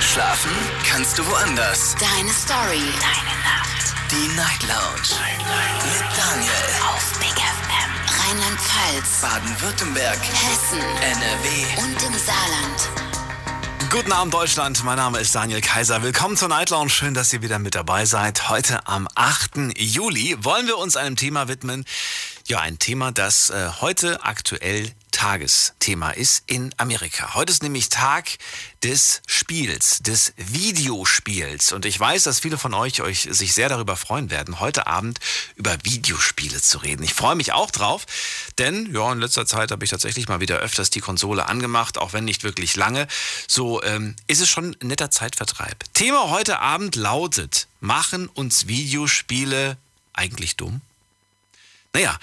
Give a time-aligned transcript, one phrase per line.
[0.00, 0.50] Schlafen
[0.88, 1.94] kannst du woanders.
[2.00, 2.80] Deine Story.
[3.00, 3.94] Deine Nacht.
[4.10, 5.20] Die Night Lounge.
[5.20, 5.84] Night, Night.
[5.84, 6.52] Mit Daniel.
[6.88, 7.90] Auf Big FM.
[8.18, 9.20] Rheinland-Pfalz.
[9.20, 10.18] Baden-Württemberg.
[10.18, 10.78] Hessen.
[10.78, 11.82] NRW.
[11.82, 13.10] Und im Saarland.
[13.90, 16.02] Guten Abend Deutschland, mein Name ist Daniel Kaiser.
[16.02, 16.90] Willkommen zur Night Lounge.
[16.90, 18.48] Schön, dass ihr wieder mit dabei seid.
[18.48, 19.76] Heute am 8.
[19.76, 21.84] Juli wollen wir uns einem Thema widmen.
[22.46, 27.34] Ja, ein Thema, das äh, heute aktuell Tagesthema ist in Amerika.
[27.34, 28.38] Heute ist nämlich Tag
[28.82, 31.72] des Spiels, des Videospiels.
[31.72, 35.20] Und ich weiß, dass viele von euch, euch sich sehr darüber freuen werden, heute Abend
[35.56, 37.02] über Videospiele zu reden.
[37.02, 38.06] Ich freue mich auch drauf,
[38.58, 42.12] denn ja, in letzter Zeit habe ich tatsächlich mal wieder öfters die Konsole angemacht, auch
[42.12, 43.06] wenn nicht wirklich lange.
[43.46, 45.84] So ähm, ist es schon ein netter Zeitvertreib.
[45.94, 49.76] Thema heute Abend lautet, machen uns Videospiele
[50.12, 50.80] eigentlich dumm?
[51.92, 52.18] Naja,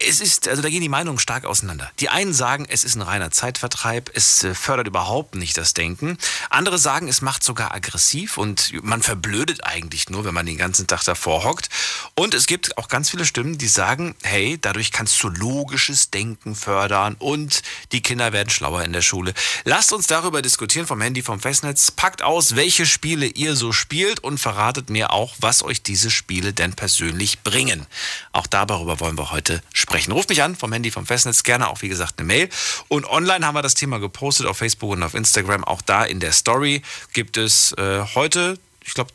[0.00, 1.90] es ist, also da gehen die Meinungen stark auseinander.
[1.98, 6.18] Die einen sagen, es ist ein reiner Zeitvertreib, es äh, fördert überhaupt nicht das Denken.
[6.50, 10.86] Andere sagen, es macht sogar aggressiv und man verblödet eigentlich nur, wenn man den ganzen
[10.86, 11.68] Tag davor hockt.
[12.14, 16.54] Und es gibt auch ganz viele Stimmen, die sagen, hey, dadurch kannst du logisches Denken
[16.54, 19.34] fördern und die Kinder werden schlauer in der Schule.
[19.64, 21.90] Lasst uns darüber diskutieren vom Handy, vom Festnetz.
[21.90, 26.52] Packt aus, welche Spiele ihr so spielt und verratet mir auch, was euch diese Spiele
[26.52, 27.86] denn persönlich bringen.
[28.30, 30.12] Auch darüber wollen wir heute sprechen sprechen.
[30.12, 32.50] Ruft mich an vom Handy, vom Festnetz, gerne auch wie gesagt eine Mail.
[32.88, 35.64] Und online haben wir das Thema gepostet auf Facebook und auf Instagram.
[35.64, 36.82] Auch da in der Story
[37.14, 39.12] gibt es äh, heute, ich glaube,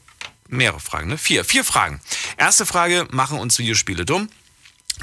[0.48, 1.18] mehrere Fragen, ne?
[1.18, 2.02] Vier, vier Fragen.
[2.38, 4.30] Erste Frage, machen uns Videospiele dumm?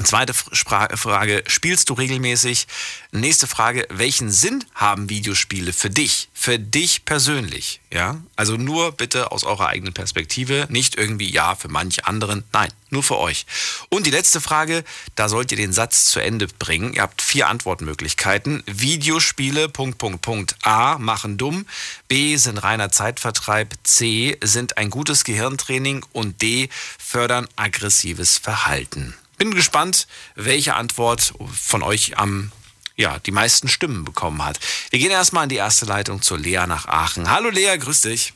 [0.03, 2.65] Zweite Frage, spielst du regelmäßig?
[3.11, 6.29] Nächste Frage, welchen Sinn haben Videospiele für dich?
[6.33, 8.21] Für dich persönlich, ja?
[8.35, 13.03] Also nur bitte aus eurer eigenen Perspektive, nicht irgendwie ja für manche anderen, nein, nur
[13.03, 13.45] für euch.
[13.89, 14.83] Und die letzte Frage,
[15.15, 16.93] da sollt ihr den Satz zu Ende bringen.
[16.93, 18.63] Ihr habt vier Antwortmöglichkeiten.
[18.65, 20.55] Videospiele, Punkt, Punkt, Punkt.
[20.63, 21.65] A, machen dumm.
[22.07, 23.73] B, sind reiner Zeitvertreib.
[23.83, 26.05] C, sind ein gutes Gehirntraining.
[26.11, 29.15] Und D, fördern aggressives Verhalten.
[29.41, 32.51] Bin gespannt, welche Antwort von euch am
[32.95, 34.59] ja, die meisten Stimmen bekommen hat.
[34.91, 37.27] Wir gehen erstmal in die erste Leitung zur Lea nach Aachen.
[37.27, 38.33] Hallo Lea, grüß dich.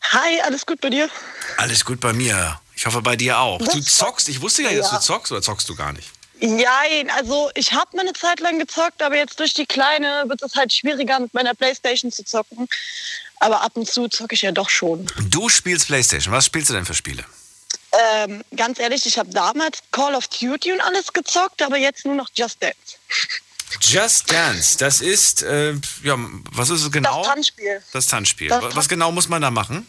[0.00, 1.10] Hi, alles gut bei dir?
[1.58, 2.58] Alles gut bei mir.
[2.74, 3.58] Ich hoffe bei dir auch.
[3.58, 6.08] Du zockst, ich wusste ja, dass du zockst oder zockst du gar nicht?
[6.40, 10.40] Nein, also ich habe mal eine Zeit lang gezockt, aber jetzt durch die Kleine wird
[10.40, 12.66] es halt schwieriger mit meiner Playstation zu zocken.
[13.40, 15.04] Aber ab und zu zocke ich ja doch schon.
[15.28, 16.32] Du spielst Playstation.
[16.32, 17.26] Was spielst du denn für Spiele?
[17.96, 22.14] Ähm, ganz ehrlich, ich habe damals Call of Duty und alles gezockt, aber jetzt nur
[22.14, 22.76] noch Just Dance.
[23.80, 26.16] Just Dance, das ist, äh, ja,
[26.52, 27.18] was ist es genau?
[27.18, 27.82] Das Tanzspiel.
[27.92, 28.48] Das Tanzspiel.
[28.48, 29.86] Das was genau muss man da machen?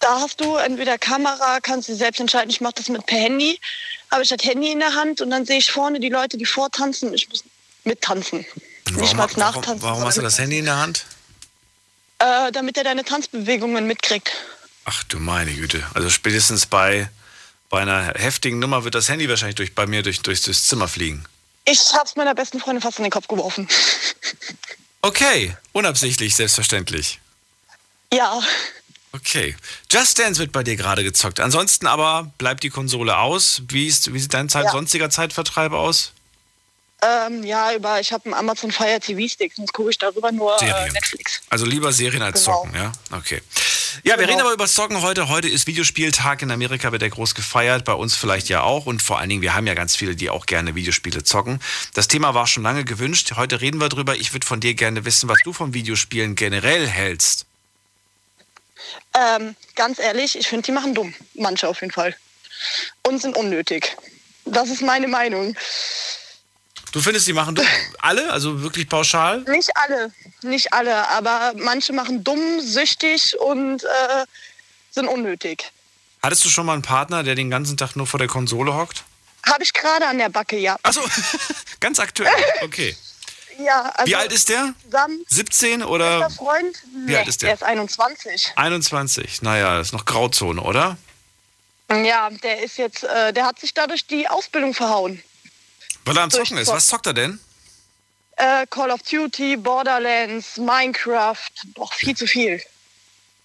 [0.00, 2.50] Da hast du entweder Kamera, kannst du selbst entscheiden.
[2.50, 3.58] Ich mache das mit per Handy.
[4.10, 6.44] Habe ich das Handy in der Hand und dann sehe ich vorne die Leute, die
[6.44, 7.14] vortanzen.
[7.14, 7.44] Ich muss
[7.84, 8.44] mittanzen.
[8.84, 9.64] Warum, Nicht mal nachtanzen.
[9.64, 11.06] Warum, warum hast du das Handy in der Hand?
[12.18, 14.32] Äh, damit er deine Tanzbewegungen mitkriegt.
[14.84, 15.84] Ach du meine Güte.
[15.94, 17.08] Also spätestens bei,
[17.76, 20.88] bei einer heftigen Nummer wird das Handy wahrscheinlich durch, bei mir durch, durch das Zimmer
[20.88, 21.26] fliegen.
[21.66, 23.68] Ich hab's meiner besten Freundin fast in den Kopf geworfen.
[25.02, 27.20] Okay, unabsichtlich, selbstverständlich.
[28.12, 28.40] Ja.
[29.12, 29.54] Okay.
[29.88, 31.38] Just Dance wird bei dir gerade gezockt.
[31.38, 33.62] Ansonsten aber bleibt die Konsole aus.
[33.68, 34.72] Wie, ist, wie sieht dein Zeit, ja.
[34.72, 36.12] sonstiger Zeitvertreib aus?
[37.02, 40.60] Ähm, ja, über, ich habe einen Amazon Fire TV Stick, sonst gucke ich darüber nur
[40.62, 41.42] äh, Netflix.
[41.50, 42.62] Also lieber Serien als genau.
[42.62, 42.92] Zocken, ja?
[43.12, 43.42] Okay.
[44.02, 44.28] Ja, wir genau.
[44.28, 45.28] reden aber über Zocken heute.
[45.28, 48.86] Heute ist Videospieltag in Amerika, wird der groß gefeiert, bei uns vielleicht ja auch.
[48.86, 51.60] Und vor allen Dingen, wir haben ja ganz viele, die auch gerne Videospiele zocken.
[51.92, 53.32] Das Thema war schon lange gewünscht.
[53.36, 54.16] Heute reden wir drüber.
[54.16, 57.46] Ich würde von dir gerne wissen, was du von Videospielen generell hältst.
[59.14, 61.14] Ähm, ganz ehrlich, ich finde, die machen dumm.
[61.34, 62.16] Manche auf jeden Fall.
[63.02, 63.96] Und sind unnötig.
[64.44, 65.56] Das ist meine Meinung.
[66.96, 67.66] Du findest, die machen dumm?
[67.98, 68.32] Alle?
[68.32, 69.40] Also wirklich pauschal?
[69.40, 74.24] Nicht alle, nicht alle, aber manche machen dumm, süchtig und äh,
[74.92, 75.70] sind unnötig.
[76.22, 79.04] Hattest du schon mal einen Partner, der den ganzen Tag nur vor der Konsole hockt?
[79.44, 80.78] Habe ich gerade an der Backe, ja.
[80.84, 81.02] Achso,
[81.80, 82.96] ganz aktuell, okay.
[83.58, 84.72] ja, also Wie alt ist der?
[84.82, 86.30] Zusammen 17 oder?
[86.30, 86.82] Freund?
[87.04, 87.48] Wie nee, alt ist der?
[87.48, 88.52] Der ist 21.
[88.56, 90.96] 21, naja, ist noch Grauzone, oder?
[91.90, 95.22] Ja, der ist jetzt, äh, der hat sich dadurch die Ausbildung verhauen.
[96.06, 96.68] Weil er am Zocken ist.
[96.68, 97.40] Was zockt er denn?
[98.36, 102.62] Äh, Call of Duty, Borderlands, Minecraft, doch viel zu viel.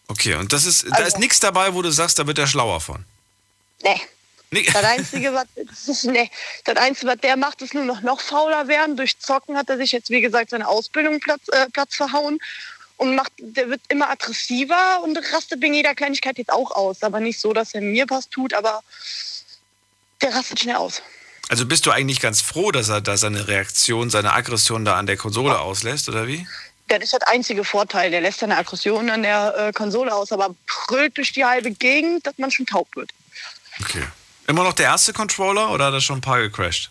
[0.07, 2.45] Okay, und das ist, also, da ist nichts dabei, wo du sagst, da wird er
[2.45, 3.03] schlauer von.
[3.83, 3.99] Nee.
[4.51, 4.63] nee.
[4.71, 6.29] Das Einzige, was, nee.
[6.65, 8.95] das Einzige, was der macht, ist nur noch, noch fauler werden.
[8.95, 12.39] Durch Zocken hat er sich jetzt, wie gesagt, seine Ausbildung Platz, äh, Platz verhauen.
[12.97, 17.01] Und macht, der wird immer aggressiver und rastet wegen jeder Kleinigkeit jetzt auch aus.
[17.01, 18.83] Aber nicht so, dass er mir was tut, aber
[20.21, 21.01] der rastet schnell aus.
[21.51, 25.05] Also bist du eigentlich ganz froh, dass er da seine Reaktion, seine Aggression da an
[25.05, 26.47] der Konsole auslässt, oder wie?
[26.87, 28.09] Das ist der einzige Vorteil.
[28.09, 30.55] Der lässt seine Aggression an der äh, Konsole aus, aber
[30.87, 33.11] brüllt durch die halbe Gegend, dass man schon taub wird.
[33.81, 34.01] Okay.
[34.47, 36.89] Immer noch der erste Controller oder hat er schon ein paar gecrashed?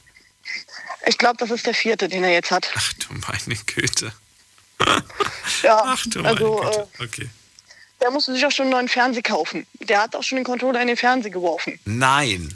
[1.06, 2.68] Ich glaube, das ist der vierte, den er jetzt hat.
[2.74, 4.12] Ach du meine Güte.
[5.62, 6.88] Ja, Ach du meine also Güte.
[6.98, 7.30] äh, Okay.
[8.02, 9.66] der musste sich auch schon einen neuen Fernseher kaufen.
[9.80, 11.80] Der hat auch schon den Controller in den Fernseher geworfen.
[11.86, 12.54] Nein.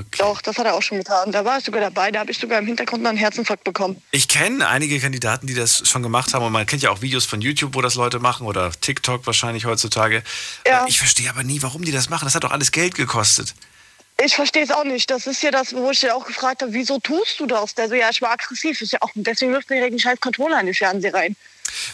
[0.00, 0.18] Okay.
[0.18, 1.32] Doch, das hat er auch schon getan.
[1.32, 4.00] Da war ich sogar dabei, da habe ich sogar im Hintergrund einen Herzinfarkt bekommen.
[4.12, 7.24] Ich kenne einige Kandidaten, die das schon gemacht haben und man kennt ja auch Videos
[7.24, 10.22] von YouTube, wo das Leute machen oder TikTok wahrscheinlich heutzutage.
[10.66, 10.84] Ja.
[10.84, 12.26] Äh, Ich verstehe aber nie, warum die das machen.
[12.26, 13.54] Das hat doch alles Geld gekostet.
[14.24, 15.10] Ich verstehe es auch nicht.
[15.10, 17.74] Das ist ja das, wo ich ja auch gefragt habe, wieso tust du das?
[17.74, 18.80] Der so, ja, ich war aggressiv.
[18.80, 21.36] Ist ja auch, deswegen wirft mir einen scheiß Controller in den Fernseher rein.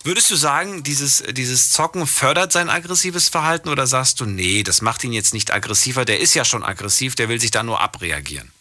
[0.03, 4.81] Würdest du sagen, dieses, dieses Zocken fördert sein aggressives Verhalten oder sagst du, nee, das
[4.82, 7.81] macht ihn jetzt nicht aggressiver, der ist ja schon aggressiv, der will sich da nur
[7.81, 8.53] abreagieren?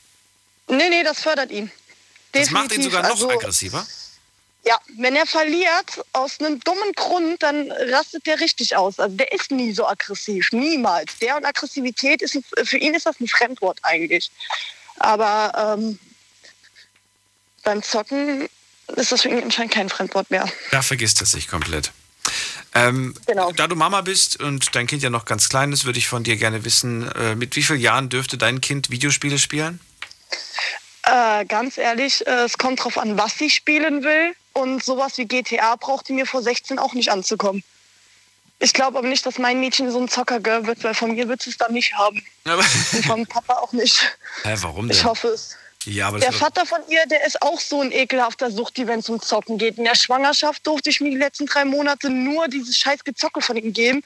[0.68, 1.71] Nee, nee, das fördert ihn.
[2.31, 2.92] Das macht ihn Definitiv.
[2.94, 3.86] sogar noch Also, aggressiver?
[4.65, 8.98] Ja, wenn er verliert aus einem dummen Grund, dann rastet der richtig aus.
[8.98, 11.18] Also der ist nie so aggressiv, niemals.
[11.19, 14.31] Der und Aggressivität ist für ihn ist das ein Fremdwort eigentlich.
[15.00, 16.00] Aber ähm,
[17.63, 18.48] beim Zocken
[18.88, 20.47] ist das für ihn anscheinend kein Fremdwort mehr.
[20.71, 21.91] Da vergisst er sich komplett.
[22.75, 23.51] Ähm, Genau.
[23.51, 26.24] Da du Mama bist und dein Kind ja noch ganz klein ist, würde ich von
[26.24, 29.80] dir gerne wissen, äh, mit wie vielen Jahren dürfte dein Kind Videospiele spielen?
[31.03, 34.33] Äh, ganz ehrlich, äh, es kommt drauf an, was sie spielen will.
[34.53, 37.63] Und sowas wie GTA braucht die mir vor 16 auch nicht anzukommen.
[38.59, 41.41] Ich glaube aber nicht, dass mein Mädchen so ein Zocker-Girl wird, weil von mir wird
[41.41, 42.24] sie es dann nicht haben.
[42.45, 42.63] Aber,
[42.94, 44.00] Und vom Papa auch nicht.
[44.44, 44.95] Hä, warum denn?
[44.95, 45.57] Ich hoffe es.
[45.85, 49.09] Ja, aber Der Vater von ihr, der ist auch so ein ekelhafter Suchti, wenn es
[49.09, 49.77] um Zocken geht.
[49.77, 53.57] In der Schwangerschaft durfte ich mir die letzten drei Monate nur dieses scheiß Gezocke von
[53.57, 54.01] ihm geben,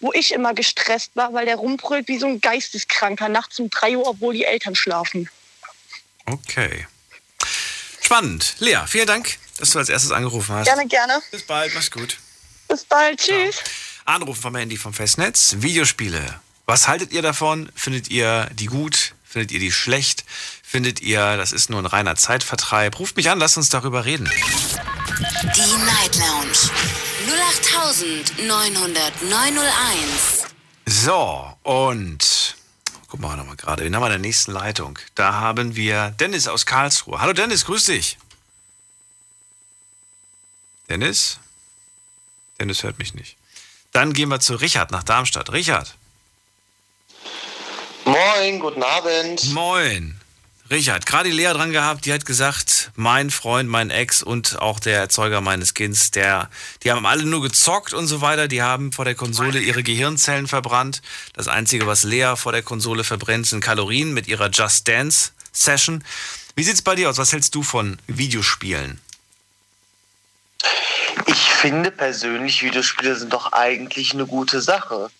[0.00, 3.96] wo ich immer gestresst war, weil der rumbrüllt wie so ein Geisteskranker nachts um drei
[3.96, 5.28] Uhr, obwohl die Eltern schlafen.
[6.26, 6.86] okay.
[8.02, 8.56] Spannend.
[8.58, 10.66] Lea, vielen Dank, dass du als erstes angerufen hast.
[10.66, 11.22] Gerne, gerne.
[11.30, 12.16] Bis bald, mach's gut.
[12.68, 13.20] Bis bald.
[13.20, 13.56] Tschüss.
[14.04, 15.56] Anrufen vom Handy vom Festnetz.
[15.58, 16.40] Videospiele.
[16.66, 17.70] Was haltet ihr davon?
[17.76, 19.14] Findet ihr die gut?
[19.24, 20.24] Findet ihr die schlecht?
[20.70, 23.00] Findet ihr, das ist nur ein reiner Zeitvertreib?
[23.00, 24.30] Ruft mich an, lasst uns darüber reden.
[24.30, 26.70] Die Night Lounge
[28.46, 30.46] 0890901.
[30.86, 32.54] So, und
[33.08, 33.82] gucken wir nochmal gerade.
[33.82, 34.96] Wen haben wir in der nächsten Leitung?
[35.16, 37.20] Da haben wir Dennis aus Karlsruhe.
[37.20, 38.16] Hallo Dennis, grüß dich.
[40.88, 41.40] Dennis?
[42.60, 43.36] Dennis hört mich nicht.
[43.90, 45.50] Dann gehen wir zu Richard nach Darmstadt.
[45.50, 45.96] Richard.
[48.04, 49.52] Moin, guten Abend.
[49.52, 50.19] Moin.
[50.70, 54.78] Richard, gerade die Lea dran gehabt, die hat gesagt, mein Freund, mein Ex und auch
[54.78, 56.48] der Erzeuger meines Kindes, der,
[56.84, 60.46] die haben alle nur gezockt und so weiter, die haben vor der Konsole ihre Gehirnzellen
[60.46, 61.02] verbrannt.
[61.32, 66.04] Das Einzige, was Lea vor der Konsole verbrennt, sind Kalorien mit ihrer Just Dance Session.
[66.54, 67.18] Wie sieht's bei dir aus?
[67.18, 69.00] Was hältst du von Videospielen?
[71.26, 75.10] Ich finde persönlich, Videospiele sind doch eigentlich eine gute Sache.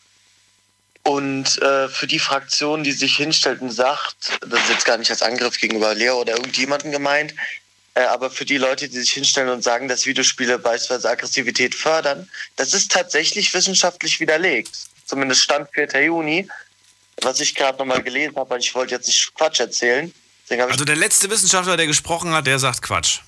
[1.03, 5.11] Und äh, für die Fraktion, die sich hinstellt und sagt, das ist jetzt gar nicht
[5.11, 7.35] als Angriff gegenüber Lea oder irgendjemanden gemeint,
[7.95, 12.29] äh, aber für die Leute, die sich hinstellen und sagen, dass Videospiele beispielsweise Aggressivität fördern,
[12.57, 14.71] das ist tatsächlich wissenschaftlich widerlegt.
[15.07, 16.05] Zumindest Stand 4.
[16.05, 16.49] Juni,
[17.23, 20.13] was ich gerade nochmal gelesen habe, weil ich wollte jetzt nicht Quatsch erzählen.
[20.49, 23.21] Also der letzte Wissenschaftler, der gesprochen hat, der sagt Quatsch.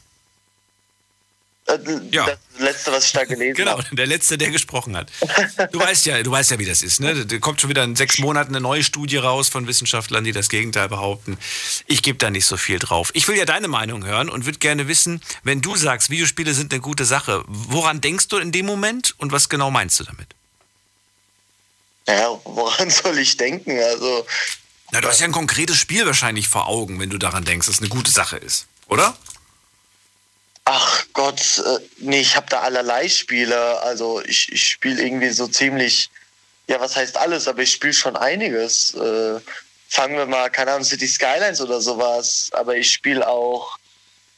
[1.67, 1.79] Äh,
[2.11, 2.27] ja.
[2.27, 3.85] das letzte, was ich da gelesen Genau, habe.
[3.95, 5.11] der letzte, der gesprochen hat.
[5.73, 7.01] Du weißt ja, du weißt ja, wie das ist.
[7.01, 7.25] Ne?
[7.25, 10.49] Da kommt schon wieder in sechs Monaten eine neue Studie raus von Wissenschaftlern, die das
[10.49, 11.39] Gegenteil behaupten.
[11.87, 13.11] Ich gebe da nicht so viel drauf.
[13.15, 16.73] Ich will ja deine Meinung hören und würde gerne wissen, wenn du sagst, Videospiele sind
[16.73, 20.29] eine gute Sache, woran denkst du in dem Moment und was genau meinst du damit?
[22.09, 23.79] Ja, woran soll ich denken?
[23.79, 24.27] Also,
[24.91, 27.77] Na, du hast ja ein konkretes Spiel wahrscheinlich vor Augen, wenn du daran denkst, dass
[27.77, 29.17] es eine gute Sache ist, oder?
[30.65, 33.81] Ach Gott, äh, nee, ich habe da allerlei Spiele.
[33.83, 36.11] Also ich, ich spiele irgendwie so ziemlich,
[36.69, 38.95] ja, was heißt alles, aber ich spiele schon einiges.
[38.95, 39.41] Äh,
[39.89, 42.51] fangen wir mal, keine Ahnung, City Skylines oder sowas.
[42.53, 43.79] Aber ich spiele auch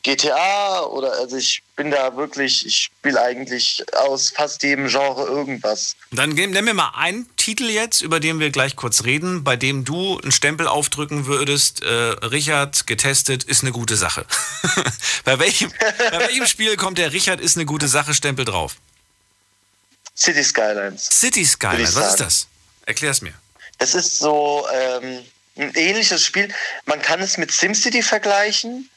[0.04, 5.96] GTA oder also ich bin da wirklich, ich spiele eigentlich aus fast jedem Genre irgendwas.
[6.12, 9.56] Dann geben- nenn mir mal einen Titel jetzt, über den wir gleich kurz reden, bei
[9.56, 14.26] dem du einen Stempel aufdrücken würdest, äh, Richard getestet, ist eine gute Sache.
[15.25, 15.73] bei, welchem,
[16.11, 18.76] bei welchem Spiel kommt der Richard ist eine gute Sache Stempel drauf?
[20.16, 21.08] City Skylines.
[21.11, 22.46] City Skylines, was ist das?
[22.87, 23.32] Erklär's mir.
[23.78, 25.25] Das ist so ähm,
[25.56, 26.52] ein ähnliches Spiel.
[26.84, 28.90] Man kann es mit SimCity vergleichen.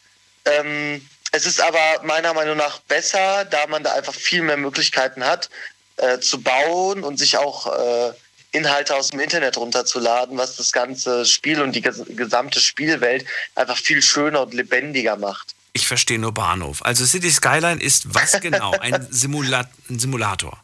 [0.48, 1.01] Ähm,
[1.32, 5.50] es ist aber meiner Meinung nach besser, da man da einfach viel mehr Möglichkeiten hat,
[5.98, 8.13] äh, zu bauen und sich auch äh,
[8.51, 13.25] Inhalte aus dem Internet runterzuladen, was das ganze Spiel und die ges gesamte Spielwelt
[13.56, 15.54] einfach viel schöner und lebendiger macht.
[15.74, 16.84] Ich verstehe nur Bahnhof.
[16.84, 18.72] Also City Skyline ist was genau?
[18.72, 20.58] Ein, Simula ein Simulator.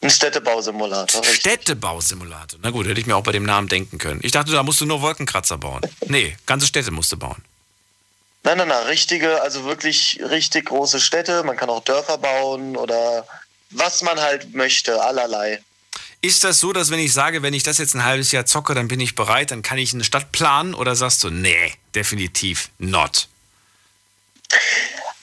[0.00, 1.22] Ein Städtebausimulator.
[1.22, 1.40] richtig.
[1.40, 2.60] Städtebausimulator.
[2.62, 4.20] Na gut, hätte ich mir auch bei dem Namen denken können.
[4.22, 5.80] Ich dachte, da musst du nur Wolkenkratzer bauen.
[6.06, 7.42] Nee, ganze Städte musst du bauen.
[8.48, 11.42] Nein, nein, nein, richtige, also wirklich richtig große Städte.
[11.42, 13.26] Man kann auch Dörfer bauen oder
[13.68, 15.60] was man halt möchte, allerlei.
[16.22, 18.72] Ist das so, dass wenn ich sage, wenn ich das jetzt ein halbes Jahr zocke,
[18.72, 20.72] dann bin ich bereit, dann kann ich eine Stadt planen?
[20.72, 23.28] Oder sagst du, nee, definitiv not?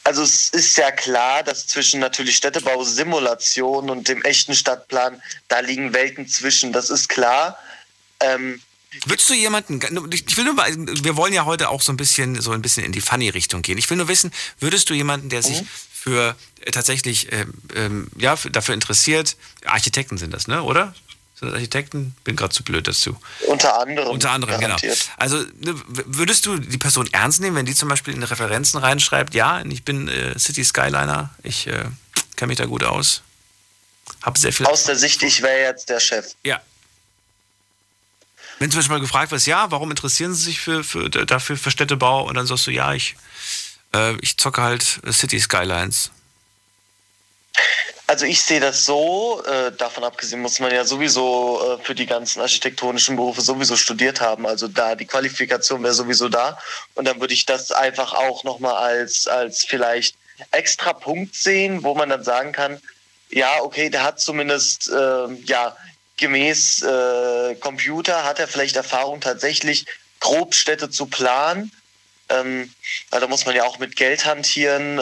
[0.03, 5.96] Also es ist ja klar, dass zwischen natürlich Städtebausimulation und dem echten Stadtplan, da liegen
[5.96, 7.58] Welten zwischen, das ist klar.
[8.20, 8.62] Ähm,
[9.06, 9.80] Würdest du jemanden,
[10.12, 12.84] ich will nur mal, wir wollen ja heute auch so ein bisschen, so ein bisschen
[12.86, 13.78] in die Funny-Richtung gehen.
[13.78, 15.68] Ich will nur wissen, würdest du jemanden, der sich Mhm.
[15.94, 19.36] für äh, tatsächlich, ähm, ähm, ja, für, dafür interessiert,
[19.66, 20.94] Architekten sind das, ne, oder?
[21.40, 22.16] Sind das Architekten?
[22.24, 23.18] Bin gerade zu blöd dazu.
[23.48, 24.10] unter anderem.
[24.10, 24.68] Unter anderem, genau.
[24.68, 25.10] garantiert.
[25.18, 29.34] Also ne, würdest du die Person ernst nehmen, wenn die zum Beispiel in Referenzen reinschreibt,
[29.36, 31.86] ja, ich bin äh, City Skyliner, ich äh,
[32.38, 33.22] kenne mich da gut aus,
[34.22, 34.66] habe sehr viel.
[34.66, 36.36] Aus der Sicht, ich wäre jetzt der Chef.
[36.46, 36.62] Ja.
[38.60, 41.72] Wenn zum Beispiel mal gefragt wirst, ja, warum interessieren Sie sich für, für, dafür für
[41.72, 42.24] Städtebau?
[42.24, 43.16] Und dann sagst du, ja, ich,
[43.94, 46.12] äh, ich zocke halt City Skylines.
[48.08, 52.06] Also ich sehe das so, äh, davon abgesehen muss man ja sowieso äh, für die
[52.06, 54.46] ganzen architektonischen Berufe sowieso studiert haben.
[54.46, 56.60] Also da die Qualifikation wäre sowieso da.
[56.94, 60.16] Und dann würde ich das einfach auch nochmal als, als vielleicht
[60.52, 62.80] extra Punkt sehen, wo man dann sagen kann,
[63.32, 65.76] ja, okay, der hat zumindest, äh, ja,
[66.18, 69.86] gemäß äh, Computer hat er vielleicht Erfahrung tatsächlich,
[70.20, 71.72] Grobstädte zu planen.
[72.28, 72.74] Ähm,
[73.12, 75.02] weil da muss man ja auch mit Geld hantieren äh,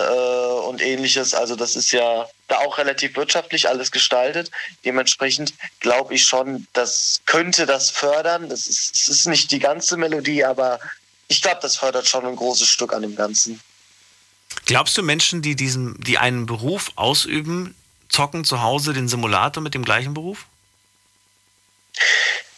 [0.68, 1.34] und ähnliches.
[1.34, 4.52] Also das ist ja da auch relativ wirtschaftlich alles gestaltet.
[4.84, 8.50] Dementsprechend glaube ich schon, das könnte das fördern.
[8.50, 10.82] Das ist, es ist nicht die ganze Melodie, aber
[11.30, 13.62] ich glaube, das fördert schon ein großes Stück an dem Ganzen.
[14.66, 17.74] Glaubst du, Menschen, die, diesen, die einen Beruf ausüben,
[18.10, 20.46] zocken zu Hause den Simulator mit dem gleichen Beruf?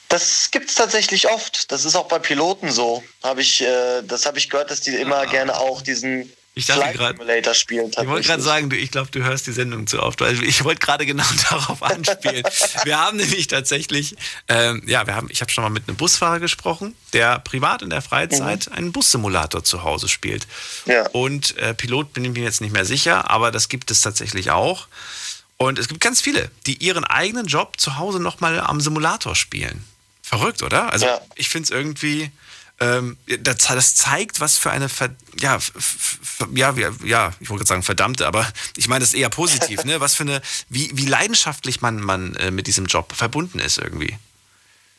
[0.09, 1.71] Das gibt es tatsächlich oft.
[1.71, 3.03] Das ist auch bei Piloten so.
[3.23, 6.81] Hab ich, äh, das habe ich gehört, dass die immer gerne auch diesen Ich dachte
[6.81, 7.89] Flight grad- Simulator spielen.
[7.89, 10.21] Ich wollte gerade sagen, du, ich glaube, du hörst die Sendung zu oft.
[10.21, 12.43] Also ich wollte gerade genau darauf anspielen.
[12.83, 14.15] wir haben nämlich tatsächlich,
[14.47, 17.89] ähm, ja, wir haben, ich habe schon mal mit einem Busfahrer gesprochen, der privat in
[17.89, 20.45] der Freizeit einen Bussimulator zu Hause spielt.
[20.85, 21.09] Ja.
[21.09, 24.51] Und äh, Pilot bin ich mir jetzt nicht mehr sicher, aber das gibt es tatsächlich
[24.51, 24.87] auch.
[25.57, 29.85] Und es gibt ganz viele, die ihren eigenen Job zu Hause nochmal am Simulator spielen.
[30.21, 30.91] Verrückt, oder?
[30.91, 31.21] Also Ja.
[31.35, 32.31] ich finde es irgendwie,
[32.81, 35.59] ähm, das, das zeigt, was für eine, Ver, ja,
[36.53, 40.01] ja, ja, ich wollte gerade sagen verdammte, aber ich meine das eher positiv, ne?
[40.01, 44.17] Was für eine, wie, wie leidenschaftlich man, man äh, mit diesem Job verbunden ist irgendwie.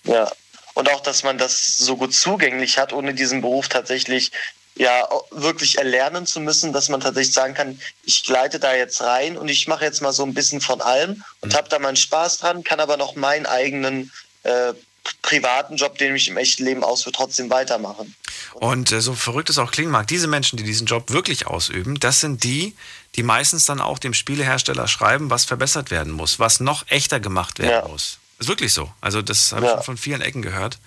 [0.05, 0.31] Ja.
[0.75, 4.31] Und auch, dass man das so gut zugänglich hat, ohne diesen Beruf tatsächlich
[4.77, 9.37] ja wirklich erlernen zu müssen, dass man tatsächlich sagen kann, ich gleite da jetzt rein
[9.39, 12.39] und ich mache jetzt mal so ein bisschen von allem und habe da meinen Spaß
[12.39, 14.75] dran, kann aber noch meinen eigenen äh,
[15.23, 18.15] privaten Job, den ich im echten Leben ausführe, trotzdem weitermachen.
[18.55, 21.99] Und äh, so verrückt es auch klingen mag, diese Menschen, die diesen Job wirklich ausüben,
[22.01, 22.75] das sind die,
[23.15, 27.59] die meistens dann auch dem Spielehersteller schreiben, was verbessert werden muss, was noch echter gemacht
[27.59, 27.89] werden Ja.
[27.89, 28.19] muss.
[28.39, 28.93] Ist wirklich so.
[29.01, 29.77] Also das habe ich Ja.
[29.77, 30.79] schon von vielen Ecken gehört.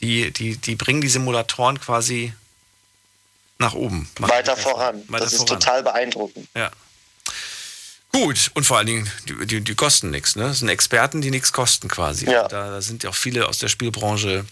[0.00, 2.32] Die, die, die bringen die Simulatoren quasi
[3.60, 4.08] nach oben.
[4.18, 5.02] Weiter voran.
[5.08, 5.60] Weiter das ist voran.
[5.60, 6.48] total beeindruckend.
[6.56, 6.70] Ja.
[8.12, 10.34] Gut, und vor allen Dingen, die, die, die kosten nichts.
[10.34, 10.44] Ne?
[10.44, 12.24] Das sind Experten, die nichts kosten quasi.
[12.24, 12.48] Ja.
[12.48, 14.44] Da, da sind ja auch viele aus der Spielbranche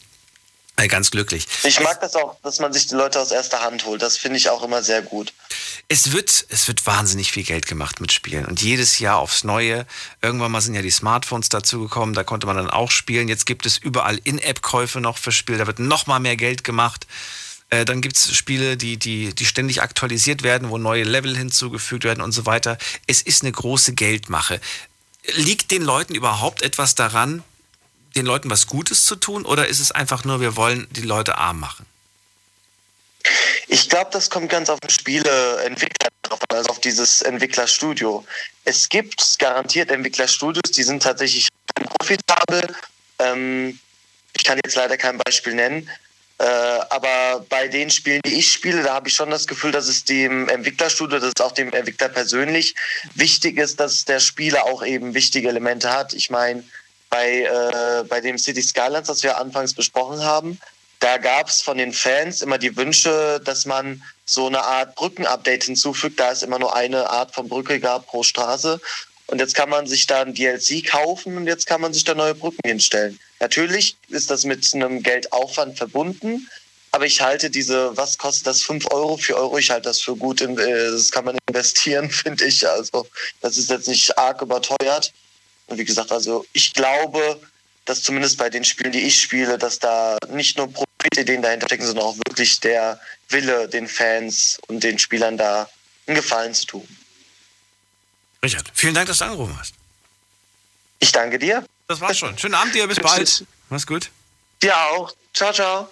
[0.77, 1.49] äh, ganz glücklich.
[1.65, 4.01] Ich mag das auch, dass man sich die Leute aus erster Hand holt.
[4.01, 5.33] Das finde ich auch immer sehr gut.
[5.89, 8.45] Es wird, es wird wahnsinnig viel Geld gemacht mit Spielen.
[8.45, 9.87] Und jedes Jahr aufs Neue.
[10.23, 13.27] Irgendwann mal sind ja die Smartphones dazugekommen, da konnte man dann auch spielen.
[13.27, 17.09] Jetzt gibt es überall In-App-Käufe noch für Spiele, da wird noch mal mehr Geld gemacht.
[17.71, 22.05] Äh, dann gibt es Spiele, die, die, die ständig aktualisiert werden, wo neue Level hinzugefügt
[22.05, 22.79] werden und so weiter.
[23.07, 24.61] Es ist eine große Geldmache.
[25.35, 27.43] Liegt den Leuten überhaupt etwas daran,
[28.17, 29.45] den Leuten was Gutes zu tun?
[29.45, 31.85] Oder ist es einfach nur, wir wollen die Leute arm machen?
[33.67, 38.25] Ich glaube, das kommt ganz auf den Spieleentwickler drauf an, also auf dieses Entwicklerstudio.
[38.65, 41.49] Es gibt garantiert Entwicklerstudios, die sind tatsächlich
[41.99, 42.75] profitabel.
[43.19, 43.79] Ähm,
[44.33, 45.91] ich kann jetzt leider kein Beispiel nennen.
[46.39, 49.89] Äh, aber bei den Spielen, die ich spiele, da habe ich schon das Gefühl, dass
[49.89, 52.77] es dem Entwicklerstudio, dass es auch dem Entwickler persönlich
[53.15, 56.15] wichtig ist, dass der Spieler auch eben wichtige Elemente hat.
[56.15, 56.63] Ich meine,
[57.11, 60.61] bei, äh, bei dem City Skylines, das wir anfangs besprochen haben,
[61.01, 65.65] da gab es von den Fans immer die Wünsche, dass man so eine Art Brückenupdate
[65.65, 68.81] hinzufügt, da es immer nur eine Art von Brücke gab pro Straße.
[69.29, 72.15] Und jetzt kann man sich da ein DLC kaufen und jetzt kann man sich da
[72.15, 73.19] neue Brücken hinstellen.
[73.41, 76.49] Natürlich ist das mit einem Geldaufwand verbunden,
[76.91, 80.17] Aber ich halte diese, was kostet das, 5 Euro, 4 Euro, ich halte das für
[80.17, 82.67] gut, äh, das kann man investieren, finde ich.
[82.67, 83.07] Also
[83.41, 85.13] das ist jetzt nicht arg überteuert.
[85.67, 87.39] Und wie gesagt, also ich glaube,
[87.85, 91.87] dass zumindest bei den Spielen, die ich spiele, dass da nicht nur Profitideen dahinter stecken,
[91.87, 95.69] sondern auch wirklich der Wille, den Fans und den Spielern da
[96.07, 96.89] einen Gefallen zu tun.
[98.43, 99.75] Richard, vielen Dank, dass du angerufen hast.
[101.01, 101.65] Ich danke dir.
[101.87, 102.37] Das war's schon.
[102.39, 103.45] Schönen Abend dir, bis bald.
[103.69, 104.11] Mach's gut.
[104.63, 105.13] Dir auch.
[105.33, 105.91] Ciao, ciao.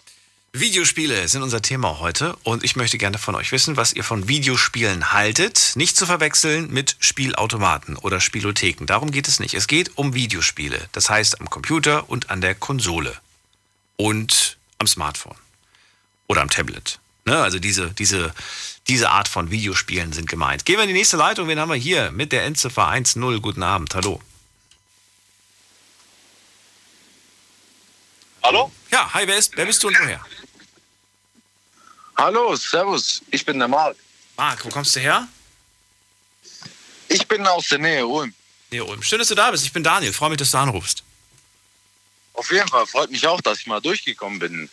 [0.53, 4.26] Videospiele sind unser Thema heute und ich möchte gerne von euch wissen, was ihr von
[4.26, 5.73] Videospielen haltet.
[5.75, 8.87] Nicht zu verwechseln mit Spielautomaten oder Spielotheken.
[8.87, 9.55] Darum geht es nicht.
[9.55, 10.88] Es geht um Videospiele.
[10.93, 13.15] Das heißt am Computer und an der Konsole.
[13.97, 15.37] Und am Smartphone.
[16.26, 17.00] Oder am Tablet.
[17.26, 17.37] Ne?
[17.37, 18.33] Also diese, diese,
[18.88, 20.64] diese Art von Videospielen sind gemeint.
[20.64, 21.49] Gehen wir in die nächste Leitung.
[21.49, 23.40] Wen haben wir hier mit der Endziffer 1.0?
[23.40, 23.95] Guten Abend.
[23.95, 24.21] Hallo.
[28.43, 28.71] Hallo?
[28.93, 30.25] Ja, hi, wer, ist, wer bist du und woher?
[32.16, 33.97] Hallo, servus, ich bin der Marc.
[34.37, 35.26] Marc, wo kommst du her?
[37.09, 38.33] Ich bin aus der Nähe Ulm.
[38.71, 39.02] Nee, Ulm.
[39.02, 39.64] Schön, dass du da bist.
[39.64, 40.12] Ich bin Daniel.
[40.12, 41.02] Freue mich, dass du anrufst.
[42.35, 44.71] Auf jeden Fall, freut mich auch, dass ich mal durchgekommen bin.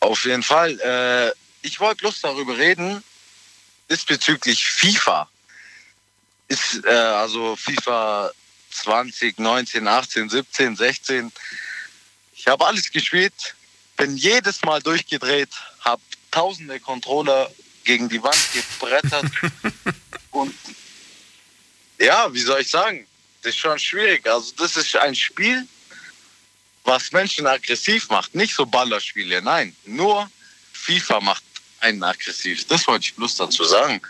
[0.00, 0.78] Auf jeden Fall.
[0.80, 1.32] Äh,
[1.66, 3.02] ich wollte bloß darüber reden,
[3.98, 5.28] bezüglich FIFA.
[6.48, 8.30] Ist äh, also FIFA
[8.70, 11.32] 20, 19, 18, 17, 16.
[12.34, 13.54] Ich habe alles gespielt,
[13.96, 17.50] bin jedes Mal durchgedreht, habe tausende Controller
[17.84, 19.30] gegen die Wand gebrettert.
[20.30, 20.54] und
[21.98, 23.06] ja, wie soll ich sagen?
[23.42, 24.26] Das ist schon schwierig.
[24.26, 25.66] Also das ist ein Spiel,
[26.84, 28.34] was Menschen aggressiv macht.
[28.34, 29.76] Nicht so Ballerspiele, nein.
[29.84, 30.30] Nur
[30.72, 31.44] FIFA macht
[31.82, 32.66] einen aggressiv.
[32.66, 34.00] Das wollte ich bloß dazu sagen.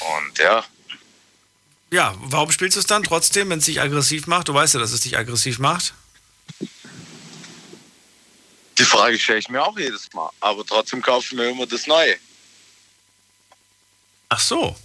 [0.00, 0.64] Und ja.
[1.90, 4.48] Ja, warum spielst du es dann trotzdem, wenn es dich aggressiv macht?
[4.48, 5.94] Du weißt ja, dass es dich aggressiv macht.
[8.78, 10.30] Die Frage stelle ich mir auch jedes Mal.
[10.40, 12.16] Aber trotzdem kaufen wir immer das Neue.
[14.28, 14.76] Ach so.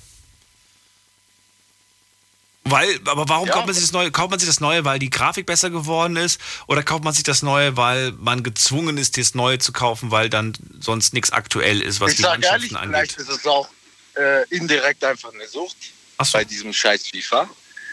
[2.67, 3.53] Weil, aber warum Ja.
[3.53, 4.09] kauft man sich das Neue?
[4.11, 6.41] Kauft man sich das Neue, weil die Grafik besser geworden ist?
[6.67, 10.29] Oder kauft man sich das Neue, weil man gezwungen ist, das Neue zu kaufen, weil
[10.31, 12.89] dann sonst nichts aktuell ist, was ich die Mannschaften ehrlich, angeht?
[13.13, 13.69] vielleicht ist es auch
[14.15, 15.77] äh, indirekt einfach eine Sucht
[16.23, 16.31] so.
[16.33, 17.47] bei diesem scheiß FIFA.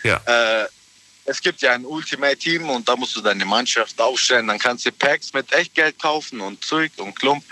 [0.05, 0.17] Ja.
[0.25, 0.67] Äh,
[1.27, 4.49] es gibt ja ein Ultimate-Team und da musst du deine Mannschaft aufstellen.
[4.49, 7.45] Dann kannst du Packs mit Echtgeld kaufen und Zeug und Klump.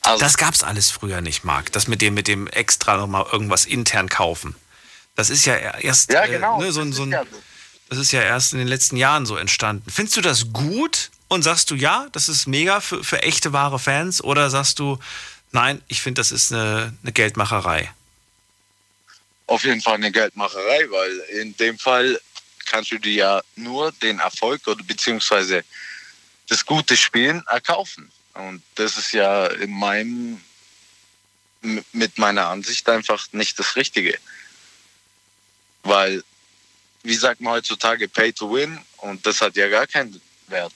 [0.00, 1.70] Also, Das gab's alles früher nicht, Marc.
[1.72, 4.56] Das mit dem, mit dem extra nochmal irgendwas intern kaufen.
[5.14, 6.60] Das ist ja erst ja, genau.
[6.60, 7.14] äh, ne, so, ein- so ein.
[7.88, 9.90] Das ist ja erst in den letzten Jahren so entstanden.
[9.90, 13.78] Findest du das gut und sagst du, ja, das ist mega für, für echte, wahre
[13.78, 14.24] Fans?
[14.24, 14.98] Oder sagst du,
[15.50, 17.92] nein, ich finde, das ist eine, eine Geldmacherei?
[19.48, 22.18] auf jeden Fall eine Geldmacherei, weil in dem Fall
[22.64, 25.62] kannst du dir ja nur den Erfolg oder beziehungsweise
[26.48, 28.10] das gute Spielen erkaufen.
[28.32, 30.40] Und das ist ja in meinem,
[31.92, 34.16] mit meiner Ansicht einfach nicht das Richtige.
[35.82, 36.22] Weil,
[37.02, 40.72] wie sagt man heutzutage, Pay to Win und das hat ja gar keinen Wert.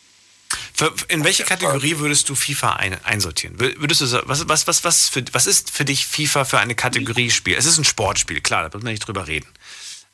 [0.75, 3.57] Für, in welche Kategorie würdest du FIFA ein, einsortieren?
[3.59, 6.75] Wür- Würdest du, was, was, was, was, für, was ist für dich FIFA für eine
[6.75, 7.57] Kategorie Spiel?
[7.57, 9.49] Es ist ein Sportspiel, klar, da wird man nicht drüber reden.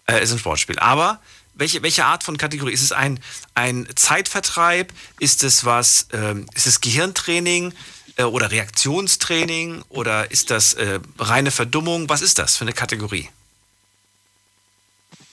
[0.07, 0.79] Äh, es ist ein Sportspiel.
[0.79, 1.21] Aber
[1.55, 2.73] welche, welche Art von Kategorie?
[2.73, 3.19] Ist es ein,
[3.55, 4.93] ein Zeitvertreib?
[5.19, 7.75] Ist es was, ähm, ist es Gehirntraining
[8.17, 9.83] äh, oder Reaktionstraining?
[9.89, 12.09] Oder ist das äh, reine Verdummung?
[12.09, 13.29] Was ist das für eine Kategorie?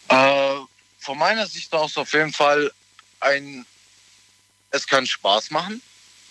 [0.10, 0.56] Äh,
[1.00, 2.72] von meiner Sicht aus auf jeden Fall
[3.22, 3.66] ein,
[4.72, 5.82] es kann Spaß machen.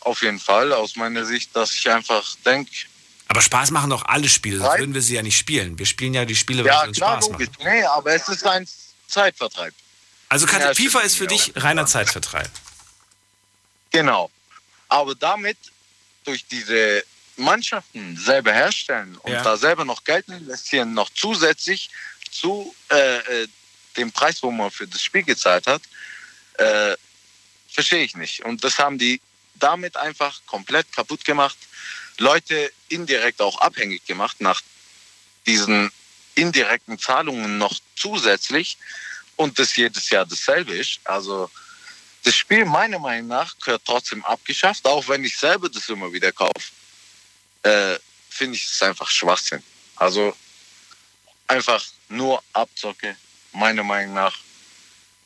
[0.01, 2.71] Auf jeden Fall, aus meiner Sicht, dass ich einfach denke,
[3.29, 5.79] Aber Spaß machen doch alle Spiele, sonst würden wir sie ja nicht spielen.
[5.79, 7.49] Wir spielen ja die Spiele, weil ja sie uns klar, Spaß logisch.
[7.59, 7.69] machen.
[7.71, 8.67] Nee, aber es ist ein
[9.09, 9.75] Zeitvertreib.
[10.29, 12.51] Also Kate- Ja, FIFA ist für dich reiner Zeitvertreib.
[13.91, 14.31] Genau.
[14.89, 15.57] Aber damit,
[16.25, 17.03] durch diese
[17.37, 19.43] Mannschaften selber herstellen und Ja.
[19.43, 21.89] da selber noch Geld investieren, noch zusätzlich
[22.31, 23.49] zu äh, äh,
[23.99, 25.83] dem Preis, wo man für das Spiel gezahlt hat,
[26.55, 26.97] äh,
[27.69, 28.45] verstehe ich nicht.
[28.45, 29.21] Und das haben die
[29.55, 31.57] damit einfach komplett kaputt gemacht.
[32.19, 34.63] Leute indirekt auch abhängig gemacht nach
[35.47, 35.91] diesen
[36.35, 38.79] indirekten Zahlungen noch zusätzlich
[39.37, 41.01] und das jedes Jahr dasselbe ist.
[41.05, 41.51] Also
[42.25, 46.33] das Spiel meiner Meinung nach gehört trotzdem abgeschafft, auch wenn ich selber das immer wieder
[46.33, 46.73] kaufe.
[47.63, 49.63] Äh, Finde ich es einfach Schwachsinn.
[49.97, 50.37] Also
[51.47, 53.17] einfach nur Abzocke,
[53.53, 54.37] meiner Meinung nach.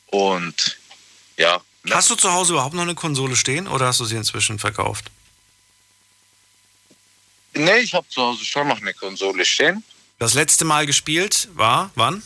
[0.07, 0.77] Und
[1.37, 1.95] ja, ne?
[1.95, 5.11] Hast du zu Hause überhaupt noch eine Konsole stehen oder hast du sie inzwischen verkauft?
[7.55, 9.83] nee, ich habe zu Hause schon noch eine Konsole stehen.
[10.19, 12.23] Das letzte Mal gespielt war wann?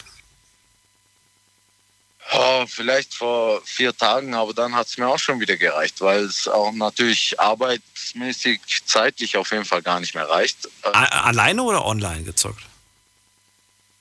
[2.33, 6.25] Oh, vielleicht vor vier Tagen, aber dann hat es mir auch schon wieder gereicht, weil
[6.25, 10.67] es auch natürlich arbeitsmäßig, zeitlich auf jeden Fall gar nicht mehr reicht.
[10.81, 12.63] Alleine oder online gezockt?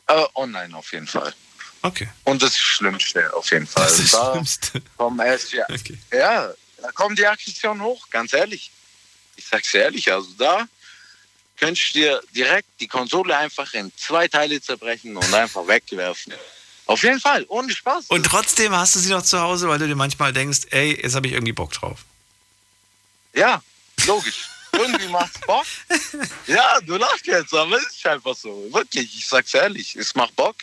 [0.09, 1.33] Äh, online auf jeden Fall.
[1.87, 2.09] Okay.
[2.25, 3.85] Und das Schlimmste auf jeden Fall.
[3.85, 4.83] Das ist das da Schlimmste.
[4.97, 5.99] kommen erst, ja, Okay.
[6.13, 8.71] ja, da kommen die Aggressionen hoch, ganz ehrlich.
[9.37, 10.67] Ich sag's ehrlich, also da
[11.59, 16.35] könntest du dir direkt die Konsole einfach in zwei Teile zerbrechen und einfach wegwerfen.
[16.87, 18.07] Auf jeden Fall, ohne Spaß.
[18.09, 21.15] Und trotzdem hast du sie noch zu Hause, weil du dir manchmal denkst, ey, jetzt
[21.17, 22.01] habe ich irgendwie Bock drauf.
[23.35, 23.63] Ja,
[24.07, 24.49] logisch.
[24.73, 25.65] Irgendwie macht's Bock.
[26.47, 28.69] Ja, du lachst jetzt, aber es ist einfach so.
[28.73, 30.57] Wirklich, ich sag's ehrlich, es macht Bock,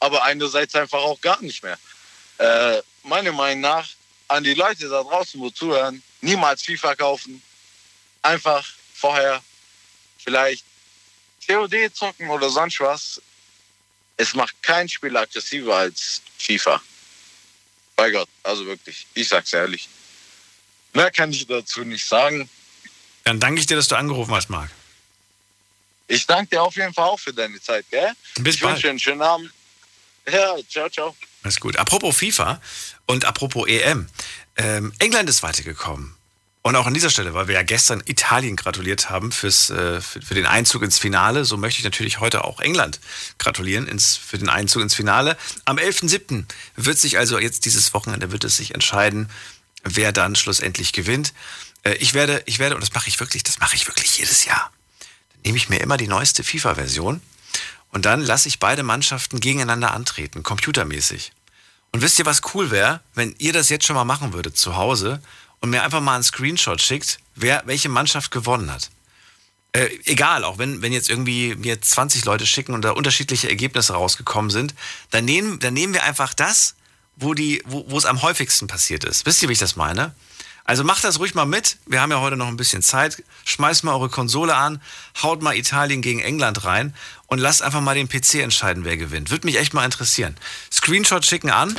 [0.00, 1.78] aber einerseits einfach auch gar nicht mehr.
[2.38, 3.88] Äh, meiner Meinung nach,
[4.28, 7.42] an die Leute da draußen, wo zuhören, niemals FIFA kaufen.
[8.22, 9.42] Einfach vorher
[10.18, 10.64] vielleicht
[11.46, 13.22] COD zocken oder sonst was.
[14.16, 16.80] Es macht kein Spiel aggressiver als FIFA.
[17.96, 19.88] Bei Gott, also wirklich, ich sag's ehrlich.
[20.92, 22.48] Mehr kann ich dazu nicht sagen.
[23.24, 24.70] Dann danke ich dir, dass du angerufen hast, Marc.
[26.06, 28.12] Ich danke dir auf jeden Fall auch für deine Zeit, gell?
[28.36, 28.74] Bis ich bald.
[28.74, 29.52] wünsche dir einen schönen Abend.
[30.30, 31.16] Ja, ciao, ciao.
[31.42, 31.76] Alles gut.
[31.76, 32.60] Apropos FIFA
[33.06, 34.08] und apropos EM.
[34.56, 36.14] Ähm, England ist weitergekommen.
[36.62, 40.20] Und auch an dieser Stelle, weil wir ja gestern Italien gratuliert haben fürs, äh, für,
[40.20, 43.00] für den Einzug ins Finale, so möchte ich natürlich heute auch England
[43.38, 45.38] gratulieren ins, für den Einzug ins Finale.
[45.64, 46.44] Am 11.07.
[46.76, 49.30] wird sich also jetzt dieses Wochenende wird es sich entscheiden,
[49.84, 51.32] wer dann schlussendlich gewinnt.
[51.84, 54.44] Äh, ich werde, ich werde, und das mache ich wirklich, das mache ich wirklich jedes
[54.44, 54.70] Jahr.
[55.32, 57.22] Dann nehme ich mir immer die neueste FIFA-Version
[57.90, 61.32] und dann lasse ich beide Mannschaften gegeneinander antreten, computermäßig.
[61.92, 64.76] Und wisst ihr, was cool wäre, wenn ihr das jetzt schon mal machen würdet zu
[64.76, 65.22] Hause
[65.60, 68.90] und mir einfach mal einen Screenshot schickt, wer welche Mannschaft gewonnen hat.
[69.72, 73.94] Äh, egal, auch wenn, wenn jetzt irgendwie mir 20 Leute schicken und da unterschiedliche Ergebnisse
[73.94, 74.74] rausgekommen sind,
[75.10, 76.74] dann nehmen, dann nehmen wir einfach das,
[77.16, 79.26] wo, die, wo, wo es am häufigsten passiert ist.
[79.26, 80.14] Wisst ihr, wie ich das meine?
[80.68, 81.78] Also macht das ruhig mal mit.
[81.86, 83.22] Wir haben ja heute noch ein bisschen Zeit.
[83.46, 84.82] Schmeißt mal eure Konsole an,
[85.22, 86.94] haut mal Italien gegen England rein
[87.26, 89.30] und lasst einfach mal den PC entscheiden, wer gewinnt.
[89.30, 90.36] Würde mich echt mal interessieren.
[90.70, 91.74] Screenshot schicken an.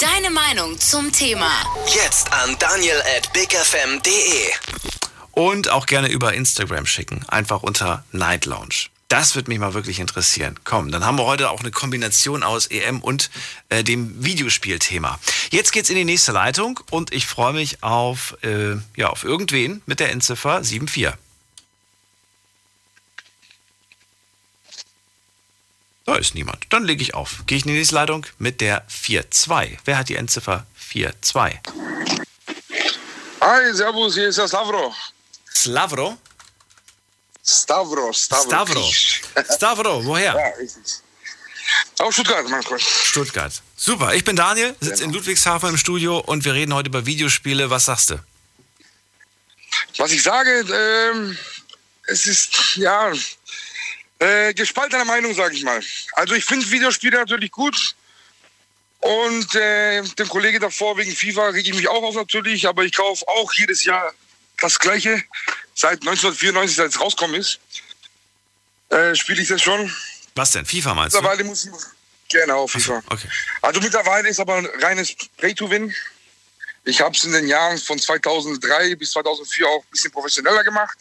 [0.00, 1.50] Deine Meinung zum Thema.
[1.94, 4.50] Jetzt an daniel at bigfm.de.
[5.30, 7.24] Und auch gerne über Instagram schicken.
[7.28, 8.90] Einfach unter Night Lounge.
[9.08, 10.58] Das würde mich mal wirklich interessieren.
[10.64, 13.30] Komm, dann haben wir heute auch eine Kombination aus EM und
[13.68, 15.20] äh, dem Videospielthema.
[15.50, 19.80] Jetzt geht's in die nächste Leitung und ich freue mich auf, äh, ja, auf irgendwen
[19.86, 21.12] mit der Endziffer 74.
[26.04, 26.66] Da ist niemand.
[26.70, 27.44] Dann lege ich auf.
[27.46, 29.78] Gehe ich in die nächste Leitung mit der 42.
[29.84, 31.60] Wer hat die Endziffer 42?
[33.40, 34.92] Hi, servus, hier ist der Stavro.
[35.54, 36.16] Slavro?
[37.46, 38.44] Stavro, Stavro.
[38.44, 38.92] Stavro.
[39.54, 40.34] Stavro, woher?
[40.34, 40.82] Ja, richtig.
[41.98, 42.82] Aus Stuttgart, mein Freund.
[42.82, 43.62] Stuttgart.
[43.76, 47.70] Super, ich bin Daniel, sitze in Ludwigshafen im Studio und wir reden heute über Videospiele.
[47.70, 48.18] Was sagst du?
[49.98, 51.38] Was ich sage, ähm,
[52.06, 53.12] es ist, ja,
[54.18, 55.80] äh, gespaltener Meinung, sage ich mal.
[56.12, 57.94] Also ich finde Videospiele natürlich gut.
[59.00, 62.92] Und äh, dem Kollege davor wegen FIFA reg ich mich auch auf natürlich, aber ich
[62.92, 64.12] kaufe auch jedes Jahr
[64.60, 65.22] das Gleiche.
[65.74, 67.58] Seit 1994, seit es rauskommen ist,
[68.90, 69.92] äh, spiele ich das schon.
[70.34, 70.64] Was denn?
[70.64, 71.18] FIFA meinst du?
[71.20, 71.70] Mittlerweile muss ich.
[72.30, 73.02] Genau, FIFA.
[73.10, 73.28] Okay.
[73.62, 75.94] Also mittlerweile ist aber ein reines Pay-to-Win.
[76.84, 80.98] Ich habe es in den Jahren von 2003 bis 2004 auch ein bisschen professioneller gemacht.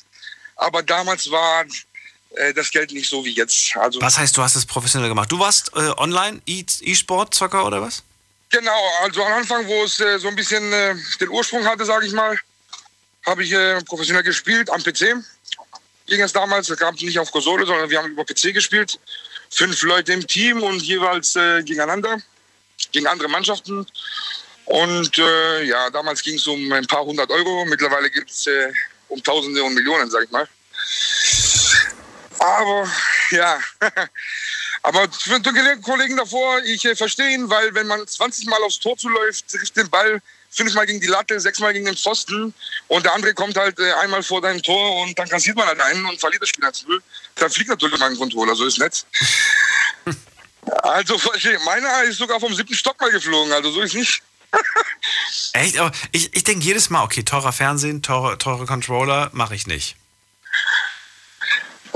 [0.55, 1.65] Aber damals war
[2.35, 3.75] äh, das Geld nicht so wie jetzt.
[3.77, 5.31] Also Was heißt, du hast es professionell gemacht?
[5.31, 8.03] Du warst äh, online E- E-Sport-Zocker oder was?
[8.49, 12.05] genau, also am Anfang, wo es äh, so ein bisschen äh, den Ursprung hatte, sage
[12.07, 12.39] ich mal,
[13.25, 15.15] habe ich äh, professionell gespielt am PC.
[16.07, 18.99] Ging es damals, es gab nicht auf Konsole, sondern wir haben über PC gespielt.
[19.49, 22.19] Fünf Leute im Team und jeweils äh, gegeneinander,
[22.91, 23.87] gegen andere Mannschaften.
[24.65, 27.65] Und äh, ja, damals ging es um ein paar hundert Euro.
[27.65, 28.71] Mittlerweile gibt es äh,
[29.07, 30.47] um Tausende und Millionen, sag ich mal.
[32.39, 32.87] Aber
[33.31, 33.59] ja,
[34.83, 38.79] aber für den Kollegen davor, ich äh, verstehe ihn, weil wenn man 20 Mal aufs
[38.79, 40.21] Tor zuläuft, trifft den Ball
[40.55, 42.53] fünfmal gegen die Latte, sechsmal gegen den Pfosten
[42.87, 45.81] und der andere kommt halt äh, einmal vor deinem Tor und dann kassiert man halt
[45.81, 47.01] einen und verliert das Spiel 1-0.
[47.35, 49.05] Dann fliegt natürlich mein Controller, so ist nett.
[50.81, 51.19] Also
[51.63, 54.23] meiner ist sogar vom siebten Stock mal geflogen, also so ist nicht.
[55.53, 55.77] Echt?
[55.77, 59.95] Aber ich, ich denke jedes Mal, okay, teurer Fernsehen, teure, teure Controller, mache ich nicht.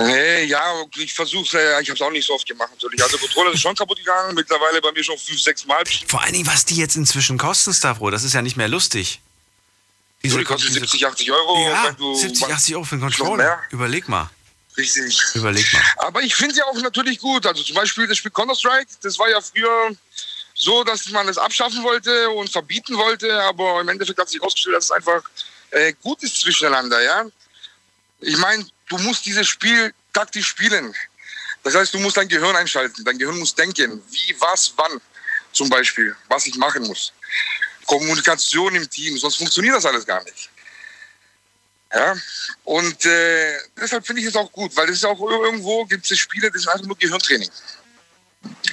[0.01, 3.03] Nee, ja, ich versuche äh, ich habe es auch nicht so oft gemacht natürlich.
[3.03, 5.83] Also Controller ist schon kaputt gegangen, mittlerweile bei mir schon fünf, sechs Mal.
[6.07, 9.19] Vor allen Dingen, was die jetzt inzwischen kosten, Stavro, das ist ja nicht mehr lustig.
[10.23, 11.69] So, die kostet 70, 80 Euro.
[11.69, 13.61] Ja, du 70, 80 Euro für einen Controller.
[13.71, 14.29] Überleg mal.
[14.77, 15.21] Richtig.
[15.33, 15.81] Überleg mal.
[15.97, 17.45] Aber ich finde ja auch natürlich gut.
[17.45, 19.91] Also zum Beispiel das Spiel Counter-Strike, das war ja früher
[20.53, 24.75] so, dass man es abschaffen wollte und verbieten wollte, aber im Endeffekt hat sich herausgestellt,
[24.75, 25.21] dass es einfach
[25.71, 27.25] äh, gut ist zwischeneinander, ja.
[28.19, 30.93] Ich meine, du musst dieses Spiel taktisch spielen.
[31.63, 33.03] Das heißt, du musst dein Gehirn einschalten.
[33.05, 34.99] Dein Gehirn muss denken, wie, was, wann
[35.53, 37.13] zum Beispiel, was ich machen muss.
[37.85, 40.49] Kommunikation im Team, sonst funktioniert das alles gar nicht.
[41.91, 42.15] Ja,
[42.65, 46.19] und äh, deshalb finde ich es auch gut, weil es ist auch irgendwo gibt es
[46.19, 47.49] Spiele, das ist einfach nur Gehirntraining.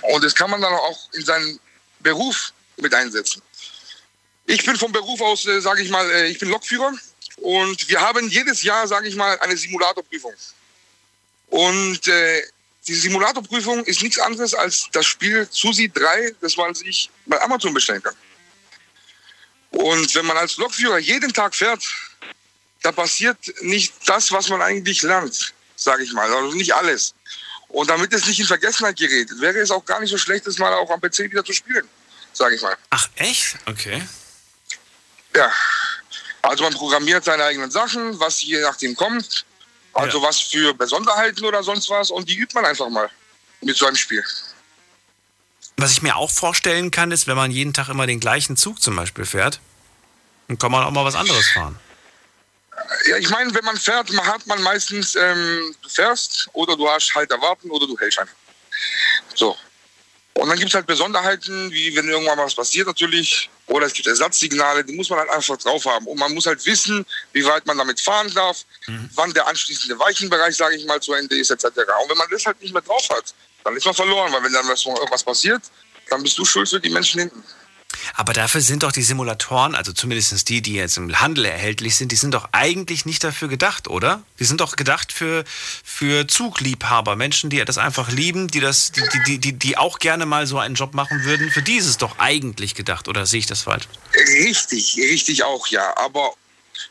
[0.03, 1.59] Und das kann man dann auch in seinen
[2.01, 3.41] Beruf mit einsetzen.
[4.45, 6.93] Ich bin vom Beruf aus, äh, sage ich mal, äh, ich bin Lokführer
[7.47, 10.35] und wir haben jedes Jahr, sage ich mal, eine Simulatorprüfung.
[11.47, 12.43] Und äh,
[12.89, 17.73] die Simulatorprüfung ist nichts anderes als das Spiel Susi 3, das man sich bei Amazon
[17.73, 18.17] bestellen kann.
[19.71, 21.85] Und wenn man als Lokführer jeden Tag fährt,
[22.83, 26.29] da passiert nicht das, was man eigentlich lernt, sage ich mal.
[26.29, 27.15] Also nicht alles.
[27.69, 30.59] Und damit es nicht in Vergessenheit gerät, wäre es auch gar nicht so schlecht, das
[30.59, 31.89] mal auch am PC wieder zu spielen,
[32.33, 32.77] sage ich mal.
[32.91, 33.57] Ach, echt?
[33.67, 34.03] Okay.
[35.33, 35.53] Ja.
[36.47, 39.45] Also man programmiert seine eigenen Sachen, was je nachdem kommt.
[39.93, 40.29] Also ja.
[40.29, 42.11] was für Besonderheiten oder sonst was.
[42.11, 43.11] Und die übt man einfach mal
[43.63, 44.25] mit so einem Spiel.
[45.77, 48.81] Was ich mir auch vorstellen kann, ist, wenn man jeden Tag immer den gleichen Zug
[48.81, 49.61] zum Beispiel fährt,
[50.47, 51.79] dann kann man auch mal was anderes fahren.
[53.09, 57.13] Ja, ich meine, wenn man fährt, hat man meistens, ähm, du fährst oder du hast
[57.15, 58.37] halt erwarten oder du hältst einfach.
[59.35, 59.57] So.
[60.35, 63.51] Und dann gibt es halt Besonderheiten, wie wenn irgendwann was passiert natürlich.
[63.67, 66.07] Oder es gibt Ersatzsignale, die muss man halt einfach drauf haben.
[66.07, 69.11] Und man muss halt wissen, wie weit man damit fahren darf, mhm.
[69.15, 71.65] wann der anschließende Weichenbereich, sage ich mal, zu Ende ist, etc.
[71.67, 74.33] Und wenn man das halt nicht mehr drauf hat, dann ist man verloren.
[74.33, 75.63] Weil wenn dann was, was passiert,
[76.09, 77.43] dann bist du schuld für die Menschen hinten.
[78.15, 82.13] Aber dafür sind doch die Simulatoren, also zumindest die, die jetzt im Handel erhältlich sind,
[82.13, 84.23] die sind doch eigentlich nicht dafür gedacht, oder?
[84.39, 85.45] Die sind doch gedacht für,
[85.85, 90.27] für Zugliebhaber, Menschen, die das einfach lieben, die, das, die, die, die, die auch gerne
[90.27, 91.51] mal so einen Job machen würden.
[91.51, 93.89] Für die ist es doch eigentlich gedacht, oder sehe ich das falsch?
[94.15, 95.97] Richtig, richtig auch, ja.
[95.97, 96.33] Aber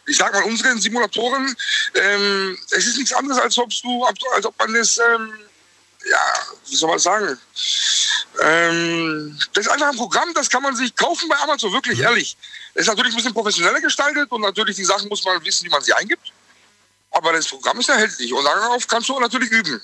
[0.08, 1.56] ich sag mal, unsere Simulatoren,
[1.96, 5.34] ähm, es ist nichts anderes, als du, als ob man es, ähm,
[6.06, 6.34] ja,
[6.68, 7.40] wie soll man sagen?
[8.42, 12.38] Ähm, das ist einfach ein Programm, das kann man sich kaufen bei Amazon, wirklich ehrlich.
[12.74, 15.70] Es ist natürlich ein bisschen professioneller gestaltet und natürlich die Sachen muss man wissen, wie
[15.70, 16.32] man sie eingibt.
[17.16, 19.80] Aber das Programm ist erhältlich und darauf kannst du natürlich üben.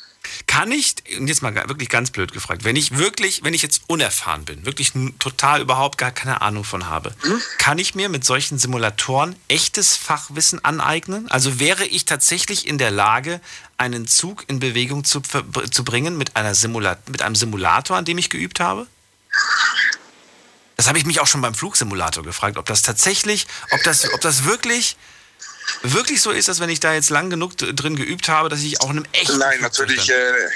[0.48, 3.84] Kann ich, und jetzt mal wirklich ganz blöd gefragt, wenn ich wirklich, wenn ich jetzt
[3.88, 7.42] unerfahren bin, wirklich total überhaupt gar keine Ahnung von habe, hm?
[7.58, 11.32] kann ich mir mit solchen Simulatoren echtes Fachwissen aneignen?
[11.32, 13.40] Also wäre ich tatsächlich in der Lage,
[13.78, 16.54] einen Zug in Bewegung zu, zu bringen mit, einer
[17.08, 18.88] mit einem Simulator, an dem ich geübt habe?
[20.76, 24.20] Das habe ich mich auch schon beim Flugsimulator gefragt, ob das tatsächlich, ob das, ob
[24.20, 24.98] das wirklich
[25.84, 28.82] wirklich so ist, dass wenn ich da jetzt lang genug drin geübt habe, dass ich
[28.82, 29.38] auch in einem echten.
[29.38, 30.50] Nein, natürlich, äh,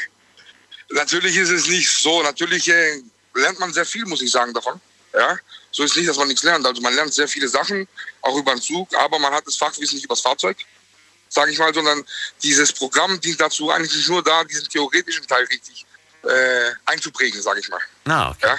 [0.89, 2.21] natürlich ist es nicht so.
[2.23, 3.01] Natürlich äh,
[3.33, 4.79] lernt man sehr viel, muss ich sagen, davon.
[5.13, 5.37] Ja?
[5.71, 6.65] So ist nicht, dass man nichts lernt.
[6.65, 7.87] Also man lernt sehr viele Sachen,
[8.21, 10.57] auch über den Zug, aber man hat das Fachwissen nicht über das Fahrzeug,
[11.29, 12.03] sage ich mal, sondern
[12.41, 15.85] dieses Programm dient dazu eigentlich nur da, diesen theoretischen Teil richtig
[16.23, 17.81] äh, einzuprägen, sage ich mal.
[18.05, 18.47] Ah, okay.
[18.47, 18.57] ja?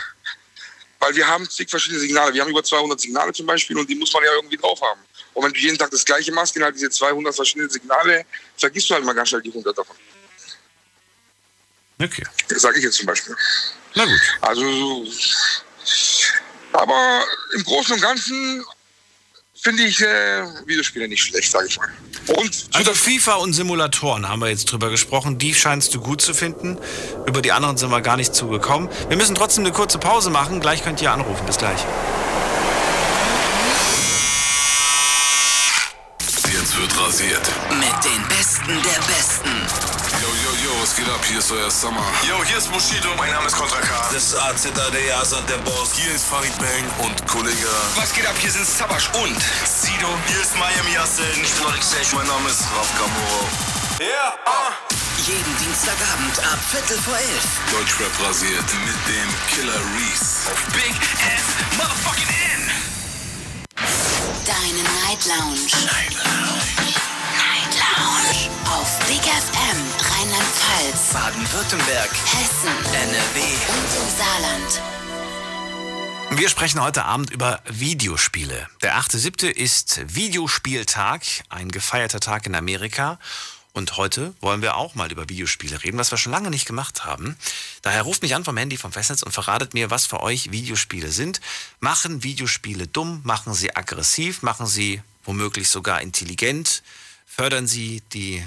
[0.99, 2.33] Weil wir haben zig verschiedene Signale.
[2.33, 5.01] Wir haben über 200 Signale zum Beispiel und die muss man ja irgendwie drauf haben.
[5.37, 8.25] Und wenn du jeden Tag das gleiche machst, genau diese 200 verschiedene Signale,
[8.57, 9.95] vergisst du halt mal ganz schnell die 100 davon.
[12.01, 12.25] Okay.
[12.49, 13.37] Das sage ich jetzt zum Beispiel.
[13.95, 14.21] Na gut.
[14.41, 15.07] Also,
[16.73, 18.65] aber im Großen und Ganzen
[19.53, 21.91] finde ich äh, Videospiele nicht schlecht, sage ich mal.
[22.29, 25.37] Und also FIFA und Simulatoren haben wir jetzt drüber gesprochen.
[25.37, 26.79] Die scheinst du gut zu finden.
[27.27, 28.89] Über die anderen sind wir gar nicht zugekommen.
[29.09, 30.61] Wir müssen trotzdem eine kurze Pause machen.
[30.61, 31.45] Gleich könnt ihr anrufen.
[31.45, 31.85] Bis gleich.
[38.67, 39.67] Besten der Besten.
[40.21, 41.25] Yo, yo, yo, was geht ab?
[41.25, 42.03] Hier ist euer Summer.
[42.27, 43.15] Yo, hier ist Bushido.
[43.17, 44.09] Mein Name ist Kontra K.
[44.13, 45.93] Das ist AZA, der Asad, der Boss.
[45.95, 47.69] Hier ist Farid Bang und Kollege.
[47.95, 48.35] Was geht ab?
[48.41, 50.09] Hier sind Sabash und Sido.
[50.27, 51.25] Hier ist Miami Yassin.
[51.41, 53.47] Ich bin Oryx Mein Name ist Raf Kamoro.
[54.01, 54.07] Ja.
[54.07, 54.35] Yeah.
[54.47, 54.73] Uh.
[55.27, 57.47] Jeden Dienstagabend ab Viertel vor elf.
[57.71, 60.51] Deutschrap rasiert mit dem Killer Reese.
[60.51, 62.71] Auf Big F Motherfucking N.
[64.45, 65.71] Deine Night Lounge.
[65.87, 66.86] Night Lounge.
[67.97, 68.51] Lounge.
[68.67, 69.79] Auf Big FM
[70.11, 74.83] Rheinland-Pfalz, Baden-Württemberg, Hessen, NRW und im Saarland.
[76.31, 78.69] Wir sprechen heute Abend über Videospiele.
[78.83, 79.47] Der 8.7.
[79.47, 83.19] ist Videospieltag, ein gefeierter Tag in Amerika.
[83.73, 87.05] Und heute wollen wir auch mal über Videospiele reden, was wir schon lange nicht gemacht
[87.05, 87.37] haben.
[87.83, 91.13] Daher ruft mich an vom Handy vom Festnetz und verratet mir, was für euch Videospiele
[91.13, 91.41] sind.
[91.81, 93.21] Machen Videospiele dumm?
[93.25, 94.43] Machen sie aggressiv?
[94.43, 96.83] Machen sie womöglich sogar intelligent?
[97.27, 98.43] Fördern sie die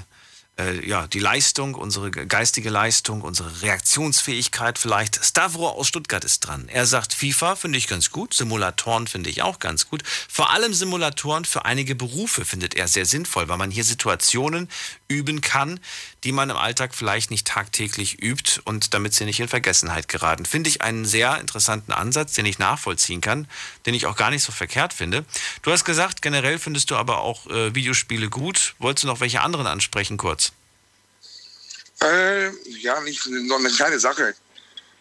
[0.59, 5.23] äh, ja, die Leistung, unsere geistige Leistung, unsere Reaktionsfähigkeit vielleicht.
[5.23, 6.67] Stavro aus Stuttgart ist dran.
[6.67, 10.03] Er sagt, FIFA finde ich ganz gut, Simulatoren finde ich auch ganz gut.
[10.05, 14.69] Vor allem Simulatoren für einige Berufe findet er sehr sinnvoll, weil man hier Situationen
[15.09, 15.79] üben kann,
[16.23, 20.45] die man im Alltag vielleicht nicht tagtäglich übt und damit sie nicht in Vergessenheit geraten.
[20.45, 23.47] Finde ich einen sehr interessanten Ansatz, den ich nachvollziehen kann,
[23.85, 25.25] den ich auch gar nicht so verkehrt finde.
[25.63, 28.75] Du hast gesagt, generell findest du aber auch äh, Videospiele gut.
[28.79, 30.51] Wolltest du noch welche anderen ansprechen kurz?
[32.01, 34.35] Äh, ja, nicht noch eine kleine Sache.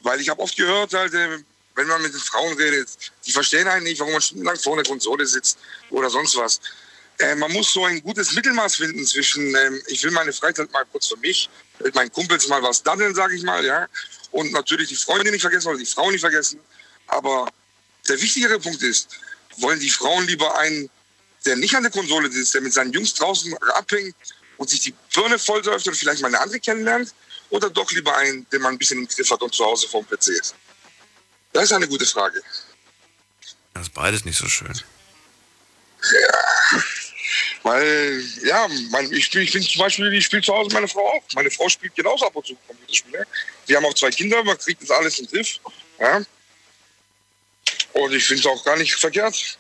[0.01, 1.39] Weil ich habe oft gehört, halt, äh,
[1.75, 2.89] wenn man mit den Frauen redet,
[3.27, 5.59] die verstehen einen nicht, warum man stundenlang vor einer Konsole sitzt
[5.91, 6.61] oder sonst was.
[7.19, 10.85] Äh, man muss so ein gutes Mittelmaß finden zwischen, ähm, ich will meine Freizeit mal
[10.93, 11.51] kurz für mich,
[11.81, 13.87] mit meinen Kumpels mal was daddeln, sage ich mal, ja.
[14.31, 16.61] Und natürlich die Freunde nicht vergessen oder die Frauen nicht vergessen.
[17.09, 17.49] Aber
[18.09, 19.09] der wichtigere Punkt ist,
[19.57, 20.89] wollen die Frauen lieber einen,
[21.45, 24.15] der nicht an der Konsole sitzt, der mit seinen Jungs draußen abhängt
[24.57, 27.15] und sich die Birne vollsäuft oder vielleicht mal eine andere kennenlernt?
[27.51, 30.07] Oder doch lieber einen, den man ein bisschen im Griff hat und zu Hause vorm
[30.07, 30.55] PC ist?
[31.53, 32.43] Das ist eine gute Frage.
[33.73, 34.73] Das ist beides nicht so schön.
[36.03, 36.83] Ja,
[37.63, 41.23] weil, ja, mein, ich, ich bin zum Beispiel, ich spiele zu Hause meine Frau auch.
[41.35, 43.27] Meine Frau spielt genauso ab und zu Computerspiele.
[43.67, 45.59] Wir haben auch zwei Kinder, man kriegt das alles im Griff.
[45.99, 46.23] Ja.
[47.93, 49.59] Und ich finde es auch gar nicht verkehrt.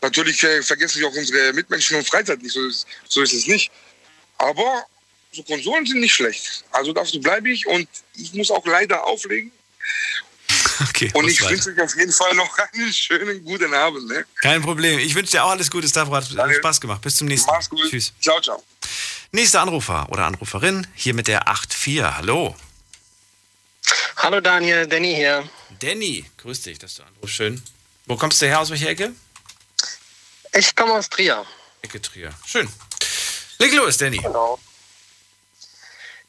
[0.00, 3.46] Natürlich äh, vergessen wir auch unsere Mitmenschen und Freizeit nicht, so ist, so ist es
[3.46, 3.70] nicht.
[4.38, 4.86] Aber
[5.32, 6.64] so Konsolen sind nicht schlecht.
[6.70, 9.50] Also dazu bleibe ich und ich muss auch leider auflegen.
[10.88, 14.08] Okay, und ich wünsche euch auf jeden Fall noch einen schönen guten Abend.
[14.08, 14.24] Ne?
[14.40, 14.98] Kein Problem.
[14.98, 16.16] Ich wünsche dir auch alles Gute, Stavro.
[16.16, 16.56] Hat Danke.
[16.56, 17.00] Spaß gemacht.
[17.02, 17.56] Bis zum nächsten Mal.
[17.56, 17.88] Mach's gut.
[17.88, 18.12] Tschüss.
[18.20, 18.62] Ciao, ciao.
[19.32, 22.16] Nächster Anrufer oder Anruferin hier mit der 8.4.
[22.16, 22.56] Hallo.
[24.16, 25.48] Hallo Daniel, Danny hier.
[25.80, 27.34] Danny, grüß dich, dass du anrufst.
[27.34, 27.62] Schön.
[28.06, 28.60] Wo kommst du her?
[28.60, 29.12] Aus welcher Ecke?
[30.52, 31.44] Ich komme aus Trier.
[31.82, 32.32] Ecke Trier.
[32.46, 32.68] Schön.
[33.58, 34.18] Leg los, Danny.
[34.18, 34.58] Genau.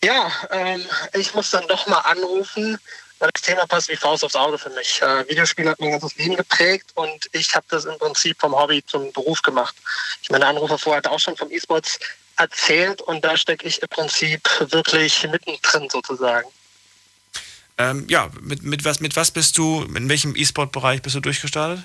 [0.04, 2.78] Ja, ähm, ich muss dann doch mal anrufen,
[3.20, 5.02] weil das Thema passt wie Faust aufs Auge für mich.
[5.02, 8.84] Äh, Videospiele hat mein ganzes Leben geprägt und ich habe das im Prinzip vom Hobby
[8.86, 9.76] zum Beruf gemacht.
[10.22, 12.00] Ich meine, Anrufer vorher hat auch schon vom E-Sports
[12.38, 16.50] erzählt und da stecke ich im Prinzip wirklich mittendrin sozusagen.
[17.78, 21.84] Ähm, ja, mit, mit, was, mit was bist du, in welchem E-Sport-Bereich bist du durchgestartet?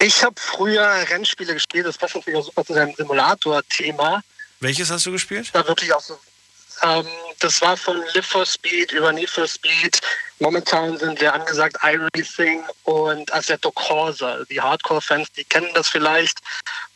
[0.00, 4.22] Ich habe früher Rennspiele gespielt, das passt natürlich auch super zu deinem Simulator-Thema.
[4.60, 5.50] Welches hast du gespielt?
[5.52, 6.18] Da wirklich auch so.
[6.82, 7.06] Ähm,
[7.40, 10.00] das war von Live for Speed über Need for Speed.
[10.40, 14.44] Momentan sind sehr angesagt iRacing und Assetto Corsa.
[14.50, 16.38] Die Hardcore-Fans, die kennen das vielleicht.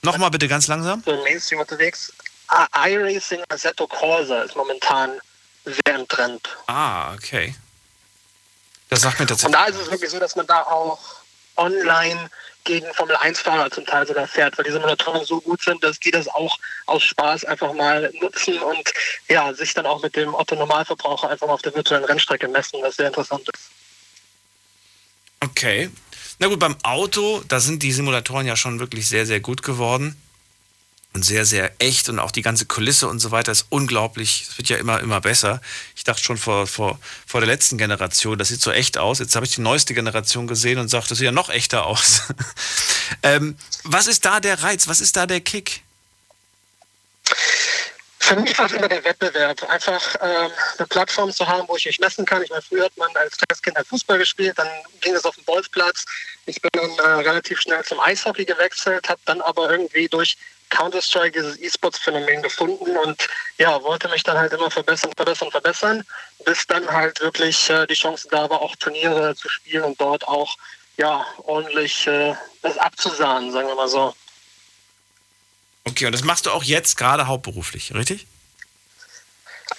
[0.03, 1.03] Nochmal bitte ganz langsam.
[1.05, 2.13] So im Mainstream unterwegs.
[2.49, 5.19] Ah, iRacing Assetto Corsa ist momentan
[5.65, 6.49] sehr im Trend.
[6.67, 7.55] Ah, okay.
[8.89, 9.57] Das sagt mir Und tatsächlich.
[9.57, 10.99] da ist es wirklich so, dass man da auch
[11.57, 12.31] online
[12.65, 16.11] gegen Formel 1-Fahrer zum Teil sogar fährt, weil die Simulatoren so gut sind, dass die
[16.11, 18.93] das auch aus Spaß einfach mal nutzen und
[19.29, 22.97] ja, sich dann auch mit dem Otto-Normalverbraucher einfach mal auf der virtuellen Rennstrecke messen, was
[22.97, 23.71] sehr interessant ist.
[25.41, 25.91] Okay.
[26.39, 30.17] Na gut, beim Auto, da sind die Simulatoren ja schon wirklich sehr, sehr gut geworden.
[31.15, 34.47] Und sehr, sehr echt und auch die ganze Kulisse und so weiter ist unglaublich.
[34.49, 35.61] Es wird ja immer, immer besser.
[35.95, 39.19] Ich dachte schon vor, vor, vor der letzten Generation, das sieht so echt aus.
[39.19, 42.23] Jetzt habe ich die neueste Generation gesehen und sage, das sieht ja noch echter aus.
[43.23, 44.89] ähm, was ist da der Reiz?
[44.89, 45.83] Was ist da der Kick?
[48.23, 49.63] Für mich war es immer der Wettbewerb.
[49.65, 52.41] Einfach ähm, eine Plattform zu haben, wo ich mich messen kann.
[52.43, 54.69] Ich meine, früher hat man als kleines Kind Fußball gespielt, dann
[55.01, 56.07] ging es auf den Bolzplatz.
[56.47, 60.37] Ich bin dann äh, relativ schnell zum Eishockey gewechselt, habe dann aber irgendwie durch
[60.73, 66.05] Counter-Strike dieses E-Sports-Phänomen gefunden und ja, wollte mich dann halt immer verbessern, verbessern, verbessern,
[66.45, 70.27] bis dann halt wirklich äh, die Chance da war, auch Turniere zu spielen und dort
[70.27, 70.57] auch
[70.97, 74.15] ja ordentlich äh, das abzusahnen, sagen wir mal so.
[75.85, 78.27] Okay, und das machst du auch jetzt gerade hauptberuflich, richtig?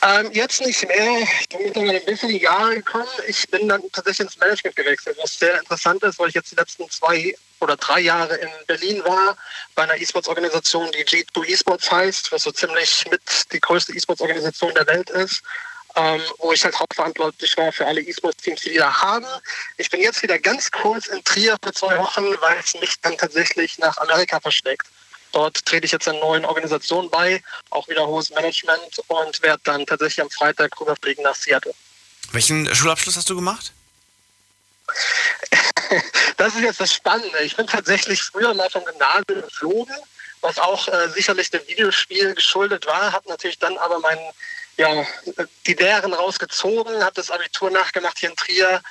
[0.02, 1.20] Ähm, jetzt nicht mehr.
[1.42, 3.08] Ich bin mittlerweile ein bisschen in die Jahre gekommen.
[3.28, 6.56] Ich bin dann tatsächlich ins Management gewechselt, was sehr interessant ist, weil ich jetzt die
[6.56, 9.38] letzten zwei oder drei Jahre in Berlin war,
[9.76, 14.88] bei einer E-Sports-Organisation, die G2 E-Sports heißt, was so ziemlich mit die größte E-Sports-Organisation der
[14.88, 15.42] Welt ist.
[15.96, 19.28] Ähm, wo ich halt hauptverantwortlich war für alle E-Sports-Teams, die die da haben.
[19.78, 23.16] Ich bin jetzt wieder ganz kurz in Trier für zwei Wochen, weil es mich dann
[23.16, 24.88] tatsächlich nach Amerika verschlägt.
[25.34, 29.86] Dort trete ich jetzt einer neuen Organisation bei, auch wieder hohes Management und werde dann
[29.86, 31.74] tatsächlich am Freitag rüberfliegen nach Seattle.
[32.32, 33.74] Welchen Schulabschluss hast du gemacht?
[36.38, 37.38] Das ist jetzt das Spannende.
[37.43, 39.95] Ich bin tatsächlich früher mal vom Gymnasium geflogen,
[40.41, 44.20] was auch äh, sicherlich dem Videospiel geschuldet war, habe natürlich dann aber meinen
[44.78, 45.05] ja,
[45.67, 48.82] die Lehren rausgezogen, habe das Abitur nachgemacht hier in Trier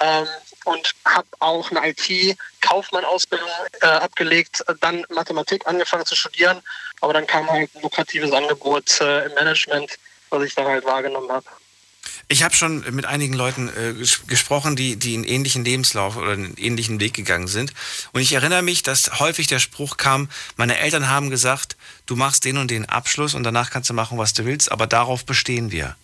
[0.00, 0.26] ähm,
[0.64, 3.48] und habe auch eine IT-Kaufmann-Ausbildung
[3.80, 6.62] äh, abgelegt, dann Mathematik angefangen zu studieren,
[7.00, 9.98] aber dann kam halt ein lukratives Angebot äh, im Management,
[10.30, 11.46] was ich dann halt wahrgenommen habe.
[12.32, 16.32] Ich habe schon mit einigen Leuten äh, ges gesprochen, die, die einen ähnlichen Lebenslauf oder
[16.32, 17.74] einen ähnlichen Weg gegangen sind.
[18.12, 21.76] Und ich erinnere mich, dass häufig der Spruch kam, meine Eltern haben gesagt,
[22.06, 24.86] du machst den und den Abschluss und danach kannst du machen, was du willst, aber
[24.86, 25.94] darauf bestehen wir.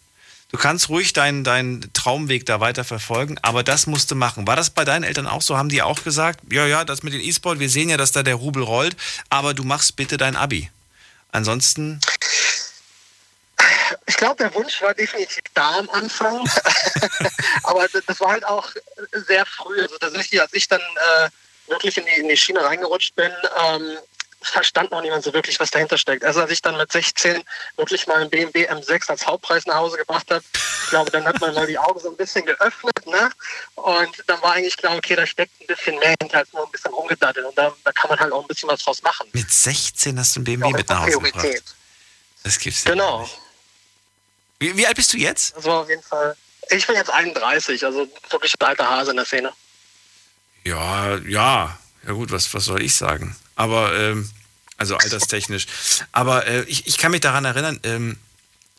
[0.50, 4.46] Du kannst ruhig deinen, deinen Traumweg da weiter verfolgen, aber das musst du machen.
[4.46, 5.56] War das bei deinen Eltern auch so?
[5.56, 8.22] Haben die auch gesagt, ja, ja, das mit dem E-Sport, wir sehen ja, dass da
[8.22, 8.98] der Rubel rollt,
[9.30, 10.68] aber du machst bitte dein Abi.
[11.32, 12.00] Ansonsten.
[14.08, 16.38] Ich glaube, der Wunsch war definitiv da am Anfang.
[17.62, 18.70] aber das war halt auch
[19.12, 19.82] sehr früh.
[19.82, 21.28] Also tatsächlich, als ich dann äh,
[21.70, 23.30] wirklich in die, in die Schiene reingerutscht bin,
[23.62, 23.98] ähm,
[24.40, 26.24] verstand noch niemand so wirklich, was dahinter steckt.
[26.24, 27.42] Also als ich dann mit 16
[27.76, 30.42] wirklich mal einen BMW M6 als Hauptpreis nach Hause gebracht habe,
[30.84, 33.30] ich glaube, dann hat man mal die Augen so ein bisschen geöffnet, ne?
[33.74, 36.70] Und dann war eigentlich klar, okay, da steckt ein bisschen mehr hinter als nur ein
[36.70, 37.44] bisschen rumgedattelt.
[37.44, 39.28] Und da, da kann man halt auch ein bisschen was draus machen.
[39.32, 41.42] Mit 16 hast du einen BMW ja, mit nach Hause Priorität.
[41.42, 41.74] gebracht.
[42.44, 43.28] Das gibt's ja Genau.
[44.58, 45.54] Wie, wie alt bist du jetzt?
[45.64, 46.36] War auf jeden Fall.
[46.70, 49.52] Ich bin jetzt 31, also wirklich ein alter Hase in der Szene.
[50.64, 51.78] Ja, ja.
[52.06, 53.36] Ja gut, was, was soll ich sagen?
[53.56, 54.30] Aber, ähm,
[54.76, 55.66] also alterstechnisch.
[56.12, 58.18] Aber äh, ich, ich kann mich daran erinnern, ähm,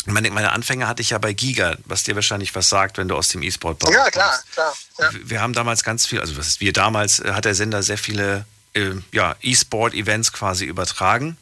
[0.05, 3.15] meine, meine Anfänge hatte ich ja bei Giga, was dir wahrscheinlich was sagt, wenn du
[3.15, 3.95] aus dem E-Sport kommst.
[3.95, 4.73] Ja, klar, klar.
[4.97, 5.09] Ja.
[5.23, 8.45] Wir haben damals ganz viel, also was ist wir damals, hat der Sender sehr viele
[8.73, 11.37] äh, ja, E-Sport-Events quasi übertragen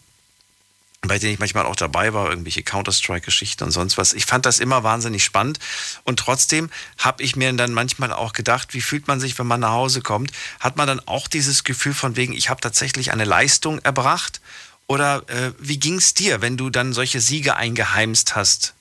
[1.02, 4.14] bei denen ich manchmal auch dabei war, irgendwelche Counter-Strike-Geschichten und sonst was.
[4.14, 5.60] Ich fand das immer wahnsinnig spannend
[6.04, 9.60] und trotzdem habe ich mir dann manchmal auch gedacht, wie fühlt man sich, wenn man
[9.60, 10.32] nach Hause kommt?
[10.60, 14.42] Hat man dann auch dieses Gefühl von wegen, ich habe tatsächlich eine Leistung erbracht?
[14.88, 18.74] Oder äh, wie ging es dir, wenn du dann solche Siege eingeheimst hast?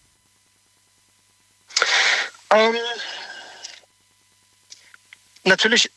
[2.50, 2.76] Ähm,
[5.44, 5.90] natürlich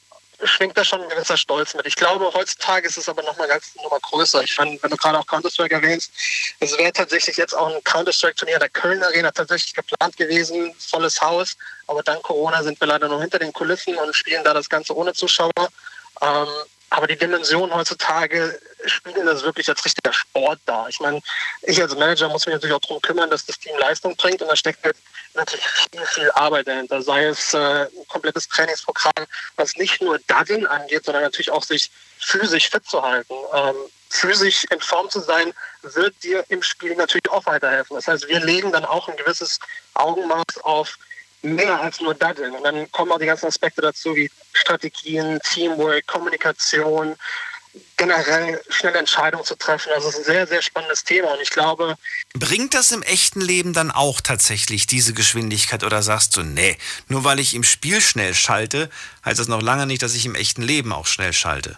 [0.43, 1.85] schwingt da schon ein gewisser Stolz mit.
[1.85, 4.43] Ich glaube, heutzutage ist es aber noch mal ganz nochmal größer.
[4.43, 6.11] Ich fand, wenn du gerade auch Counter-Strike erwähnst,
[6.59, 11.57] es wäre tatsächlich jetzt auch ein Counter-Strike-Turnier der Köln Arena tatsächlich geplant gewesen, volles Haus.
[11.87, 14.95] Aber dank Corona sind wir leider noch hinter den Kulissen und spielen da das Ganze
[14.95, 15.69] ohne Zuschauer.
[16.21, 16.47] Ähm,
[16.89, 20.87] aber die Dimensionen heutzutage spielen das wirklich als richtiger Sport da.
[20.87, 21.21] Ich meine,
[21.63, 24.47] ich als Manager muss mich natürlich auch darum kümmern, dass das Team Leistung bringt und
[24.47, 24.95] da steckt halt
[25.33, 27.01] natürlich viel, viel Arbeit dahinter.
[27.01, 29.25] Sei es äh, ein komplettes Trainingsprogramm,
[29.55, 33.33] was nicht nur Daddeln angeht, sondern natürlich auch sich physisch fit zu halten.
[33.53, 33.75] Ähm,
[34.09, 35.53] physisch in Form zu sein,
[35.83, 37.95] wird dir im Spiel natürlich auch weiterhelfen.
[37.95, 39.59] Das heißt, wir legen dann auch ein gewisses
[39.93, 40.97] Augenmaß auf
[41.41, 42.53] mehr als nur Daddeln.
[42.53, 47.15] Und dann kommen auch die ganzen Aspekte dazu, wie Strategien, Teamwork, Kommunikation,
[47.97, 49.91] generell schnelle Entscheidungen zu treffen.
[49.93, 51.95] Also es ist ein sehr, sehr spannendes Thema und ich glaube.
[52.33, 57.23] Bringt das im echten Leben dann auch tatsächlich diese Geschwindigkeit oder sagst du, nee, nur
[57.23, 58.89] weil ich im Spiel schnell schalte,
[59.25, 61.77] heißt das noch lange nicht, dass ich im echten Leben auch schnell schalte?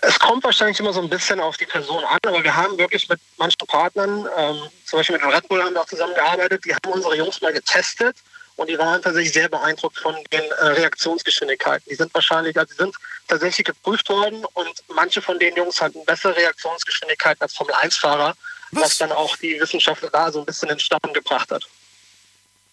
[0.00, 3.08] Es kommt wahrscheinlich immer so ein bisschen auf die Person an, aber wir haben wirklich
[3.08, 6.74] mit manchen Partnern, ähm, zum Beispiel mit dem Red Bull haben wir auch zusammengearbeitet, die
[6.74, 8.16] haben unsere Jungs mal getestet
[8.56, 11.88] und die waren tatsächlich sehr beeindruckt von den äh, Reaktionsgeschwindigkeiten.
[11.90, 12.94] Die sind wahrscheinlich, also die sind
[13.26, 18.36] tatsächlich geprüft worden und manche von den Jungs hatten bessere Reaktionsgeschwindigkeiten als Formel-1-Fahrer,
[18.70, 18.82] was?
[18.82, 21.64] was dann auch die Wissenschaftler da so ein bisschen in Staunen gebracht hat.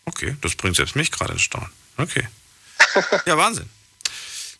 [0.06, 1.72] Okay, das bringt selbst mich gerade in Staunen.
[1.98, 2.28] Okay.
[3.26, 3.70] Ja, Wahnsinn.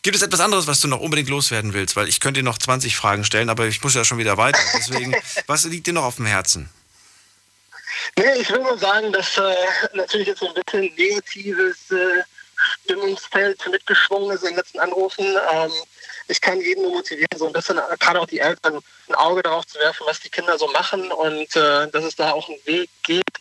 [0.02, 1.94] Gibt es etwas anderes, was du noch unbedingt loswerden willst?
[1.94, 4.58] Weil ich könnte dir noch 20 Fragen stellen, aber ich muss ja schon wieder weiter.
[4.74, 5.14] Deswegen,
[5.46, 6.68] was liegt dir noch auf dem Herzen?
[8.16, 9.54] Nee, ich will nur sagen, dass äh,
[9.94, 12.22] natürlich jetzt so ein bisschen negatives äh,
[12.84, 15.24] Stimmungsfeld mitgeschwungen ist in den letzten Anrufen.
[15.52, 15.72] Ähm,
[16.28, 19.66] ich kann jeden nur motivieren, so ein bisschen, gerade auch die Eltern, ein Auge darauf
[19.66, 22.90] zu werfen, was die Kinder so machen und äh, dass es da auch einen Weg
[23.02, 23.40] gibt,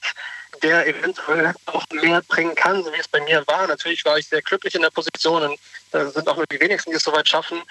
[0.64, 3.68] der eventuell auch mehr bringen kann, so wie es bei mir war.
[3.68, 5.60] Natürlich war ich sehr glücklich in der Position und
[5.92, 7.62] da sind auch nur die wenigsten, die es soweit schaffen.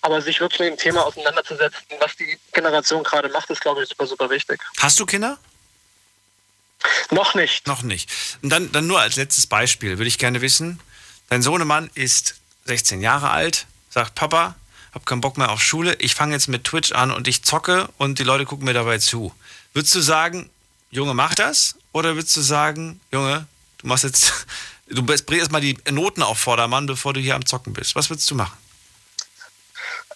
[0.00, 3.88] Aber sich wirklich mit dem Thema auseinanderzusetzen, was die Generation gerade macht, ist, glaube ich,
[3.88, 4.60] super, super wichtig.
[4.78, 5.38] Hast du Kinder?
[7.10, 7.66] Noch nicht.
[7.66, 8.10] Noch nicht.
[8.42, 10.80] Und dann, dann nur als letztes Beispiel würde ich gerne wissen,
[11.28, 14.54] dein Sohnemann ist 16 Jahre alt, sagt Papa,
[14.92, 17.88] hab keinen Bock mehr auf Schule, ich fange jetzt mit Twitch an und ich zocke
[17.98, 19.34] und die Leute gucken mir dabei zu.
[19.72, 20.50] Würdest du sagen,
[20.90, 21.76] Junge, mach das?
[21.92, 23.46] Oder würdest du sagen, Junge,
[23.78, 24.46] du machst jetzt,
[24.86, 27.94] du bringst erstmal die Noten auf Vordermann, bevor du hier am Zocken bist.
[27.94, 28.56] Was würdest du machen?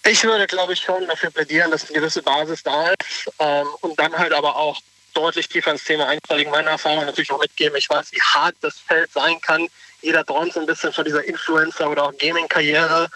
[0.04, 3.96] Ich würde, glaube ich, schon dafür plädieren, dass eine gewisse Basis da ist ähm, und
[3.98, 4.80] dann halt aber auch
[5.12, 7.76] deutlich tiefer ins Thema einsteigen, meine Erfahrung natürlich auch mitgeben.
[7.76, 9.68] Ich weiß, wie hart das Feld sein kann.
[10.00, 13.08] Jeder träumt so ein bisschen von dieser Influencer- oder auch Gaming-Karriere.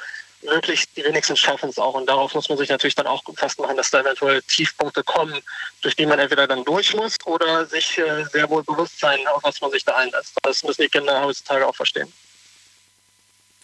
[0.43, 1.95] wirklich die wenigsten schaffen es auch.
[1.95, 5.41] Und darauf muss man sich natürlich dann auch festmachen, dass da eventuell Tiefpunkte kommen,
[5.81, 9.43] durch die man entweder dann durch muss oder sich äh, sehr wohl bewusst sein, auf
[9.43, 10.35] was man sich da einlässt.
[10.43, 12.13] Das müssen die Kinder heutzutage auch verstehen.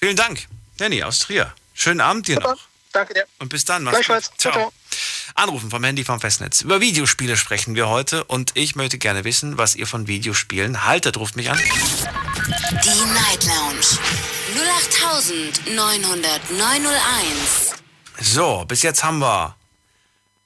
[0.01, 1.55] Vielen Dank, Danny aus Trier.
[1.75, 2.72] Schönen Abend dir noch.
[2.93, 3.25] Danke dir.
[3.39, 3.85] Und bis dann.
[3.85, 4.05] Gut.
[4.05, 4.21] Ciao.
[4.37, 4.73] ciao.
[5.35, 6.61] Anrufen vom Handy vom Festnetz.
[6.61, 11.17] Über Videospiele sprechen wir heute und ich möchte gerne wissen, was ihr von Videospielen haltet.
[11.17, 11.59] Ruft mich an.
[11.59, 13.99] Die Night Lounge
[15.67, 17.75] 0890901.
[18.21, 19.57] So, bis jetzt haben wir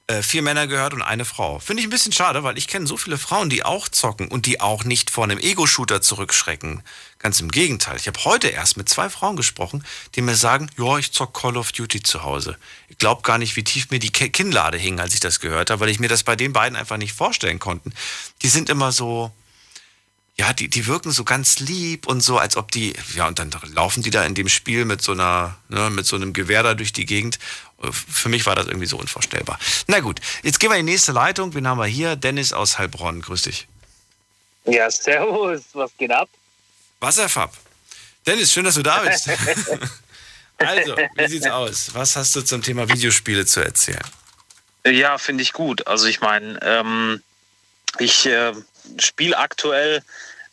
[0.07, 1.59] äh, vier Männer gehört und eine Frau.
[1.59, 4.47] Finde ich ein bisschen schade, weil ich kenne so viele Frauen, die auch zocken und
[4.47, 6.85] die auch nicht vor einem Ego-Shooter zurückschrecken.
[7.27, 7.97] Ganz im Gegenteil.
[7.97, 11.57] Ich habe heute erst mit zwei Frauen gesprochen, die mir sagen, ja, ich zock Call
[11.57, 12.57] of Duty zu Hause.
[12.89, 15.81] Ich glaube gar nicht, wie tief mir die Kinnlade hing, als ich das gehört habe,
[15.81, 17.91] weil ich mir das bei den beiden einfach nicht vorstellen konnte.
[18.43, 19.33] Die sind immer so,
[20.37, 23.51] ja, die, die wirken so ganz lieb und so, als ob die, ja, und dann
[23.75, 26.75] laufen die da in dem Spiel mit so einer, ne, mit so einem Gewehr da
[26.75, 27.41] durch die Gegend.
[27.91, 29.59] Für mich war das irgendwie so unvorstellbar.
[29.89, 31.55] Na gut, jetzt gehen wir in die nächste Leitung.
[31.55, 32.15] Wen haben wir hier?
[32.15, 33.21] Dennis aus Heilbronn.
[33.21, 33.67] Grüß dich.
[34.65, 35.63] Ja, servus.
[35.73, 36.29] Was geht ab?
[37.01, 37.53] Wasserfab.
[38.27, 39.29] Dennis, schön, dass du da bist.
[40.59, 41.95] also, wie sieht's aus?
[41.95, 44.05] Was hast du zum Thema Videospiele zu erzählen?
[44.87, 45.87] Ja, finde ich gut.
[45.87, 47.23] Also ich meine, ähm,
[47.99, 48.53] ich äh,
[48.99, 50.03] spiele aktuell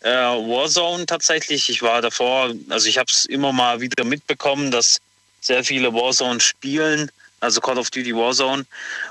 [0.02, 1.70] äh, Warzone tatsächlich.
[1.70, 5.00] Ich war davor, also ich habe es immer mal wieder mitbekommen, dass
[5.42, 7.12] sehr viele Warzone spielen
[7.44, 8.66] also Call of Duty Warzone.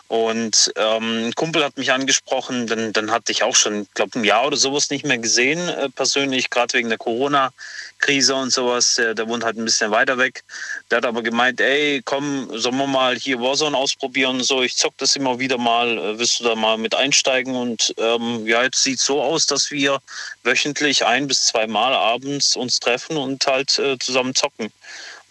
[0.08, 4.24] Und ähm, ein Kumpel hat mich angesprochen, dann, dann hatte ich auch schon, glaube ein
[4.24, 8.94] Jahr oder sowas nicht mehr gesehen, äh, persönlich, gerade wegen der Corona-Krise und sowas.
[8.96, 10.44] Der, der wohnt halt ein bisschen weiter weg.
[10.90, 14.62] Der hat aber gemeint, ey, komm, sollen wir mal hier Warzone ausprobieren und so.
[14.62, 17.54] Ich zock das immer wieder mal, äh, willst du da mal mit einsteigen?
[17.54, 20.00] Und ähm, ja, jetzt sieht so aus, dass wir
[20.42, 24.72] wöchentlich ein bis zwei Mal abends uns treffen und halt äh, zusammen zocken.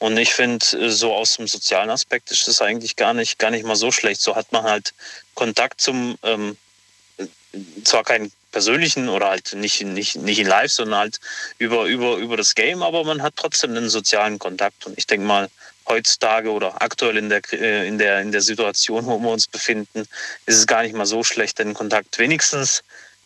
[0.01, 3.51] Und ich finde, äh, so aus dem sozialen Aspekt ist das eigentlich gar nicht, gar
[3.51, 4.19] nicht mal so schlecht.
[4.19, 4.95] So hat man halt
[5.35, 6.57] Kontakt zum, ähm,
[7.83, 11.19] zwar keinen persönlichen oder halt nicht, nicht, nicht in live, sondern halt
[11.59, 14.87] über, über, über das Game, aber man hat trotzdem einen sozialen Kontakt.
[14.87, 15.49] Und ich denke mal,
[15.87, 20.07] heutzutage oder aktuell in der, äh, in, der, in der Situation, wo wir uns befinden,
[20.47, 22.83] ist es gar nicht mal so schlecht, den Kontakt wenigstens,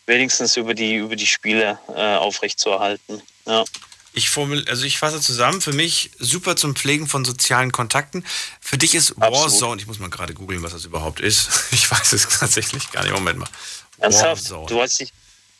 [0.07, 3.21] wenigstens über die, über die Spiele äh, aufrechtzuerhalten.
[3.45, 3.63] Ja.
[4.15, 8.25] Ich formul, also ich fasse zusammen, für mich super zum Pflegen von sozialen Kontakten.
[8.61, 11.49] Für dich ist Warzone, ich muss mal gerade googeln, was das überhaupt ist.
[11.71, 13.13] Ich weiß es tatsächlich gar nicht.
[13.13, 13.49] Moment mal.
[13.97, 14.49] Ernsthaft?
[14.49, 15.13] Du weißt nicht,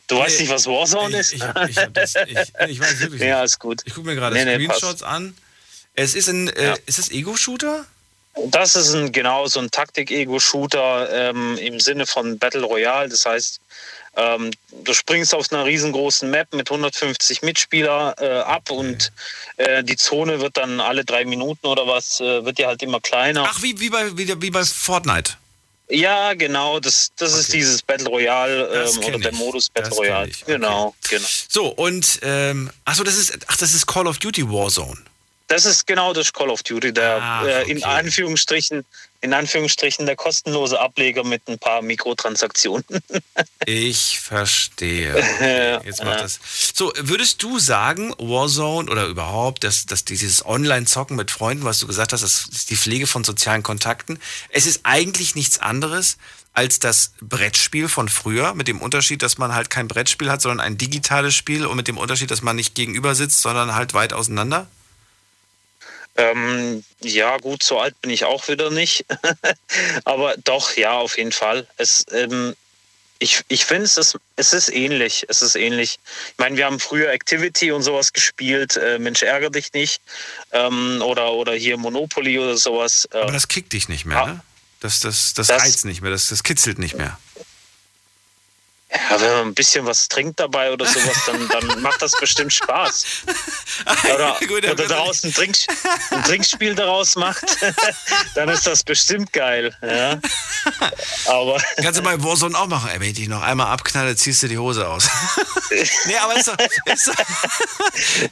[0.08, 1.34] du weißt nicht was Warzone ist?
[1.34, 3.22] Ich, ich, ich, das, ich, weiß wirklich nicht.
[3.22, 3.82] Ja, ist gut.
[3.84, 5.38] Ich gucke mir gerade nee, Screenshots nee, an.
[5.94, 7.86] Es ist ein, äh, ist es Ego-Shooter?
[8.48, 13.08] Das ist ein genau so ein Taktik-Ego-Shooter ähm, im Sinne von Battle Royale.
[13.08, 13.62] Das heißt,
[14.18, 14.52] ähm,
[14.84, 19.12] du springst auf einer riesengroßen Map mit 150 Mitspieler äh, ab und
[19.58, 23.00] äh, die Zone wird dann alle drei Minuten oder was, äh, wird ja halt immer
[23.00, 23.46] kleiner.
[23.50, 25.34] Ach, wie, wie, bei, wie, wie bei Fortnite.
[25.90, 27.42] Ja, genau, das, das okay.
[27.42, 30.32] ist dieses Battle Royale ähm, oder der Modus Battle das Royale.
[30.32, 30.54] Okay.
[30.54, 31.28] Genau, genau.
[31.48, 34.98] So, und ähm, achso, das ist ach, das ist Call of Duty Warzone.
[35.48, 37.72] Das ist genau das Call of Duty, der ah, okay.
[37.72, 38.86] in Anführungsstrichen
[39.26, 42.86] in Anführungsstrichen der kostenlose Ableger mit ein paar Mikrotransaktionen.
[43.66, 45.16] ich verstehe.
[45.84, 46.40] Jetzt macht das.
[46.76, 51.88] So, würdest du sagen, Warzone oder überhaupt, dass, dass dieses Online-Zocken mit Freunden, was du
[51.88, 54.20] gesagt hast, das ist die Pflege von sozialen Kontakten,
[54.50, 56.18] es ist eigentlich nichts anderes
[56.54, 60.62] als das Brettspiel von früher, mit dem Unterschied, dass man halt kein Brettspiel hat, sondern
[60.62, 64.14] ein digitales Spiel und mit dem Unterschied, dass man nicht gegenüber sitzt, sondern halt weit
[64.14, 64.68] auseinander?
[66.18, 69.06] Ähm, ja, gut, so alt bin ich auch wieder nicht.
[70.06, 71.68] Aber doch, ja, auf jeden Fall.
[71.78, 72.56] Es, ähm,
[73.20, 75.26] ich, ich finde, es ist, es ist ähnlich.
[75.30, 76.00] Es ist ähnlich.
[76.32, 78.78] Ich meine, wir haben früher Activity und sowas gespielt.
[78.78, 80.02] Äh, Mensch, ärgere dich nicht.
[80.52, 83.08] Ähm, oder, oder hier Monopoly oder sowas.
[83.12, 84.44] Aber das kickt dich nicht mehr, ah, ne?
[84.80, 87.18] Das, das, das, das reizt nicht mehr, das, das kitzelt nicht mehr.
[89.10, 92.54] Ja, wenn man ein bisschen was trinkt dabei oder sowas, dann, dann macht das bestimmt
[92.54, 93.06] Spaß.
[94.14, 95.56] Oder, Gut, oder daraus ein, Trink,
[96.10, 97.44] ein Trinkspiel daraus macht,
[98.36, 99.76] dann ist das bestimmt geil.
[99.82, 100.20] Ja.
[101.26, 102.90] Aber Kannst du bei Warzone auch machen.
[102.90, 105.10] Ey, wenn ich dich noch einmal abknalle, ziehst du die Hose aus.
[106.06, 107.16] nee, aber ist doch, ist, doch,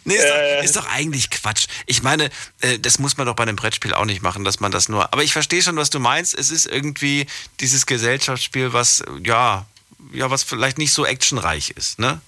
[0.05, 1.65] nee, ist, doch, ist doch eigentlich Quatsch.
[1.85, 2.29] Ich meine,
[2.61, 5.11] äh, das muss man doch bei einem Brettspiel auch nicht machen, dass man das nur.
[5.11, 6.37] Aber ich verstehe schon, was du meinst.
[6.37, 7.27] Es ist irgendwie
[7.59, 9.65] dieses Gesellschaftsspiel, was, ja,
[10.11, 12.21] ja, was vielleicht nicht so actionreich ist, ne?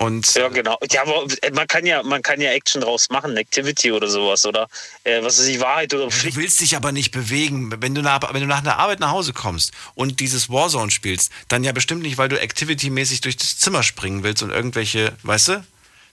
[0.00, 0.78] Und, ja, genau.
[0.90, 4.66] Ja, aber man kann ja, man kann ja Action draus machen, Activity oder sowas, oder
[5.04, 6.38] äh, was ist die Wahrheit oder Pflicht.
[6.38, 7.70] Du willst dich aber nicht bewegen.
[7.82, 11.30] Wenn du, nach, wenn du nach der Arbeit nach Hause kommst und dieses Warzone spielst,
[11.48, 15.48] dann ja bestimmt nicht, weil du Activity-mäßig durch das Zimmer springen willst und irgendwelche, weißt
[15.48, 15.64] du?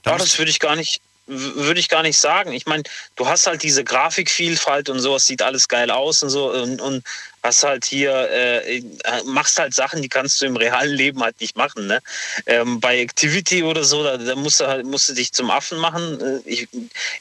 [0.03, 2.53] Da ja, das würde ich gar nicht, würde ich gar nicht sagen.
[2.53, 2.83] Ich meine,
[3.15, 7.03] du hast halt diese Grafikvielfalt und sowas, sieht alles geil aus und so und, und
[7.43, 8.81] hast halt hier, äh,
[9.25, 11.87] machst halt Sachen, die kannst du im realen Leben halt nicht machen.
[11.87, 11.99] Ne?
[12.45, 15.77] Ähm, bei Activity oder so, da, da, musst, du halt, musst du dich zum Affen
[15.77, 16.19] machen.
[16.21, 16.67] Äh, ich,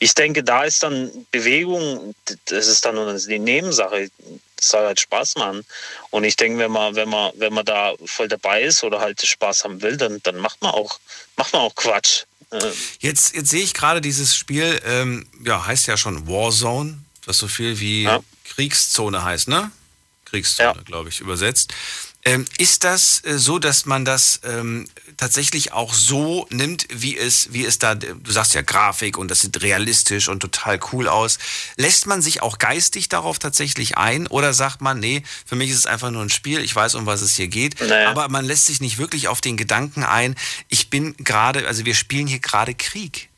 [0.01, 2.15] ich denke, da ist dann Bewegung,
[2.47, 4.09] das ist dann nur eine Nebensache.
[4.57, 5.65] Das soll halt Spaß machen.
[6.11, 9.21] Und ich denke, wenn man, wenn man, wenn man da voll dabei ist oder halt
[9.21, 10.99] Spaß haben will, dann, dann macht man auch,
[11.37, 12.25] macht man auch Quatsch.
[13.01, 17.49] Jetzt, jetzt sehe ich gerade dieses Spiel, ähm, ja, heißt ja schon Warzone, was so
[17.49, 18.21] viel wie ja.
[18.45, 19.71] Kriegszone heißt, ne?
[20.25, 20.83] Kriegszone, ja.
[20.83, 21.73] glaube ich, übersetzt.
[22.27, 27.53] Ähm, ist das äh, so, dass man das ähm, tatsächlich auch so nimmt, wie es,
[27.53, 31.39] wie es da, du sagst ja Grafik und das sieht realistisch und total cool aus.
[31.77, 35.79] Lässt man sich auch geistig darauf tatsächlich ein oder sagt man, nee, für mich ist
[35.79, 38.11] es einfach nur ein Spiel, ich weiß, um was es hier geht, naja.
[38.11, 40.35] aber man lässt sich nicht wirklich auf den Gedanken ein,
[40.69, 43.29] ich bin gerade, also wir spielen hier gerade Krieg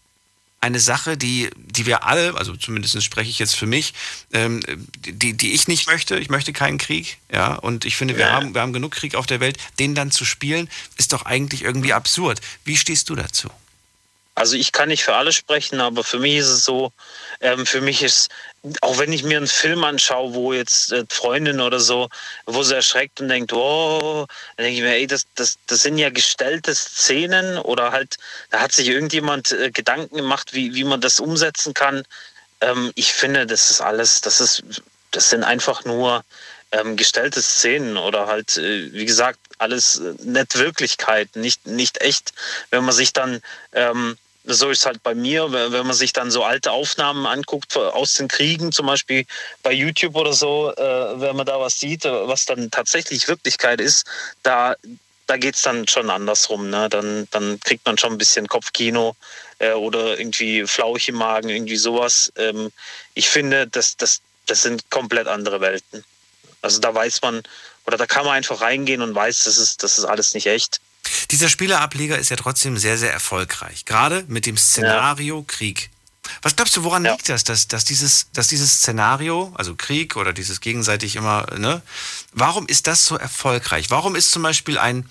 [0.61, 3.95] eine Sache, die, die wir alle, also zumindest spreche ich jetzt für mich,
[4.33, 4.61] ähm,
[5.07, 6.19] die, die ich nicht möchte.
[6.19, 7.55] Ich möchte keinen Krieg, ja.
[7.55, 8.33] Und ich finde, wir, ja.
[8.33, 9.59] haben, wir haben genug Krieg auf der Welt.
[9.79, 12.41] Den dann zu spielen, ist doch eigentlich irgendwie absurd.
[12.65, 13.49] Wie stehst du dazu?
[14.39, 16.93] Also ich kann nicht für alle sprechen, aber für mich ist es so,
[17.41, 18.29] ähm, für mich ist,
[18.83, 22.09] auch wenn ich mir einen Film anschaue, wo jetzt äh, Freundin oder so,
[22.47, 24.27] wo sie erschreckt und denkt, oh,
[24.57, 28.17] dann denke ich mir, ey, das, das, das sind ja gestellte Szenen oder halt,
[28.51, 32.05] da hat sich irgendjemand äh, Gedanken gemacht, wie, wie man das umsetzen kann.
[32.61, 34.63] Ähm, ich finde, das ist alles, das ist,
[35.11, 36.25] das sind einfach nur
[36.71, 42.33] ähm, gestellte Szenen oder halt, äh, wie gesagt, alles äh, nicht Wirklichkeit, nicht, nicht echt.
[42.71, 43.41] Wenn man sich dann
[43.73, 48.15] ähm, so ist halt bei mir, wenn man sich dann so alte Aufnahmen anguckt aus
[48.15, 49.27] den Kriegen, zum Beispiel
[49.63, 53.81] bei YouTube oder so, äh, wenn man da was sieht, äh, was dann tatsächlich Wirklichkeit
[53.81, 54.07] ist,
[54.43, 54.75] da,
[55.27, 56.71] da geht es dann schon andersrum.
[56.71, 56.89] Ne?
[56.89, 59.17] Dann, dann kriegt man schon ein bisschen Kopfkino
[59.59, 62.33] äh, oder irgendwie Flauch im Magen, irgendwie sowas.
[62.37, 62.73] Ähm,
[63.15, 66.05] ich finde, das, das, das sind komplett andere Welten.
[66.63, 67.43] Also da weiß man,
[67.87, 70.81] oder da kann man einfach reingehen und weiß, das ist, das ist alles nicht echt.
[71.31, 73.85] Dieser Spielerableger ist ja trotzdem sehr, sehr erfolgreich.
[73.85, 75.45] Gerade mit dem Szenario ja.
[75.47, 75.91] Krieg.
[76.43, 77.13] Was glaubst du, woran ja.
[77.13, 81.83] liegt das, dass, dass, dieses, dass dieses Szenario, also Krieg oder dieses gegenseitig immer, ne,
[82.33, 83.91] warum ist das so erfolgreich?
[83.91, 85.09] Warum ist zum Beispiel ein,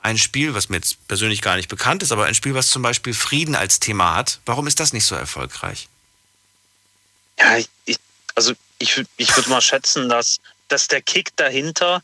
[0.00, 2.82] ein Spiel, was mir jetzt persönlich gar nicht bekannt ist, aber ein Spiel, was zum
[2.82, 5.88] Beispiel Frieden als Thema hat, warum ist das nicht so erfolgreich?
[7.38, 7.98] Ja, ich,
[8.34, 10.38] also ich, ich würde mal schätzen, dass,
[10.68, 12.02] dass der Kick dahinter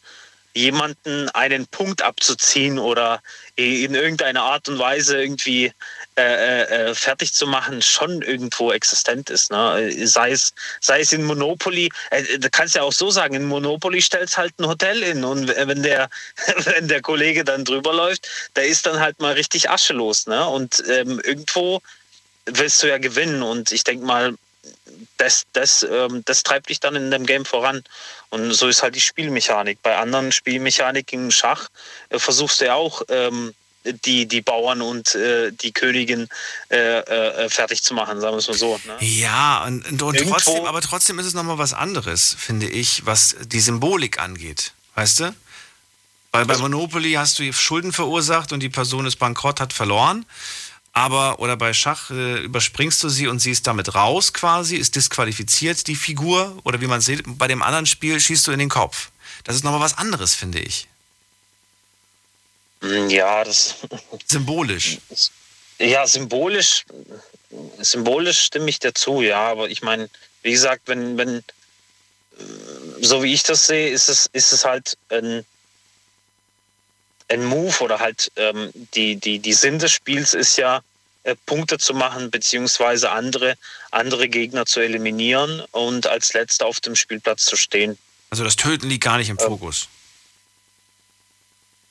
[0.57, 3.21] jemanden einen Punkt abzuziehen oder
[3.57, 5.73] in irgendeiner Art und Weise irgendwie
[6.17, 9.51] äh, äh, äh, fertig zu machen, schon irgendwo existent ist.
[9.51, 9.93] Ne?
[10.07, 14.01] Sei, es, sei es in Monopoly, äh, da kannst ja auch so sagen, in Monopoly
[14.01, 16.09] stellst halt ein Hotel in und wenn der,
[16.65, 20.27] wenn der Kollege dann drüber läuft, da ist dann halt mal richtig Asche los.
[20.27, 20.47] Ne?
[20.49, 21.83] Und ähm, irgendwo
[22.47, 24.35] willst du ja gewinnen und ich denke mal,
[25.17, 27.83] das, das, ähm, das treibt dich dann in dem Game voran.
[28.31, 29.83] Und so ist halt die Spielmechanik.
[29.83, 31.69] Bei anderen Spielmechaniken im Schach
[32.11, 33.55] äh, versuchst du ja auch ähm,
[34.05, 36.29] die, die Bauern und äh, die Königin
[36.71, 38.81] äh, äh, fertig zu machen, sagen wir es mal so.
[38.85, 38.97] Ne?
[39.01, 43.37] Ja, und, und, und trotzdem, aber trotzdem ist es nochmal was anderes, finde ich, was
[43.41, 44.73] die Symbolik angeht.
[44.95, 45.35] Weißt du?
[46.33, 50.27] Weil bei also Monopoly hast du Schulden verursacht und die Person ist bankrott, hat verloren
[50.97, 54.97] aber oder bei Schach äh, überspringst du sie und sie ist damit raus quasi, ist
[54.97, 58.71] disqualifiziert die Figur oder wie man sieht, bei dem anderen Spiel schießt du in den
[58.71, 59.11] Kopf.
[59.45, 60.89] Das ist nochmal was anderes, finde ich.
[62.81, 63.75] Hm, ja, das.
[64.27, 64.97] Symbolisch.
[65.79, 66.87] Ja, symbolisch,
[67.79, 70.09] symbolisch stimme ich dazu, ja, aber ich meine,
[70.41, 71.45] wie gesagt, wenn, wenn,
[73.03, 75.45] so wie ich das sehe, ist es, ist es halt ein,
[77.29, 80.83] ein Move oder halt ähm, die, die, die Sinn des Spiels ist ja,
[81.27, 83.57] äh, Punkte zu machen, beziehungsweise andere,
[83.91, 87.99] andere Gegner zu eliminieren und als letzter auf dem Spielplatz zu stehen.
[88.31, 89.89] Also das Töten liegt gar nicht im Fokus.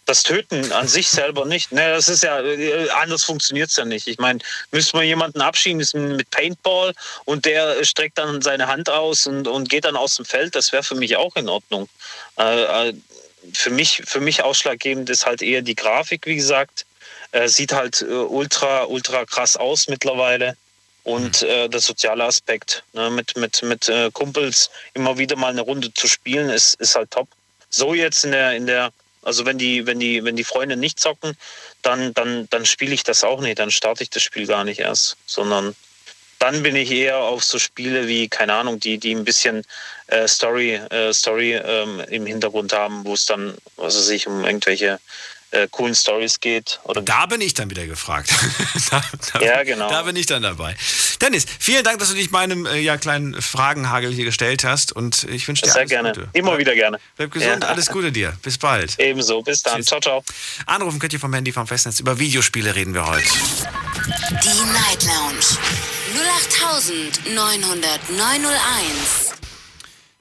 [0.05, 1.73] Das Töten an sich selber nicht.
[1.73, 4.07] Ne, das ist ja, äh, anders funktioniert es ja nicht.
[4.07, 4.39] Ich meine,
[4.71, 5.83] müsste man jemanden abschieben
[6.15, 6.93] mit Paintball
[7.25, 10.71] und der streckt dann seine Hand aus und, und geht dann aus dem Feld, das
[10.71, 11.89] wäre für mich auch in Ordnung.
[12.37, 12.93] Äh, äh
[13.53, 16.85] für mich, für mich ausschlaggebend ist halt eher die Grafik, wie gesagt.
[17.31, 20.55] Äh, sieht halt äh, ultra, ultra krass aus mittlerweile.
[21.03, 21.47] Und mhm.
[21.47, 25.93] äh, der soziale Aspekt, ne, mit, mit, mit äh, Kumpels immer wieder mal eine Runde
[25.93, 27.27] zu spielen, ist, ist halt top.
[27.69, 28.91] So jetzt in der, in der,
[29.21, 31.37] also wenn die, wenn die, wenn die Freunde nicht zocken,
[31.81, 34.79] dann, dann, dann spiele ich das auch nicht, dann starte ich das Spiel gar nicht
[34.79, 35.75] erst, sondern
[36.45, 39.63] dann bin ich eher auf so Spiele wie, keine Ahnung, die, die ein bisschen
[40.07, 44.45] äh, Story, äh, Story ähm, im Hintergrund haben, wo es dann, was weiß ich, um
[44.45, 44.99] irgendwelche
[45.51, 46.79] äh, coolen Stories geht.
[46.83, 48.29] Oder da bin ich dann wieder gefragt.
[48.91, 49.89] da, da, ja, genau.
[49.89, 50.75] Da bin ich dann dabei.
[51.21, 55.23] Dennis, vielen Dank, dass du dich meinem äh, ja, kleinen Fragenhagel hier gestellt hast und
[55.25, 56.09] ich wünsche dir Sehr alles gerne.
[56.13, 56.29] Gute.
[56.33, 56.99] Immer wieder gerne.
[57.15, 57.69] Bleib gesund, Ja.
[57.69, 58.37] alles Gute dir.
[58.41, 58.99] Bis bald.
[58.99, 59.77] Ebenso, bis dann.
[59.77, 59.85] Tschüss.
[59.87, 60.23] Ciao, ciao.
[60.65, 61.99] Anrufen könnt ihr vom Handy vom Festnetz.
[61.99, 63.27] Über Videospiele reden wir heute.
[64.43, 65.45] Die Night Lounge
[67.75, 69.33] 08901.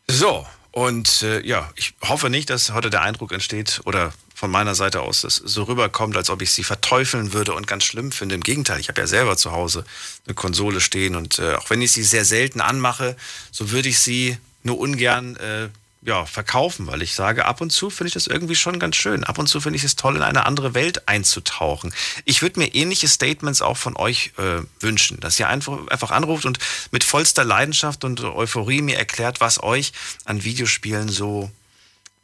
[0.06, 4.12] So, und äh, ja, ich hoffe nicht, dass heute der Eindruck entsteht oder
[4.44, 7.84] von meiner Seite aus das so rüberkommt, als ob ich sie verteufeln würde und ganz
[7.84, 8.34] schlimm finde.
[8.34, 9.86] Im Gegenteil, ich habe ja selber zu Hause
[10.26, 13.16] eine Konsole stehen und äh, auch wenn ich sie sehr selten anmache,
[13.50, 15.68] so würde ich sie nur ungern äh,
[16.02, 19.24] ja, verkaufen, weil ich sage, ab und zu finde ich das irgendwie schon ganz schön.
[19.24, 21.94] Ab und zu finde ich es toll, in eine andere Welt einzutauchen.
[22.26, 26.44] Ich würde mir ähnliche Statements auch von euch äh, wünschen, dass ihr einfach, einfach anruft
[26.44, 26.58] und
[26.90, 29.94] mit vollster Leidenschaft und Euphorie mir erklärt, was euch
[30.26, 31.50] an Videospielen so,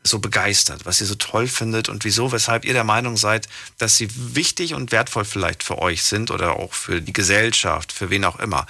[0.02, 3.48] so begeistert, was ihr so toll findet und wieso, weshalb ihr der Meinung seid,
[3.78, 8.10] dass sie wichtig und wertvoll vielleicht für euch sind oder auch für die Gesellschaft, für
[8.10, 8.66] wen auch immer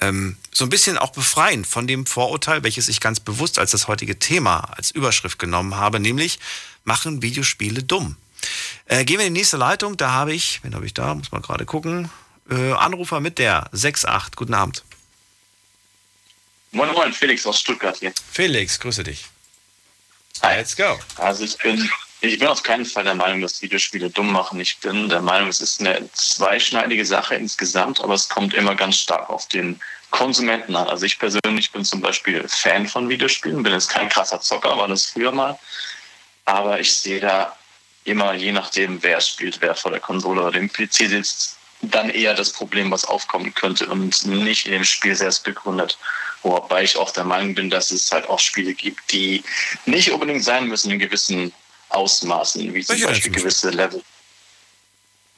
[0.00, 3.88] ähm, so ein bisschen auch befreien von dem Vorurteil, welches ich ganz bewusst als das
[3.88, 6.38] heutige Thema, als Überschrift genommen habe, nämlich
[6.84, 8.16] machen Videospiele dumm.
[8.86, 11.32] Äh, gehen wir in die nächste Leitung, da habe ich, wen habe ich da, muss
[11.32, 12.10] man gerade gucken,
[12.50, 14.84] äh, Anrufer mit der 6.8, guten Abend.
[16.72, 18.12] Moin Moin, Felix aus Stuttgart hier.
[18.32, 19.26] Felix, grüße dich.
[20.42, 20.56] Hi.
[20.56, 20.98] Let's go.
[21.16, 21.88] Also ich bin,
[22.20, 24.60] ich bin auf keinen Fall der Meinung, dass Videospiele dumm machen.
[24.60, 28.96] Ich bin der Meinung, es ist eine zweischneidige Sache insgesamt, aber es kommt immer ganz
[28.96, 29.80] stark auf den
[30.10, 30.88] Konsumenten an.
[30.88, 34.88] Also ich persönlich bin zum Beispiel Fan von Videospielen, bin jetzt kein krasser Zocker, war
[34.88, 35.58] das früher mal.
[36.44, 37.56] Aber ich sehe da
[38.04, 42.34] immer, je nachdem, wer spielt, wer vor der Konsole oder dem PC sitzt, dann eher
[42.34, 45.98] das Problem, was aufkommen könnte und nicht in dem Spiel selbst begründet.
[46.44, 49.42] Wobei ich auch der Meinung bin, dass es halt auch Spiele gibt, die
[49.86, 51.52] nicht unbedingt sein müssen in gewissen
[51.88, 54.02] Ausmaßen, wie zum Welche Beispiel gewisse Level.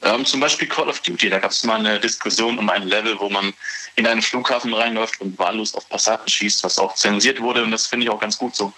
[0.02, 3.18] Ähm, zum Beispiel Call of Duty, da gab es mal eine Diskussion um ein Level,
[3.20, 3.54] wo man
[3.94, 7.86] in einen Flughafen reinläuft und wahllos auf Passanten schießt, was auch zensiert wurde und das
[7.86, 8.72] finde ich auch ganz gut so.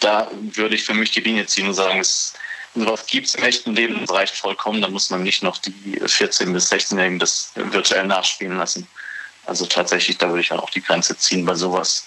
[0.00, 2.34] Da würde ich für mich die Linie ziehen und sagen, es,
[2.74, 5.72] sowas gibt es im echten Leben, das reicht vollkommen, da muss man nicht noch die
[5.72, 8.86] 14- bis 16-Jährigen das virtuell nachspielen lassen.
[9.46, 12.06] Also tatsächlich, da würde ich dann auch die Grenze ziehen bei sowas.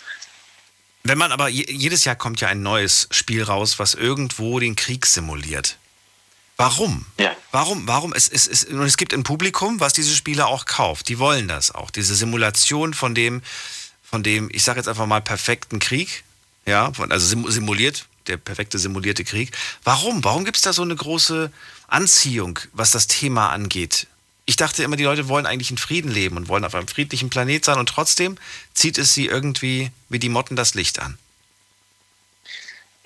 [1.04, 4.76] Wenn man aber, je- jedes Jahr kommt ja ein neues Spiel raus, was irgendwo den
[4.76, 5.78] Krieg simuliert.
[6.58, 7.06] Warum?
[7.20, 7.36] Ja.
[7.52, 7.86] Warum?
[7.88, 8.14] Warum?
[8.14, 11.10] Es, es, es, und es gibt ein Publikum, was diese Spiele auch kauft.
[11.10, 11.92] Die wollen das auch.
[11.92, 13.42] Diese Simulation von dem,
[14.02, 16.24] von dem, ich sage jetzt einfach mal, perfekten Krieg.
[16.66, 19.52] Ja, also sim- simuliert, der perfekte simulierte Krieg.
[19.84, 20.24] Warum?
[20.24, 21.52] Warum gibt es da so eine große
[21.88, 24.08] Anziehung, was das Thema angeht?
[24.46, 27.30] Ich dachte immer, die Leute wollen eigentlich in Frieden leben und wollen auf einem friedlichen
[27.30, 28.38] Planet sein und trotzdem
[28.74, 31.18] zieht es sie irgendwie wie die Motten das Licht an.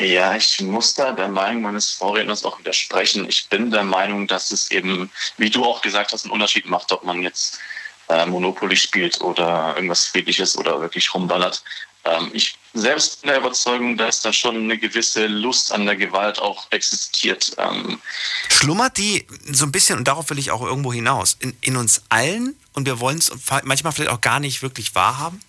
[0.01, 3.27] Ja, ich muss da der Meinung meines Vorredners auch widersprechen.
[3.27, 6.91] Ich bin der Meinung, dass es eben, wie du auch gesagt hast, einen Unterschied macht,
[6.93, 7.59] ob man jetzt
[8.07, 11.63] äh, Monopoly spielt oder irgendwas Friedliches oder wirklich rumballert.
[12.05, 16.39] Ähm, ich selbst bin der Überzeugung, dass da schon eine gewisse Lust an der Gewalt
[16.39, 17.53] auch existiert.
[17.57, 17.99] Ähm,
[18.49, 22.03] Schlummert die so ein bisschen, und darauf will ich auch irgendwo hinaus, in, in uns
[22.09, 23.31] allen und wir wollen es
[23.63, 25.41] manchmal vielleicht auch gar nicht wirklich wahrhaben?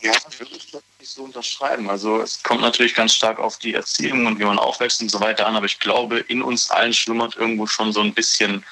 [0.00, 1.90] Ja, würde ich nicht so unterschreiben.
[1.90, 5.20] Also es kommt natürlich ganz stark auf die Erziehung und wie man aufwächst und so
[5.20, 8.64] weiter an, aber ich glaube, in uns allen schlummert irgendwo schon so ein bisschen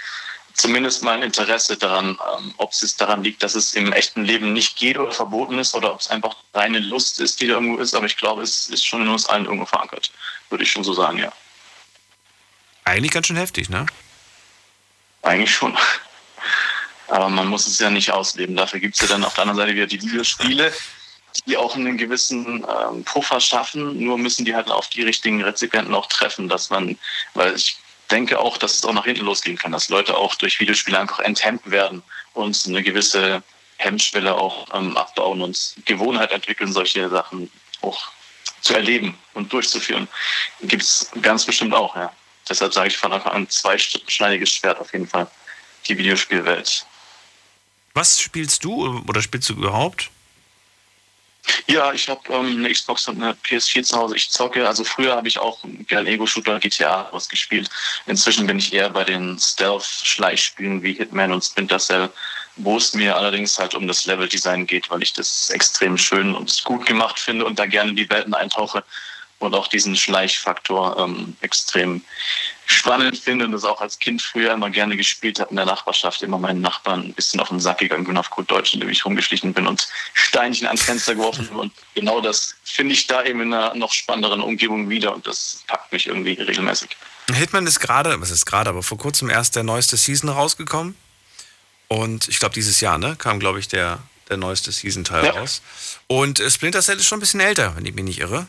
[0.56, 4.52] zumindest mal ein Interesse daran, ähm, ob es daran liegt, dass es im echten Leben
[4.52, 7.80] nicht geht oder verboten ist oder ob es einfach reine Lust ist, die da irgendwo
[7.80, 7.94] ist.
[7.94, 10.10] Aber ich glaube, es ist schon in uns allen irgendwo verankert.
[10.48, 11.32] Würde ich schon so sagen, ja.
[12.84, 13.86] Eigentlich ganz schön heftig, ne?
[15.22, 15.76] Eigentlich schon.
[17.08, 18.56] Aber man muss es ja nicht ausleben.
[18.56, 20.72] Dafür gibt es ja dann auf der anderen Seite wieder die Videospiele,
[21.46, 24.02] die auch einen gewissen ähm, Puffer schaffen.
[24.02, 26.98] Nur müssen die halt auf die richtigen Rezipienten auch treffen, dass man,
[27.34, 27.76] weil ich
[28.10, 31.20] denke auch, dass es auch nach hinten losgehen kann, dass Leute auch durch Videospiele einfach
[31.20, 32.02] enthemmt werden
[32.34, 33.42] und eine gewisse
[33.78, 37.50] Hemmschwelle auch ähm, abbauen und Gewohnheit entwickeln, solche Sachen
[37.82, 38.08] auch
[38.60, 40.08] zu erleben und durchzuführen.
[40.62, 42.12] Gibt es ganz bestimmt auch, ja.
[42.48, 45.28] Deshalb sage ich von Anfang an zweischneidiges Schwert auf jeden Fall,
[45.86, 46.86] die Videospielwelt.
[47.94, 50.10] Was spielst du oder spielst du überhaupt?
[51.66, 54.16] Ja, ich habe ähm, eine Xbox und eine PS4 zu Hause.
[54.16, 57.68] Ich zocke, also früher habe ich auch gerne Ego-Shooter, GTA was gespielt.
[58.06, 62.10] Inzwischen bin ich eher bei den Stealth-Schleichspielen wie Hitman und Splinter Cell,
[62.56, 66.64] wo es mir allerdings halt um das Level-Design geht, weil ich das extrem schön und
[66.64, 68.82] gut gemacht finde und da gerne in die Welten eintauche.
[69.38, 72.02] Und auch diesen Schleichfaktor ähm, extrem
[72.66, 76.22] spannend finde und das auch als Kind früher immer gerne gespielt habe in der Nachbarschaft,
[76.22, 79.04] immer meinen Nachbarn ein bisschen auf den Sack gegangen bin, auf gut Deutsch, indem ich
[79.04, 81.48] rumgeschlichen bin und Steinchen ans Fenster geworfen.
[81.50, 85.62] Und genau das finde ich da eben in einer noch spannenderen Umgebung wieder und das
[85.68, 86.96] packt mich irgendwie regelmäßig.
[87.32, 90.96] Hitman ist gerade, was ist gerade, aber vor kurzem erst der neueste Season rausgekommen.
[91.88, 95.30] Und ich glaube, dieses Jahr, ne, kam, glaube ich, der, der neueste Season-Teil Ja.
[95.32, 95.62] raus.
[96.08, 98.46] Und äh, Splinter Cell ist schon ein bisschen älter, wenn ich mich nicht irre.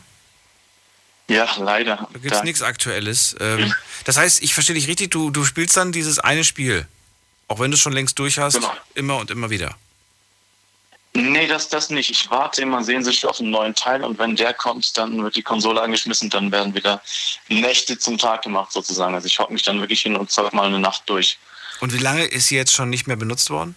[1.28, 2.08] Ja, leider.
[2.12, 3.36] Da gibt es nichts Aktuelles.
[3.40, 3.74] Ähm,
[4.04, 6.86] das heißt, ich verstehe dich richtig, du, du spielst dann dieses eine Spiel.
[7.48, 8.72] Auch wenn du es schon längst durch hast, Genau.
[8.94, 9.76] immer und immer wieder.
[11.14, 12.10] Nee, das, das nicht.
[12.10, 15.42] Ich warte immer sehnsüchtig auf einen neuen Teil und wenn der kommt, dann wird die
[15.42, 17.02] Konsole angeschmissen, dann werden wieder
[17.48, 19.14] Nächte zum Tag gemacht sozusagen.
[19.14, 21.38] Also ich hocke mich dann wirklich hin und zock mal eine Nacht durch.
[21.80, 23.74] Und wie lange ist sie jetzt schon nicht mehr benutzt worden?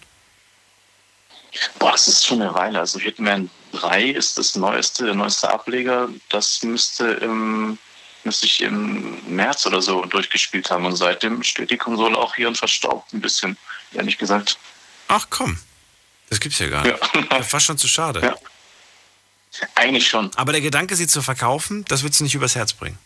[1.78, 2.78] Boah, das ist schon eine Weile.
[2.78, 6.08] Also Hitman 3 ist das neueste, der neueste Ableger.
[6.28, 7.78] Das müsste im
[8.24, 10.86] müsste ich im März oder so durchgespielt haben.
[10.86, 13.56] Und seitdem steht die Konsole auch hier und verstaubt ein bisschen,
[13.92, 14.58] ehrlich gesagt.
[15.08, 15.58] Ach komm,
[16.30, 16.98] das gibt's ja gar nicht.
[17.30, 18.36] Das ist fast schon zu schade.
[19.74, 20.30] Eigentlich schon.
[20.36, 22.98] Aber der Gedanke, sie zu verkaufen, das würdest du nicht übers Herz bringen.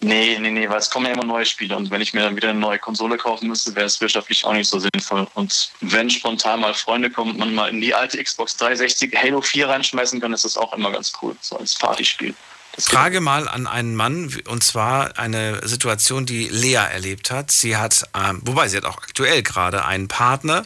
[0.00, 2.36] Nee, nee, nee, weil es kommen ja immer neue Spiele und wenn ich mir dann
[2.36, 5.26] wieder eine neue Konsole kaufen müsste, wäre es wirtschaftlich auch nicht so sinnvoll.
[5.34, 9.40] Und wenn spontan mal Freunde kommen und man mal in die alte Xbox 360 Halo
[9.40, 12.32] 4 reinschmeißen kann, ist das auch immer ganz cool, so als Partyspiel.
[12.78, 17.50] Frage mal an einen Mann, und zwar eine Situation, die Lea erlebt hat.
[17.50, 20.64] Sie hat, ähm, wobei sie hat auch aktuell gerade einen Partner,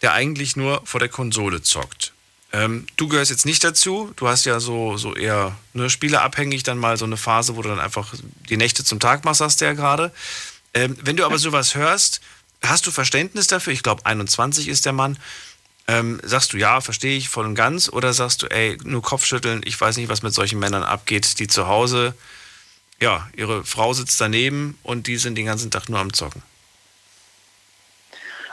[0.00, 2.11] der eigentlich nur vor der Konsole zockt.
[2.52, 4.12] Ähm, du gehörst jetzt nicht dazu.
[4.16, 7.70] Du hast ja so, so eher ne, spieleabhängig dann mal so eine Phase, wo du
[7.70, 8.14] dann einfach
[8.48, 10.12] die Nächte zum Tag machst, hast du ja gerade.
[10.74, 12.20] Ähm, wenn du aber sowas hörst,
[12.62, 13.72] hast du Verständnis dafür?
[13.72, 15.18] Ich glaube, 21 ist der Mann.
[15.88, 19.62] Ähm, sagst du ja, verstehe ich voll und ganz, oder sagst du, ey, nur Kopfschütteln,
[19.64, 22.14] ich weiß nicht, was mit solchen Männern abgeht, die zu Hause,
[23.00, 26.42] ja, ihre Frau sitzt daneben und die sind den ganzen Tag nur am Zocken.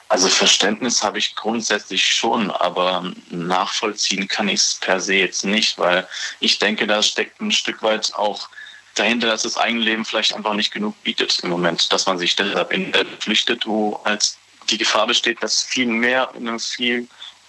[0.10, 5.78] Also Verständnis habe ich grundsätzlich schon, aber nachvollziehen kann ich es per se jetzt nicht,
[5.78, 6.07] weil
[6.39, 8.49] ich denke, da steckt ein Stück weit auch
[8.95, 12.36] dahinter, dass das eigene Leben vielleicht einfach nicht genug bietet im Moment, dass man sich
[12.36, 14.34] deshalb in der flüchtet, wo halt
[14.72, 17.07] die Gefahr besteht, dass viel mehr in, einem viel, in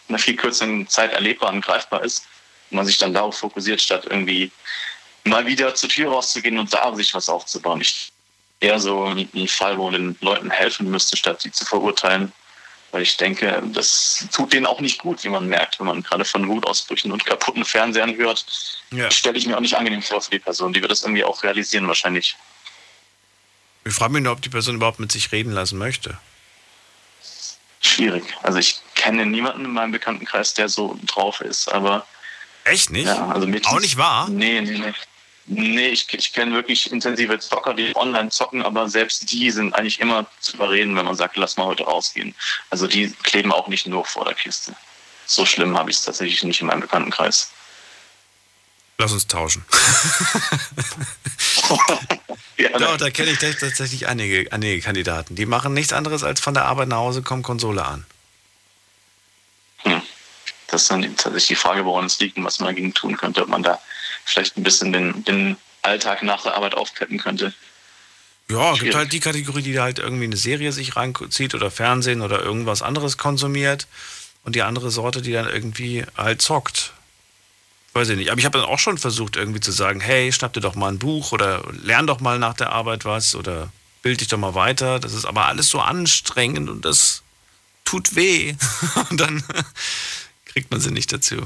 [0.08, 2.26] einer viel kürzeren Zeit erlebbar und greifbar ist
[2.70, 4.52] und man sich dann darauf fokussiert, statt irgendwie
[5.24, 7.80] mal wieder zur Tür rauszugehen und da sich was aufzubauen.
[7.80, 8.12] Ich
[8.60, 12.32] eher so ein Fall, wo man den Leuten helfen müsste, statt sie zu verurteilen.
[12.92, 16.24] Weil ich denke, das tut denen auch nicht gut, wie man merkt, wenn man gerade
[16.24, 18.44] von Wutausbrüchen und kaputten Fernsehern hört.
[18.90, 19.10] Ja.
[19.10, 20.72] Stelle ich mir auch nicht angenehm vor für die Person.
[20.72, 22.36] Die wird das irgendwie auch realisieren wahrscheinlich.
[23.84, 26.18] Ich frage mich nur, ob die Person überhaupt mit sich reden lassen möchte.
[27.80, 28.24] Schwierig.
[28.42, 32.06] Also ich kenne niemanden in meinem Bekanntenkreis, der so drauf ist, aber.
[32.64, 33.06] Echt nicht?
[33.06, 34.28] Ja, also Auch nicht wahr?
[34.28, 34.92] Nee, nee, nee.
[35.52, 39.98] Nee, ich, ich kenne wirklich intensive Zocker, die online zocken, aber selbst die sind eigentlich
[39.98, 42.36] immer zu überreden, wenn man sagt, lass mal heute rausgehen.
[42.70, 44.76] Also die kleben auch nicht nur vor der Kiste.
[45.26, 47.50] So schlimm habe ich es tatsächlich nicht in meinem Bekanntenkreis.
[48.98, 49.64] Lass uns tauschen.
[52.78, 55.34] Doch, da kenne ich tatsächlich einige, einige Kandidaten.
[55.34, 58.06] Die machen nichts anderes als von der Arbeit nach Hause kommen, Konsole an.
[60.68, 63.42] Das ist dann tatsächlich die Frage, woran es liegt und was man dagegen tun könnte,
[63.42, 63.80] ob man da
[64.30, 67.52] vielleicht ein bisschen den, den Alltag nach der Arbeit aufpeppen könnte.
[68.48, 68.96] Ja, gibt Schwierig.
[68.96, 73.16] halt die Kategorie, die halt irgendwie eine Serie sich reinzieht oder Fernsehen oder irgendwas anderes
[73.16, 73.86] konsumiert
[74.44, 76.92] und die andere Sorte, die dann irgendwie halt zockt.
[77.92, 78.30] Weiß ich nicht.
[78.30, 80.88] Aber ich habe dann auch schon versucht, irgendwie zu sagen, hey, schnapp dir doch mal
[80.88, 83.72] ein Buch oder lern doch mal nach der Arbeit was oder
[84.02, 85.00] bild dich doch mal weiter.
[85.00, 87.22] Das ist aber alles so anstrengend und das
[87.84, 88.54] tut weh.
[89.10, 89.42] Und dann
[90.46, 91.36] kriegt man sie nicht dazu.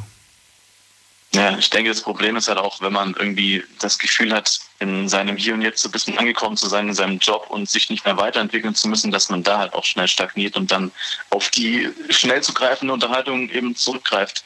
[1.35, 5.09] Ja, ich denke, das Problem ist halt auch, wenn man irgendwie das Gefühl hat, in
[5.09, 7.91] seinem Hier und Jetzt so ein bisschen angekommen zu sein in seinem Job und sich
[7.91, 10.93] nicht mehr weiterentwickeln zu müssen, dass man da halt auch schnell stagniert und dann
[11.31, 14.45] auf die schnell zu greifende Unterhaltung eben zurückgreift.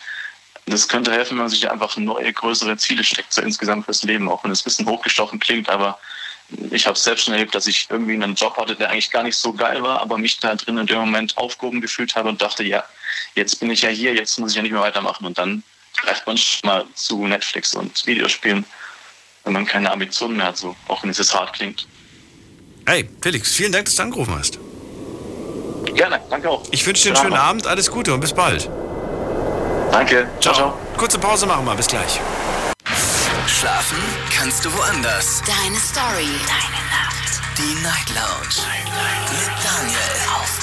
[0.64, 4.30] Das könnte helfen, wenn man sich einfach neue, größere Ziele steckt, so insgesamt fürs Leben,
[4.30, 5.98] auch wenn es ein bisschen hochgestochen klingt, aber
[6.70, 9.36] ich habe selbst schon erlebt, dass ich irgendwie einen Job hatte, der eigentlich gar nicht
[9.36, 12.64] so geil war, aber mich da drin in dem Moment aufgehoben gefühlt habe und dachte,
[12.64, 12.82] ja,
[13.34, 15.26] jetzt bin ich ja hier, jetzt muss ich ja nicht mehr weitermachen.
[15.26, 15.62] Und dann
[16.02, 18.64] greift man schon mal zu Netflix und Videospielen,
[19.44, 21.86] wenn man keine Ambitionen mehr hat, so, auch wenn es jetzt hart klingt.
[22.86, 24.58] Hey, Felix, vielen Dank, dass du angerufen hast.
[25.94, 26.64] Gerne, danke auch.
[26.70, 28.68] Ich wünsche dir einen schönen Abend, alles Gute und bis bald.
[29.90, 30.28] Danke.
[30.40, 30.78] Ciao, ciao.
[30.96, 32.20] Kurze Pause machen wir, bis gleich.
[33.46, 33.98] Schlafen
[34.30, 35.42] kannst du woanders.
[35.46, 36.28] Deine Story.
[36.46, 37.40] Deine Nacht.
[37.56, 38.68] Die Night Lounge.
[39.30, 39.98] Mit Daniel.
[40.36, 40.57] Auf.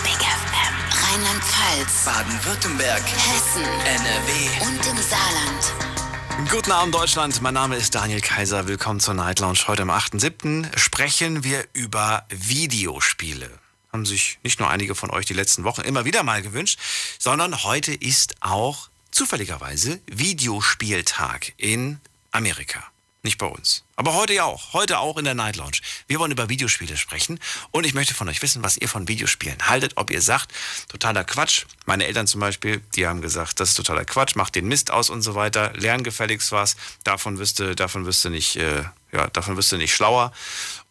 [1.16, 2.04] Rheinland-Pfalz.
[2.04, 3.02] Baden-Württemberg.
[3.02, 3.64] Hessen.
[3.64, 4.68] NRW.
[4.68, 6.52] Und im Saarland.
[6.52, 8.68] Guten Abend Deutschland, mein Name ist Daniel Kaiser.
[8.68, 9.60] Willkommen zur Night Lounge.
[9.68, 10.78] Heute am 8.7.
[10.78, 13.50] sprechen wir über Videospiele.
[13.94, 16.82] Haben sich nicht nur einige von euch die letzten Wochen immer wieder mal gewünscht,
[17.18, 22.02] sondern heute ist auch zufälligerweise Videospieltag in
[22.32, 22.84] Amerika.
[23.26, 23.84] Nicht bei uns.
[23.96, 24.74] Aber heute ja auch.
[24.74, 25.80] Heute auch in der Night Lounge.
[26.06, 27.40] Wir wollen über Videospiele sprechen
[27.72, 29.94] und ich möchte von euch wissen, was ihr von Videospielen haltet.
[29.96, 30.54] Ob ihr sagt,
[30.90, 31.66] totaler Quatsch.
[31.88, 35.10] Meine Eltern zum Beispiel, die haben gesagt, das ist totaler Quatsch, macht den Mist aus
[35.10, 35.74] und so weiter.
[35.74, 36.76] Lern gefälligst was.
[37.04, 40.32] Davon du, davon du nicht, äh, ja, davon du nicht schlauer.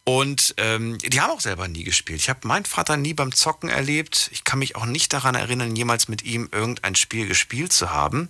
[0.03, 2.19] Und ähm, die haben auch selber nie gespielt.
[2.19, 4.29] Ich habe meinen Vater nie beim Zocken erlebt.
[4.33, 8.29] Ich kann mich auch nicht daran erinnern, jemals mit ihm irgendein Spiel gespielt zu haben.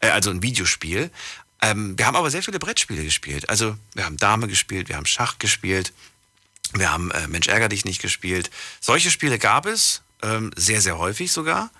[0.00, 1.10] Äh, also ein Videospiel.
[1.62, 3.48] Ähm, wir haben aber sehr viele Brettspiele gespielt.
[3.48, 5.92] Also wir haben Dame gespielt, wir haben Schach gespielt,
[6.72, 8.50] wir haben äh, Mensch ärger dich nicht gespielt.
[8.80, 11.70] Solche Spiele gab es, ähm, sehr, sehr häufig sogar.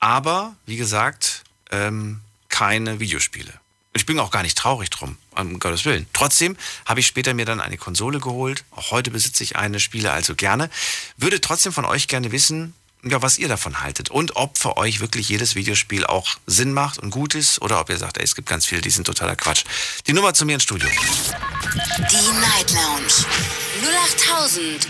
[0.00, 3.52] Aber, wie gesagt, ähm, keine Videospiele.
[3.94, 6.06] Ich bin auch gar nicht traurig drum, um Gottes Willen.
[6.12, 6.56] Trotzdem
[6.86, 8.64] habe ich später mir dann eine Konsole geholt.
[8.70, 10.70] Auch heute besitze ich eine, spiele also gerne.
[11.18, 12.74] Würde trotzdem von euch gerne wissen,
[13.04, 16.98] ja, was ihr davon haltet und ob für euch wirklich jedes Videospiel auch Sinn macht
[16.98, 19.34] und gut ist oder ob ihr sagt, ey, es gibt ganz viele, die sind totaler
[19.34, 19.64] Quatsch.
[20.06, 20.88] Die Nummer zu mir ins Studio.
[20.88, 23.12] Die Night Lounge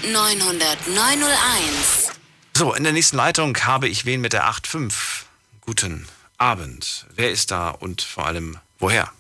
[0.05, 2.13] 0890901.
[2.55, 4.93] So, in der nächsten Leitung habe ich wen mit der 8.5.
[5.63, 6.07] Guten
[6.37, 7.07] Abend.
[7.15, 9.11] Wer ist da und vor allem woher?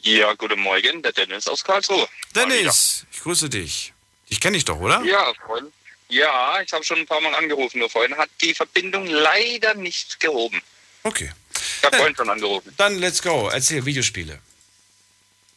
[0.00, 2.08] Ja, guten Morgen, der Dennis aus Karlsruhe.
[2.34, 3.92] Dennis, ich grüße dich.
[4.28, 5.00] Ich kenne dich doch, oder?
[5.02, 5.70] Ja, Freund.
[6.10, 10.18] Ja, ich habe schon ein paar Mal angerufen, nur vorhin hat die Verbindung leider nicht
[10.18, 10.60] gehoben.
[11.04, 11.32] Okay.
[11.54, 12.74] Ich habe vorhin schon angerufen.
[12.76, 13.48] Dann let's go.
[13.48, 14.40] Erzähl Videospiele.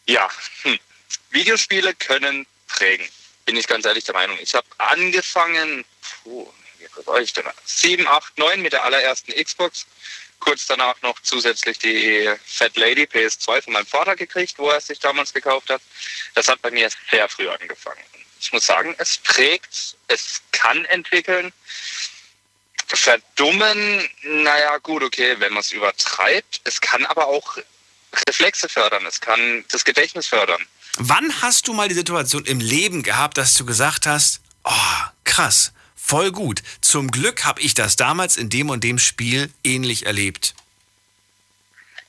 [0.05, 0.29] Ja,
[0.61, 0.79] hm.
[1.31, 3.07] Videospiele können prägen.
[3.45, 4.37] Bin ich ganz ehrlich der Meinung.
[4.41, 5.83] Ich habe angefangen,
[6.23, 6.47] puh,
[6.77, 7.45] wie war ich denn?
[7.65, 9.87] 7, 8, 9 mit der allerersten Xbox.
[10.39, 14.87] Kurz danach noch zusätzlich die Fat Lady PS2 von meinem Vater gekriegt, wo er es
[14.87, 15.81] sich damals gekauft hat.
[16.35, 18.03] Das hat bei mir sehr früh angefangen
[18.43, 21.53] ich muss sagen, es prägt, es kann entwickeln.
[22.87, 26.61] Verdummen, naja, gut, okay, wenn man es übertreibt.
[26.65, 27.57] Es kann aber auch
[28.27, 30.61] Reflexe fördern, es kann das Gedächtnis fördern.
[30.97, 34.71] Wann hast du mal die Situation im Leben gehabt, dass du gesagt hast, oh,
[35.23, 36.61] krass, voll gut.
[36.81, 40.53] Zum Glück habe ich das damals in dem und dem Spiel ähnlich erlebt.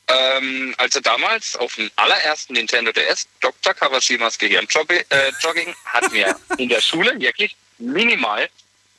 [0.08, 3.72] Ähm, also damals auf dem allerersten Nintendo DS, Dr.
[3.72, 8.48] Kawashimas Gehirnjogging, äh, hat mir in der Schule wirklich minimal,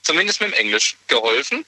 [0.02, 1.66] zumindest mit dem Englisch, geholfen.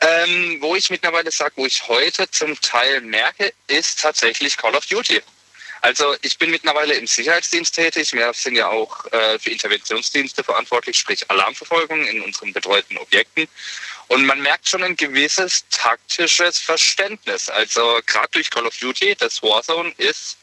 [0.00, 4.86] Ähm, wo ich mittlerweile sage, wo ich heute zum Teil merke, ist tatsächlich Call of
[4.86, 5.22] Duty.
[5.84, 8.12] Also ich bin mittlerweile im Sicherheitsdienst tätig.
[8.14, 13.46] Wir sind ja auch äh, für Interventionsdienste verantwortlich, sprich Alarmverfolgung in unseren betreuten Objekten.
[14.08, 17.48] Und man merkt schon ein gewisses taktisches Verständnis.
[17.48, 20.36] Also gerade durch Call of Duty, das Warzone ist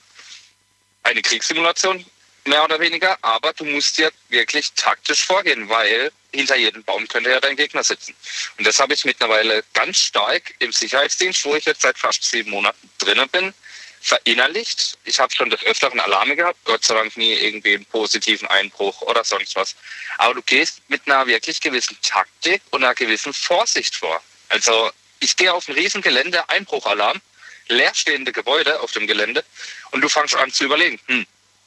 [1.04, 2.06] eine Kriegssimulation,
[2.46, 7.30] mehr oder weniger, aber du musst ja wirklich taktisch vorgehen, weil hinter jedem Baum könnte
[7.30, 8.16] ja dein Gegner sitzen.
[8.58, 12.52] Und das habe ich mittlerweile ganz stark im Sicherheitsdienst, wo ich jetzt seit fast sieben
[12.52, 13.54] Monaten drinnen bin,
[14.02, 14.98] verinnerlicht.
[15.06, 19.02] Ich habe schon des Öfteren Alarme gehabt, Gott sei Dank nie irgendwie einen positiven Einbruch
[19.02, 19.76] oder sonst was.
[20.18, 24.22] Aber du gehst mit einer wirklich gewissen Taktik und einer gewissen Vorsicht vor.
[24.50, 27.22] Also ich gehe auf ein Riesengelände, Einbruchalarm,
[27.68, 29.46] leerstehende Gebäude auf dem Gelände
[29.92, 31.26] und du fängst an zu überlegen, hm,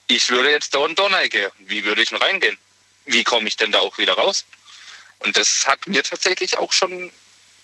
[0.09, 1.51] ich würde jetzt da und da gehen.
[1.61, 2.59] Wie würde ich denn reingehen?
[3.07, 4.45] Wie komme ich denn da auch wieder raus?
[5.21, 7.11] Und das hat mir tatsächlich auch schon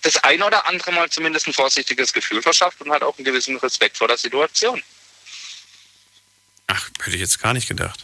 [0.01, 3.57] das ein oder andere Mal zumindest ein vorsichtiges Gefühl verschafft und hat auch einen gewissen
[3.57, 4.81] Respekt vor der Situation.
[6.67, 8.03] Ach, hätte ich jetzt gar nicht gedacht.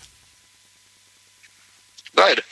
[2.14, 2.43] Leid.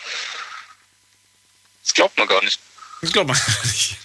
[1.83, 2.59] Das glaubt man gar nicht.
[3.01, 3.97] Das glaubt man gar nicht.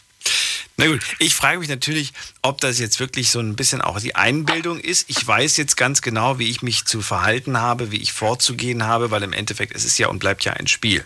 [0.76, 4.14] Na gut, ich frage mich natürlich, ob das jetzt wirklich so ein bisschen auch die
[4.14, 5.10] Einbildung ist.
[5.10, 9.10] Ich weiß jetzt ganz genau, wie ich mich zu verhalten habe, wie ich vorzugehen habe,
[9.10, 11.04] weil im Endeffekt es ist ja und bleibt ja ein Spiel.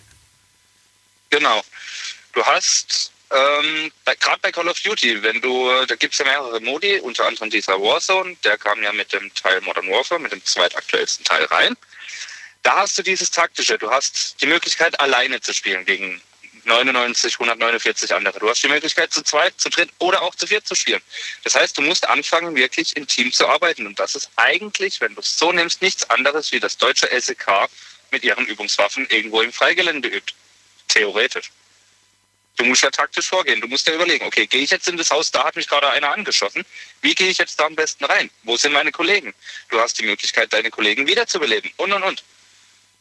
[1.31, 1.65] Genau.
[2.35, 6.61] Du hast ähm, Gerade bei Call of Duty, wenn du, da gibt es ja mehrere
[6.61, 10.45] Modi, unter anderem dieser Warzone, der kam ja mit dem Teil Modern Warfare, mit dem
[10.45, 11.77] zweitaktuellsten Teil rein.
[12.63, 16.23] Da hast du dieses taktische, du hast die Möglichkeit, alleine zu spielen gegen
[16.65, 18.39] 99, 149 andere.
[18.39, 21.03] Du hast die Möglichkeit, zu zweit, zu dritt oder auch zu viert zu spielen.
[21.43, 23.87] Das heißt, du musst anfangen, wirklich im Team zu arbeiten.
[23.87, 27.69] Und das ist eigentlich, wenn du es so nimmst, nichts anderes wie das deutsche SEK
[28.11, 30.35] mit ihren Übungswaffen irgendwo im Freigelände übt.
[30.89, 31.51] Theoretisch.
[32.57, 33.61] Du musst ja taktisch vorgehen.
[33.61, 35.91] Du musst ja überlegen, okay, gehe ich jetzt in das Haus, da hat mich gerade
[35.91, 36.65] einer angeschossen.
[37.01, 38.31] Wie gehe ich jetzt da am besten rein?
[38.45, 39.35] Wo sind meine Kollegen?
[39.71, 42.23] Du hast die Möglichkeit, deine Kollegen wiederzubeleben und und und.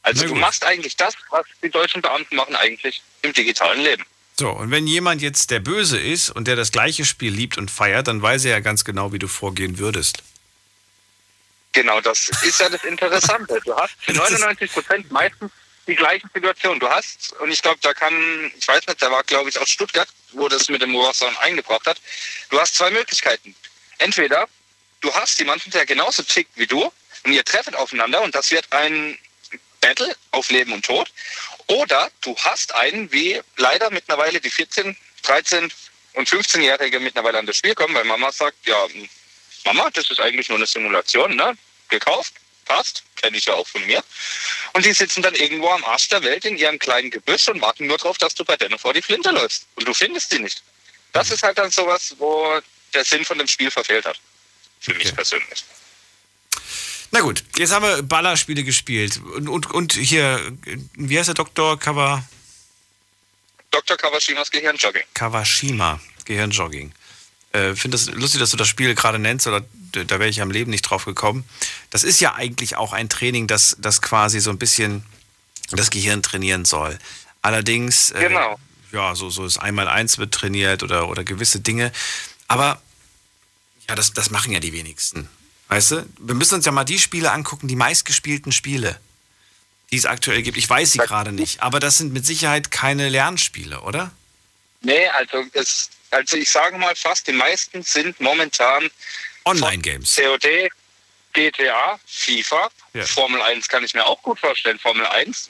[0.02, 4.04] Also du machst eigentlich das, was die deutschen Beamten machen eigentlich im digitalen Leben.
[4.38, 7.70] So, und wenn jemand jetzt der Böse ist und der das gleiche Spiel liebt und
[7.70, 10.24] feiert, dann weiß er ja ganz genau, wie du vorgehen würdest.
[11.72, 13.60] Genau, das ist ja das Interessante.
[13.64, 15.52] Du hast zu 99 Prozent meistens
[15.88, 16.80] die gleichen Situationen.
[16.80, 19.70] Du hast, und ich glaube, da kann, ich weiß nicht, da war, glaube ich, aus
[19.70, 21.98] Stuttgart, wo das mit dem Warzone eingebracht hat.
[22.50, 23.56] Du hast zwei Möglichkeiten.
[23.98, 24.48] Entweder
[25.02, 26.92] du hast jemanden, der genauso tickt wie du,
[27.24, 29.18] und ihr treffet aufeinander und das wird ein
[29.82, 31.12] Battle auf Leben und Tod.
[31.68, 35.72] Oder du hast einen, wie leider mittlerweile die 14, 13
[36.14, 38.86] und 15-Jährige mittlerweile an das Spiel kommen, weil Mama sagt, ja,
[39.66, 41.58] Mama, das ist eigentlich nur eine Simulation, ne?
[41.88, 42.34] Gekauft,
[42.66, 44.04] passt, kenne ich ja auch von mir.
[44.74, 47.88] Und die sitzen dann irgendwo am Arsch der Welt in ihrem kleinen Gebüsch und warten
[47.88, 49.68] nur darauf, dass du bei denen vor die Flinte läufst.
[49.76, 50.64] Und du findest die nicht.
[51.12, 52.60] Das ist halt dann sowas, wo
[52.94, 54.20] der Sinn von dem Spiel verfehlt hat.
[54.80, 55.04] Für okay.
[55.04, 55.64] mich persönlich.
[57.12, 59.22] Na gut, jetzt haben wir Ballerspiele gespielt.
[59.36, 60.40] Und, und, und hier,
[60.94, 62.28] wie heißt der Doktor Kawa?
[63.70, 63.98] Dr.
[63.98, 65.04] Kawashimas Gehirnjogging.
[65.14, 66.92] Kawashima, Gehirnjogging.
[67.54, 70.42] Äh, finde es das lustig, dass du das Spiel gerade nennst, oder da wäre ich
[70.42, 71.44] am Leben nicht drauf gekommen.
[71.92, 75.04] Das ist ja eigentlich auch ein Training, das, das quasi so ein bisschen
[75.72, 76.98] das Gehirn trainieren soll.
[77.44, 78.58] Allerdings, äh, genau.
[78.92, 81.92] ja, so, so ist einmal eins wird trainiert oder, oder gewisse Dinge.
[82.48, 82.82] Aber
[83.88, 85.30] ja, das, das machen ja die wenigsten.
[85.68, 86.10] Weißt du?
[86.20, 89.00] Wir müssen uns ja mal die Spiele angucken, die meistgespielten Spiele,
[89.92, 90.58] die es aktuell gibt.
[90.58, 94.12] Ich weiß sie gerade nicht, aber das sind mit Sicherheit keine Lernspiele, oder?
[94.84, 98.90] Nee, also, es, also ich sage mal fast, die meisten sind momentan
[99.46, 100.16] Online-Games.
[100.16, 100.70] COD,
[101.34, 103.06] GTA, FIFA, ja.
[103.06, 104.78] Formel 1 kann ich mir auch gut vorstellen.
[104.80, 105.50] Formel 1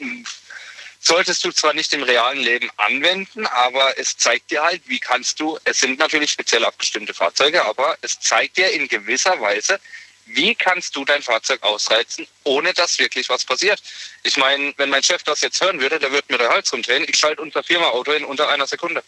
[1.00, 5.40] solltest du zwar nicht im realen Leben anwenden, aber es zeigt dir halt, wie kannst
[5.40, 9.80] du, es sind natürlich speziell abgestimmte Fahrzeuge, aber es zeigt dir in gewisser Weise,
[10.26, 13.84] wie kannst du dein Fahrzeug ausreizen, ohne dass wirklich was passiert?
[14.24, 17.06] Ich meine, wenn mein Chef das jetzt hören würde, der würde mir den Hals rumdrehen.
[17.10, 19.04] Ich schalte unser Firma-Auto in unter einer Sekunde.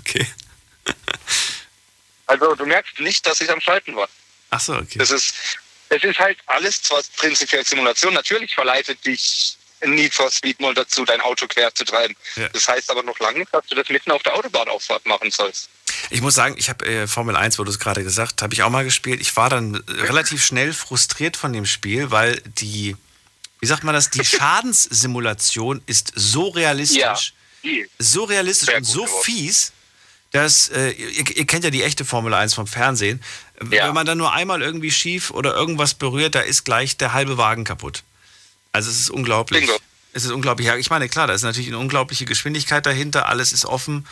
[0.00, 0.26] Okay.
[2.26, 4.08] also du merkst nicht, dass ich am Schalten war.
[4.50, 4.98] Ach so, okay.
[4.98, 5.34] Das ist,
[5.88, 8.14] es ist halt alles zwar prinzipiell Simulation.
[8.14, 12.16] Natürlich verleitet dich Need for Speed mal dazu, dein Auto quer zu treiben.
[12.36, 12.48] Ja.
[12.48, 15.68] Das heißt aber noch lange nicht, dass du das mitten auf der Autobahnauffahrt machen sollst.
[16.10, 18.62] Ich muss sagen, ich habe äh, Formel 1, wo du es gerade gesagt habe ich
[18.62, 19.20] auch mal gespielt.
[19.20, 22.96] Ich war dann relativ schnell frustriert von dem Spiel, weil die,
[23.60, 27.84] wie sagt man das, die Schadenssimulation ist so realistisch, ja.
[27.98, 29.24] so realistisch Sehr und so geworden.
[29.24, 29.72] fies,
[30.32, 33.22] dass, äh, ihr, ihr, kennt ja die echte Formel 1 vom Fernsehen,
[33.70, 33.86] ja.
[33.86, 37.38] wenn man dann nur einmal irgendwie schief oder irgendwas berührt, da ist gleich der halbe
[37.38, 38.02] Wagen kaputt.
[38.72, 39.66] Also es ist unglaublich.
[39.66, 39.78] Bingo.
[40.12, 40.66] Es ist unglaublich.
[40.66, 44.06] Ja, ich meine, klar, da ist natürlich eine unglaubliche Geschwindigkeit dahinter, alles ist offen.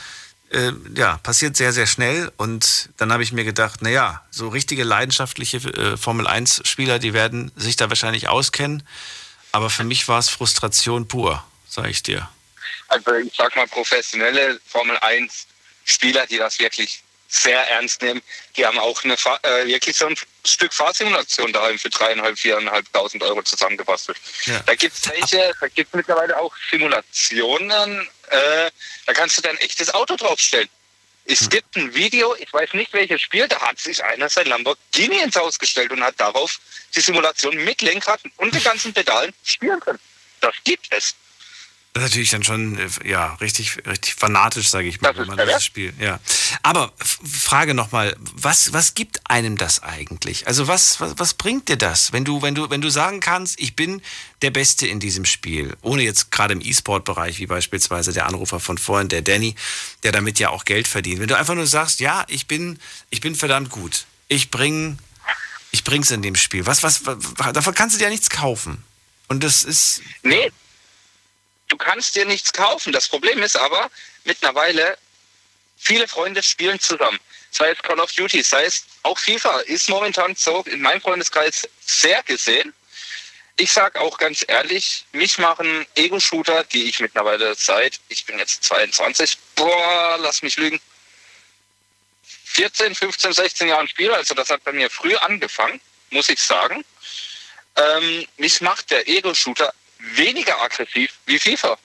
[0.51, 2.31] Äh, ja, passiert sehr, sehr schnell.
[2.37, 7.77] Und dann habe ich mir gedacht, naja, so richtige leidenschaftliche äh, Formel-1-Spieler, die werden sich
[7.77, 8.83] da wahrscheinlich auskennen.
[9.53, 12.29] Aber für mich war es Frustration pur, sage ich dir.
[12.89, 14.97] Also ich sag mal, professionelle Formel
[15.87, 18.23] 1-Spieler, die das wirklich sehr ernst nehmen.
[18.57, 20.17] Die haben auch eine, äh, wirklich so ein
[20.47, 24.19] Stück Fahrsimulation daheim für dreieinhalb, viereinhalbtausend Euro zusammengebastelt.
[24.45, 24.61] Ja.
[24.61, 28.71] Da gibt es welche, da gibt es mittlerweile auch Simulationen, äh,
[29.07, 30.69] da kannst du dein echtes Auto draufstellen.
[31.25, 31.49] Es hm.
[31.49, 35.37] gibt ein Video, ich weiß nicht welches Spiel, da hat sich einer sein Lamborghini ins
[35.37, 36.61] Haus gestellt und hat darauf
[36.95, 40.01] die Simulation mit Lenkrad und den ganzen Pedalen spielen können.
[40.41, 41.15] Das gibt es.
[41.95, 45.37] Das ist natürlich dann schon, äh, ja, richtig, richtig fanatisch, sage ich mal, das wenn
[45.37, 45.95] man das spielt.
[46.01, 46.19] Ja.
[46.65, 50.49] Aber Frage nochmal, was, was gibt einem das eigentlich?
[50.49, 53.61] Also was, was, was bringt dir das, wenn du, wenn du, wenn du sagen kannst,
[53.61, 54.03] ich bin
[54.43, 58.77] der Beste in diesem Spiel, ohne jetzt gerade im E-Sport-Bereich, wie beispielsweise der Anrufer von
[58.77, 59.55] vorhin, der Danny,
[60.03, 61.21] der damit ja auch Geld verdient.
[61.21, 62.81] Wenn du einfach nur sagst, ja, ich bin,
[63.11, 64.07] ich bin verdammt gut.
[64.27, 64.99] Ich bring,
[65.71, 66.67] ich bring's in dem Spiel.
[66.67, 68.83] Was, was, was davon kannst du dir ja nichts kaufen.
[69.29, 70.03] Und das ist.
[70.25, 70.51] Nee,
[71.75, 72.93] du kannst dir nichts kaufen.
[72.93, 73.91] Das Problem ist aber,
[74.23, 74.97] mittlerweile,
[75.77, 77.19] viele Freunde spielen zusammen.
[77.51, 81.69] Sei es Call of Duty, sei es auch FIFA, ist momentan so in meinem Freundeskreis
[81.81, 82.73] sehr gesehen.
[83.57, 88.65] Ich sage auch ganz ehrlich, mich machen Ego-Shooter, die ich mittlerweile seit, ich bin jetzt
[88.65, 90.81] 22, boah, lass mich lügen,
[92.45, 94.15] 14, 15, 16 Jahren spiele.
[94.15, 96.85] Also das hat bei mir früh angefangen, muss ich sagen.
[97.77, 99.73] Ähm, mich macht der Ego-Shooter
[100.13, 101.79] weniger aggressiv wie FIFA.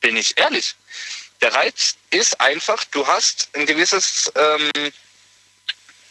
[0.00, 0.74] Bin ich ehrlich.
[1.40, 4.70] Der Reiz ist einfach, du hast ein gewisses ähm,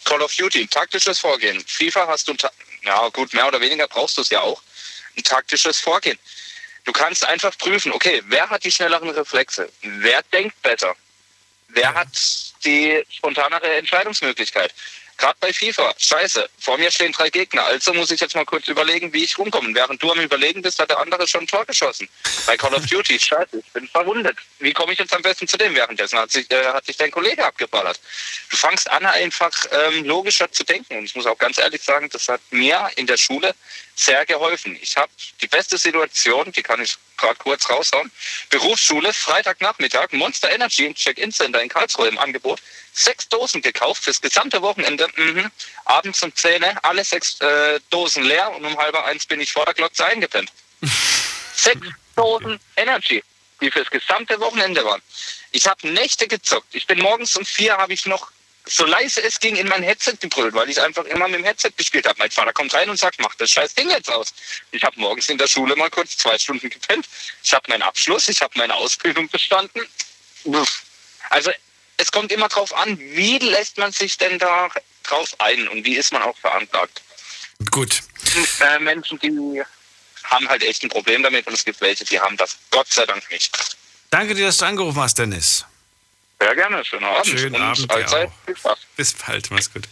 [0.05, 1.63] Call of Duty, ein taktisches Vorgehen.
[1.65, 2.35] FIFA hast du,
[2.83, 4.61] ja gut, mehr oder weniger brauchst du es ja auch,
[5.17, 6.17] ein taktisches Vorgehen.
[6.83, 9.71] Du kannst einfach prüfen, okay, wer hat die schnelleren Reflexe?
[9.81, 10.95] Wer denkt besser?
[11.69, 12.09] Wer hat
[12.65, 14.73] die spontanere Entscheidungsmöglichkeit?
[15.21, 15.93] Gerade bei FIFA.
[15.99, 16.49] Scheiße.
[16.57, 17.63] Vor mir stehen drei Gegner.
[17.65, 19.69] Also muss ich jetzt mal kurz überlegen, wie ich rumkomme.
[19.75, 22.09] Während du am Überlegen bist, hat der andere schon ein Tor geschossen.
[22.47, 23.19] Bei Call of Duty.
[23.19, 24.35] Scheiße, ich bin verwundet.
[24.57, 25.75] Wie komme ich jetzt am besten zu dem?
[25.75, 27.99] Währenddessen hat sich, äh, hat sich dein Kollege abgeballert.
[28.49, 30.97] Du fangst an, einfach ähm, logischer zu denken.
[30.97, 33.53] Und ich muss auch ganz ehrlich sagen, das hat mir in der Schule
[33.95, 34.77] sehr geholfen.
[34.81, 35.11] Ich habe
[35.41, 38.11] die beste Situation, die kann ich gerade kurz raushauen.
[38.49, 42.61] Berufsschule, Freitagnachmittag, Monster Energy im Check-In-Center in Karlsruhe im Angebot.
[42.93, 45.07] Sechs Dosen gekauft fürs gesamte Wochenende.
[45.15, 45.51] Mhm.
[45.85, 49.65] Abends um 10 alle sechs äh, Dosen leer und um halber eins bin ich vor
[49.65, 50.51] der Glotze eingepennt.
[51.55, 53.23] sechs Dosen Energy,
[53.61, 55.01] die fürs gesamte Wochenende waren.
[55.51, 56.73] Ich habe Nächte gezockt.
[56.73, 58.31] Ich bin morgens um vier, habe ich noch
[58.71, 61.71] so leise es ging in mein Headset gebrüllt, weil ich einfach immer mit dem Headset
[61.75, 62.17] gespielt habe.
[62.19, 64.33] Mein Vater kommt rein und sagt, mach das scheiß Ding jetzt aus.
[64.71, 67.05] Ich habe morgens in der Schule mal kurz zwei Stunden gepennt.
[67.43, 69.81] Ich habe meinen Abschluss, ich habe meine Ausbildung bestanden.
[71.29, 71.51] Also
[71.97, 74.69] es kommt immer drauf an, wie lässt man sich denn da
[75.03, 77.01] drauf ein und wie ist man auch veranlagt.
[77.69, 78.01] Gut.
[78.61, 79.61] Äh, Menschen, die
[80.23, 83.05] haben halt echt ein Problem damit und es gibt welche, die haben das Gott sei
[83.05, 83.77] Dank nicht.
[84.09, 85.65] Danke dir, dass du angerufen hast, Dennis.
[86.41, 87.27] Sehr gerne, schönen Abend.
[87.27, 88.79] Schönen und Abend allzeit viel Spaß.
[88.97, 89.87] Bis bald, mach's gut.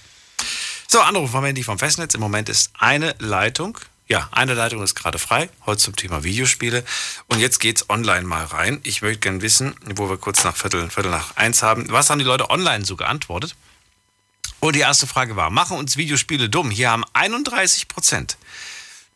[0.88, 2.15] So, Anruf vom Handy vom Festnetz.
[2.15, 3.77] Im Moment ist eine Leitung.
[4.07, 6.84] Ja, eine Leitung ist gerade frei, heute zum Thema Videospiele.
[7.27, 8.80] Und jetzt geht's online mal rein.
[8.81, 12.17] Ich möchte gerne wissen, wo wir kurz nach Viertel, Viertel nach eins haben, was haben
[12.17, 13.55] die Leute online so geantwortet?
[14.59, 16.71] Und die erste Frage war, machen uns Videospiele dumm?
[16.71, 18.38] Hier haben 31 Prozent,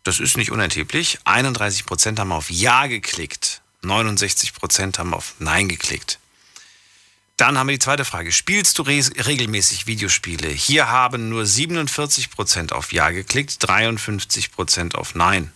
[0.04, 5.68] das ist nicht unerheblich, 31 Prozent haben auf Ja geklickt, 69 Prozent haben auf Nein
[5.68, 6.20] geklickt.
[7.38, 8.32] Dann haben wir die zweite Frage.
[8.32, 10.50] Spielst du re regelmäßig Videospiele?
[10.50, 15.52] Hier haben nur 47% auf Ja geklickt, 53% auf Nein.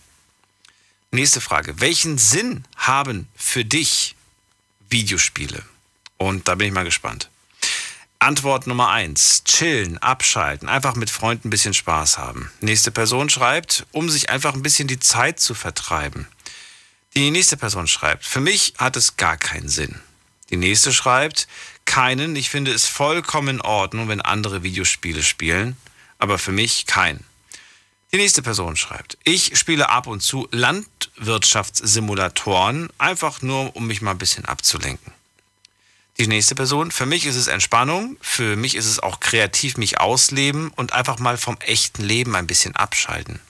[1.10, 1.80] Nächste Frage.
[1.80, 4.16] Welchen Sinn haben für dich
[4.90, 5.62] Videospiele?
[6.16, 7.30] Und da bin ich mal gespannt.
[8.18, 12.50] Antwort Nummer eins: Chillen, abschalten, einfach mit Freunden ein bisschen Spaß haben.
[12.60, 16.26] Nächste Person schreibt, um sich einfach ein bisschen die Zeit zu vertreiben.
[17.14, 20.00] Die nächste Person schreibt, für mich hat es gar keinen Sinn.
[20.50, 21.48] Die nächste schreibt,
[21.84, 22.36] keinen.
[22.36, 25.76] Ich finde es vollkommen in Ordnung, wenn andere Videospiele spielen,
[26.18, 27.24] aber für mich kein.
[28.12, 34.12] Die nächste Person schreibt, ich spiele ab und zu Landwirtschaftssimulatoren, einfach nur, um mich mal
[34.12, 35.12] ein bisschen abzulenken.
[36.18, 40.00] Die nächste Person, für mich ist es Entspannung, für mich ist es auch kreativ mich
[40.00, 43.40] ausleben und einfach mal vom echten Leben ein bisschen abschalten.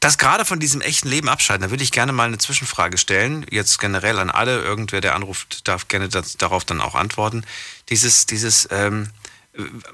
[0.00, 3.46] Das gerade von diesem echten Leben abschalten, da würde ich gerne mal eine Zwischenfrage stellen,
[3.50, 7.44] jetzt generell an alle, irgendwer, der anruft, darf gerne das, darauf dann auch antworten.
[7.88, 9.10] Dieses, dieses ähm,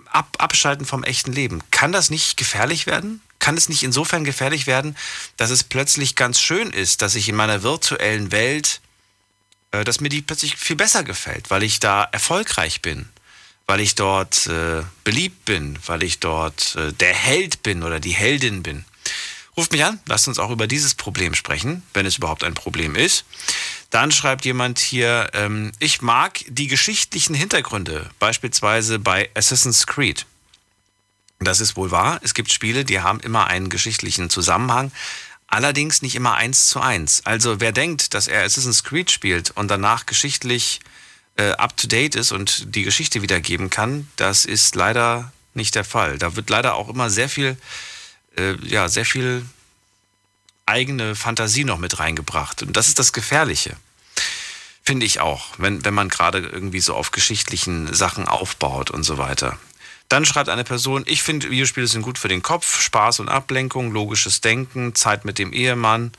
[0.07, 3.21] Ab, Abschalten vom echten Leben, kann das nicht gefährlich werden?
[3.39, 4.97] Kann es nicht insofern gefährlich werden,
[5.37, 8.81] dass es plötzlich ganz schön ist, dass ich in meiner virtuellen Welt,
[9.71, 13.09] äh, dass mir die plötzlich viel besser gefällt, weil ich da erfolgreich bin,
[13.67, 18.15] weil ich dort äh, beliebt bin, weil ich dort äh, der Held bin oder die
[18.15, 18.85] Heldin bin.
[19.57, 22.95] Ruft mich an, lasst uns auch über dieses Problem sprechen, wenn es überhaupt ein Problem
[22.95, 23.25] ist.
[23.91, 30.25] Dann schreibt jemand hier, ähm, ich mag die geschichtlichen Hintergründe, beispielsweise bei Assassin's Creed.
[31.39, 32.19] Das ist wohl wahr.
[32.23, 34.91] Es gibt Spiele, die haben immer einen geschichtlichen Zusammenhang,
[35.49, 37.21] allerdings nicht immer eins zu eins.
[37.27, 40.81] Also wer denkt, dass er Assassin's Creed spielt und danach geschichtlich
[41.37, 46.17] äh, up-to-date ist und die Geschichte wiedergeben kann, das ist leider nicht der Fall.
[46.17, 47.59] Da wird leider auch immer sehr viel
[48.37, 49.45] äh, ja, sehr viel
[50.67, 52.63] eigene Fantasie noch mit reingebracht.
[52.63, 53.77] Und das ist das Gefährliche.
[54.83, 59.19] Finde ich auch, wenn, wenn man gerade irgendwie so auf geschichtlichen Sachen aufbaut und so
[59.19, 59.59] weiter.
[60.09, 63.93] Dann schreibt eine Person, ich finde, Videospiele sind gut für den Kopf, Spaß und Ablenkung,
[63.93, 66.13] logisches Denken, Zeit mit dem Ehemann.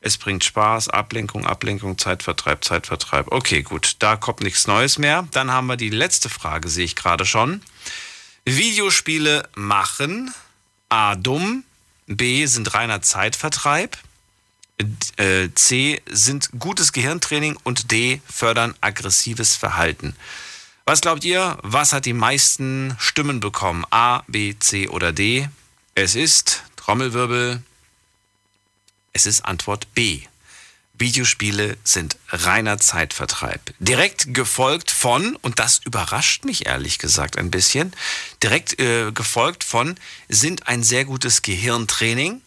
[0.00, 3.30] Es bringt Spaß, Ablenkung, Ablenkung, Zeitvertreib, Zeitvertreib.
[3.32, 5.28] Okay, gut, da kommt nichts Neues mehr.
[5.32, 7.62] Dann haben wir die letzte Frage, sehe ich gerade schon.
[8.44, 10.32] Videospiele machen
[10.88, 11.64] A dumm,
[12.06, 13.98] B sind reiner Zeitvertreib,
[15.16, 20.14] äh, C sind gutes Gehirntraining und D fördern aggressives Verhalten.
[20.84, 23.84] Was glaubt ihr, was hat die meisten Stimmen bekommen?
[23.90, 25.48] A, B, C oder D?
[25.94, 27.62] Es ist, Trommelwirbel,
[29.12, 30.20] es ist Antwort B.
[30.98, 33.60] Videospiele sind reiner Zeitvertreib.
[33.78, 37.92] Direkt gefolgt von, und das überrascht mich ehrlich gesagt ein bisschen,
[38.42, 39.96] direkt äh, gefolgt von,
[40.28, 42.40] sind ein sehr gutes Gehirntraining.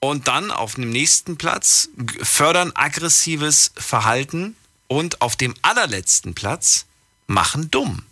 [0.00, 1.88] Und dann auf dem nächsten Platz
[2.22, 4.56] fördern aggressives Verhalten.
[4.86, 6.84] Und auf dem allerletzten Platz
[7.26, 8.04] machen dumm.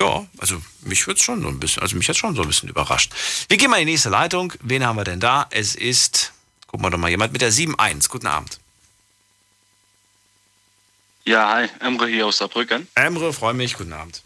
[0.00, 2.68] Ja, also mich wird schon so ein bisschen, also mich hat schon so ein bisschen
[2.68, 3.12] überrascht.
[3.48, 4.52] Wir gehen mal in die nächste Leitung.
[4.60, 5.46] Wen haben wir denn da?
[5.50, 6.32] Es ist
[6.66, 8.08] Gucken wir doch mal, jemand mit der 7.1.
[8.08, 8.58] Guten Abend.
[11.24, 12.86] Ja, hi, Emre hier aus Saarbrücken.
[12.94, 14.22] Emre, freue mich, guten Abend.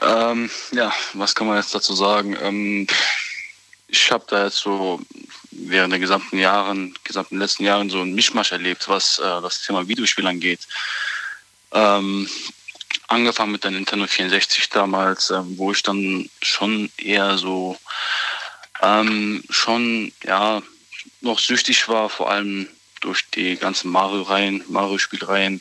[0.00, 2.36] Ähm, ja, was kann man jetzt dazu sagen?
[2.40, 2.86] Ähm,
[3.88, 5.00] ich habe da jetzt so
[5.50, 9.86] während der gesamten Jahren, gesamten letzten Jahren so ein Mischmasch erlebt, was äh, das Thema
[9.86, 10.60] Videospiel angeht.
[11.72, 12.28] Ähm,
[13.08, 17.76] angefangen mit der Nintendo 64 damals, ähm, wo ich dann schon eher so
[18.84, 20.62] ähm, schon ja
[21.20, 22.68] noch süchtig war, vor allem
[23.00, 25.60] durch die ganzen Mario-Reihen, Mario-Spielreihen,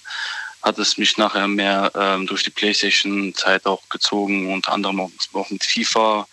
[0.62, 5.50] hat es mich nachher mehr ähm, durch die PlayStation-Zeit auch gezogen, unter anderem auch, auch
[5.50, 6.28] mit FIFA.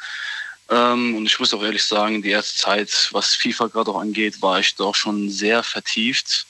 [0.71, 4.41] Ähm, und ich muss auch ehrlich sagen, die erste Zeit, was FIFA gerade auch angeht,
[4.41, 6.47] war ich doch schon sehr vertieft.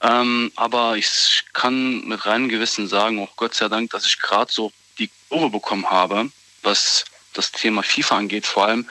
[0.00, 4.52] Ähm, aber ich kann mit reinem Gewissen sagen, auch Gott sei Dank, dass ich gerade
[4.52, 6.30] so die Kurve bekommen habe,
[6.62, 8.88] was das Thema FIFA angeht, vor allem,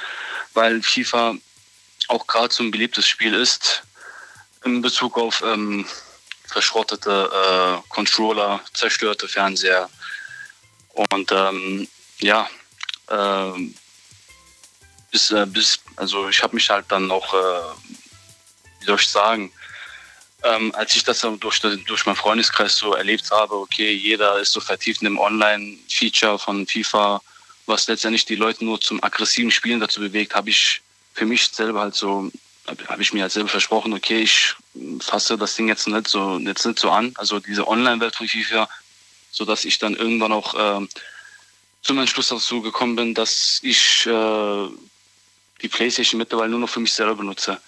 [0.55, 1.35] weil FIFA
[2.07, 3.83] auch gerade so ein beliebtes Spiel ist
[4.63, 5.85] in Bezug auf ähm,
[6.47, 9.89] verschrottete äh, Controller, zerstörte Fernseher.
[10.93, 11.87] Und ähm,
[12.19, 12.49] ja,
[13.07, 13.51] äh,
[15.11, 17.89] bis, äh, bis, also ich habe mich halt dann auch, äh,
[18.79, 19.51] wie soll ich sagen,
[20.43, 24.59] ähm, als ich das durch, durch meinen Freundeskreis so erlebt habe, okay, jeder ist so
[24.59, 27.21] vertieft in dem Online-Feature von FIFA,
[27.65, 30.81] was letztendlich die Leute nur zum aggressiven Spielen dazu bewegt, habe ich
[31.13, 32.31] für mich selber halt so,
[32.87, 34.53] habe ich mir halt selber versprochen, okay, ich
[34.99, 38.69] fasse das Ding jetzt nicht so, jetzt nicht so an, also diese Online-Welt von FIFA,
[39.31, 40.87] so dass ich dann irgendwann auch äh,
[41.81, 44.67] zum Entschluss dazu gekommen bin, dass ich äh,
[45.61, 47.59] die PlayStation mittlerweile nur noch für mich selber benutze.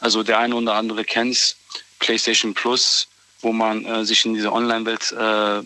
[0.00, 1.56] Also der eine oder andere kennt
[1.98, 3.06] PlayStation Plus,
[3.40, 5.62] wo man äh, sich in diese Online-Welt äh,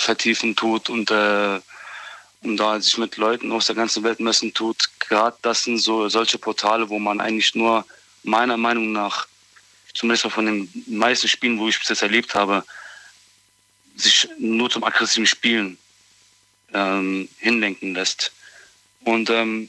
[0.00, 1.60] vertiefen tut und, äh,
[2.44, 4.76] und da sich mit Leuten aus der ganzen Welt messen tut.
[5.00, 7.84] Gerade das sind so solche Portale, wo man eigentlich nur
[8.22, 9.26] meiner Meinung nach,
[9.94, 12.64] zumindest von den meisten Spielen, wo ich bis jetzt erlebt habe,
[13.96, 15.78] sich nur zum aggressiven Spielen
[16.72, 18.32] ähm, hinlenken lässt.
[19.04, 19.68] Und ähm,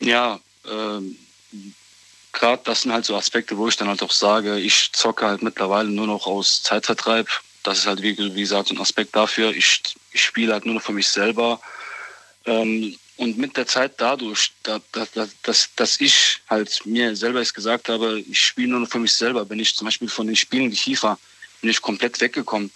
[0.00, 1.16] ja, ähm,
[2.32, 5.42] gerade das sind halt so Aspekte, wo ich dann halt auch sage, ich zocke halt
[5.42, 7.28] mittlerweile nur noch aus Zeitvertreib.
[7.62, 9.50] Das ist halt, wie, wie gesagt, ein Aspekt dafür.
[9.50, 9.82] Ich,
[10.12, 11.60] ich spiele halt nur noch für mich selber.
[12.48, 15.06] Ähm, und mit der Zeit dadurch, da, da,
[15.42, 19.44] dass, dass ich halt mir selber jetzt gesagt habe, ich spiele nur für mich selber,
[19.44, 21.18] bin ich zum Beispiel von den Spielen wie FIFA,
[21.60, 22.70] bin komplett weggekommen.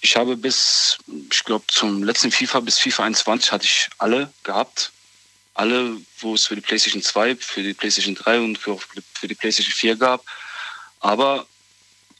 [0.00, 0.96] Ich habe bis,
[1.30, 4.92] ich glaube, zum letzten FIFA, bis FIFA 21 hatte ich alle gehabt
[5.54, 9.34] alle, wo es für die PlayStation 2, für die PlayStation 3 und für, für die
[9.34, 10.24] PlayStation 4 gab.
[11.00, 11.46] Aber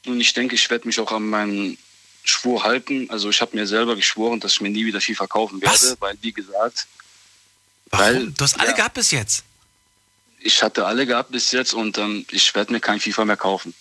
[0.06, 1.78] und ich denke, ich werde mich auch an meinen
[2.24, 3.08] Schwur halten.
[3.10, 5.96] Also ich habe mir selber geschworen, dass ich mir nie wieder FIFA kaufen werde, Was?
[6.00, 6.86] weil wie gesagt.
[7.90, 8.06] Warum?
[8.06, 9.44] Weil, du hast alle ja, gehabt bis jetzt.
[10.40, 13.74] Ich hatte alle gehabt bis jetzt und ähm, ich werde mir kein FIFA mehr kaufen.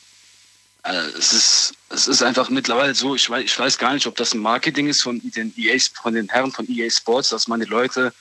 [0.83, 4.15] Äh, es, ist, es ist einfach mittlerweile so, ich weiß, ich weiß gar nicht, ob
[4.15, 7.59] das ein Marketing ist von den, EA, von den Herren von EA Sports, dass man
[7.59, 8.13] die Leute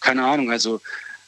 [0.00, 0.50] keine Ahnung.
[0.50, 0.80] Also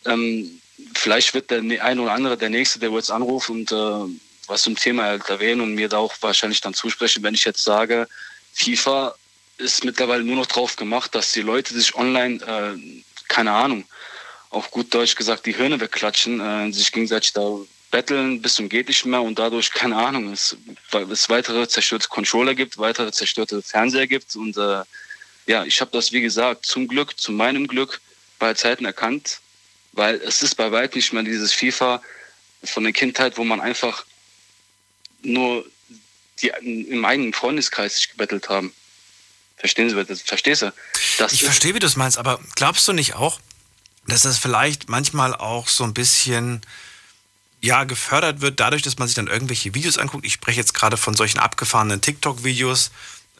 [0.04, 0.60] ähm,
[0.94, 4.62] vielleicht wird der ne-, ein oder andere der Nächste, der jetzt anruft und äh, was
[4.62, 8.06] zum Thema halt erwähnen und mir da auch wahrscheinlich dann zusprechen, wenn ich jetzt sage,
[8.54, 9.14] FIFA
[9.58, 13.84] ist mittlerweile nur noch drauf gemacht, dass die Leute sich online, äh, keine Ahnung,
[14.50, 17.58] auf gut Deutsch gesagt, die Hirne wegklatschen, äh, sich gegenseitig da
[17.90, 20.56] betteln bis zum geht nicht mehr und dadurch, keine Ahnung, es,
[21.12, 24.82] es weitere zerstörte Controller gibt, weitere zerstörte Fernseher gibt und äh,
[25.46, 28.00] ja, ich habe das, wie gesagt, zum Glück, zu meinem Glück,
[28.40, 29.38] bei Zeiten erkannt,
[29.92, 32.02] weil es ist bei weitem nicht mehr dieses FIFA
[32.64, 34.04] von der Kindheit, wo man einfach
[35.22, 35.64] nur
[36.42, 38.72] die im eigenen Freundeskreis sich gebettelt haben.
[39.56, 40.72] Verstehen Sie, das, verstehst du?
[41.18, 43.40] Das ich verstehe, wie du es meinst, aber glaubst du nicht auch,
[44.06, 46.60] dass das vielleicht manchmal auch so ein bisschen
[47.60, 50.26] ja, gefördert wird, dadurch, dass man sich dann irgendwelche Videos anguckt.
[50.26, 52.90] Ich spreche jetzt gerade von solchen abgefahrenen TikTok-Videos,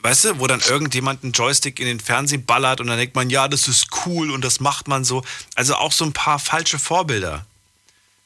[0.01, 3.29] weißt du, wo dann irgendjemand einen Joystick in den Fernsehen ballert und dann denkt man,
[3.29, 5.23] ja, das ist cool und das macht man so.
[5.57, 7.45] Also auch so ein paar falsche Vorbilder.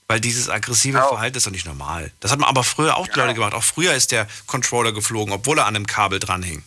[0.08, 1.08] Weil dieses aggressive genau.
[1.08, 2.10] Verhalten ist doch nicht normal.
[2.20, 3.24] Das hat man aber früher auch genau.
[3.24, 3.54] Leute gemacht.
[3.54, 6.64] Auch früher ist der Controller geflogen, obwohl er an einem Kabel dranhing.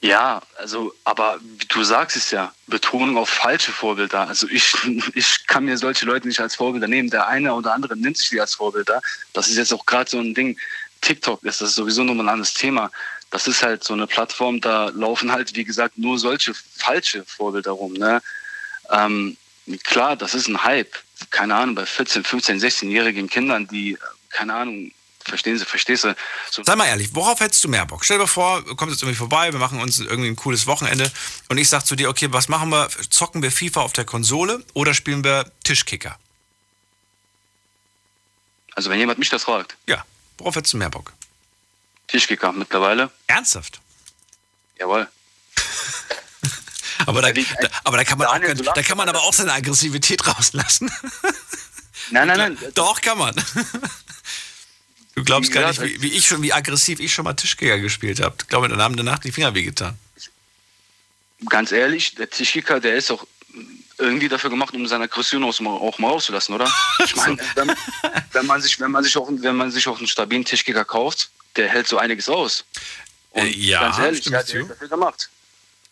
[0.00, 4.28] Ja, also, aber wie du sagst es ja, Betonung auf falsche Vorbilder.
[4.28, 4.72] Also ich,
[5.14, 7.10] ich kann mir solche Leute nicht als Vorbilder nehmen.
[7.10, 9.00] Der eine oder andere nimmt sich die als Vorbilder.
[9.32, 10.56] Das ist jetzt auch gerade so ein Ding.
[11.00, 12.90] TikTok ist das sowieso nochmal ein anderes Thema
[13.32, 17.70] das ist halt so eine Plattform, da laufen halt, wie gesagt, nur solche falsche Vorbilder
[17.72, 17.94] rum.
[17.94, 18.22] Ne?
[18.90, 19.38] Ähm,
[19.82, 20.94] klar, das ist ein Hype.
[21.32, 23.98] Keine Ahnung, bei 14, 15, 16-jährigen Kindern, die,
[24.28, 24.92] keine Ahnung,
[25.24, 26.14] verstehen Sie, verstehst du?
[26.50, 28.04] So Sei mal ehrlich, worauf hättest du mehr Bock?
[28.04, 31.10] Stell dir vor, du kommst jetzt irgendwie vorbei, wir machen uns irgendwie ein cooles Wochenende
[31.48, 32.88] und ich sag zu dir, okay, was machen wir?
[33.08, 36.18] Zocken wir FIFA auf der Konsole oder spielen wir Tischkicker?
[38.74, 39.76] Also wenn jemand mich das fragt?
[39.86, 40.04] Ja,
[40.36, 41.14] worauf hättest du mehr Bock?
[42.08, 43.10] Tischkicker mittlerweile.
[43.26, 43.80] Ernsthaft?
[44.78, 45.08] Jawohl.
[47.06, 47.42] Aber da, da,
[47.84, 50.90] aber da kann man, auch, da kann man aber auch seine Aggressivität rauslassen.
[52.10, 52.58] Nein, nein, nein.
[52.74, 53.34] Doch, kann man.
[55.14, 58.20] Du glaubst gar nicht, wie, wie, ich schon, wie aggressiv ich schon mal Tischkicker gespielt
[58.20, 58.34] habe.
[58.40, 59.98] Ich glaube, dann haben danach die Finger wehgetan.
[61.48, 63.26] Ganz ehrlich, der Tischkicker, der ist auch
[63.98, 66.72] irgendwie dafür gemacht, um seine Aggression auch mal rauszulassen, oder?
[67.04, 67.72] Ich meine, wenn,
[68.32, 71.30] wenn, man sich, wenn man sich auch, wenn man sich auch einen stabilen Tischkicker kauft,
[71.56, 72.64] der hält so einiges aus.
[73.30, 75.28] Und äh, ja, ganz ehrlich, der hat dafür gemacht.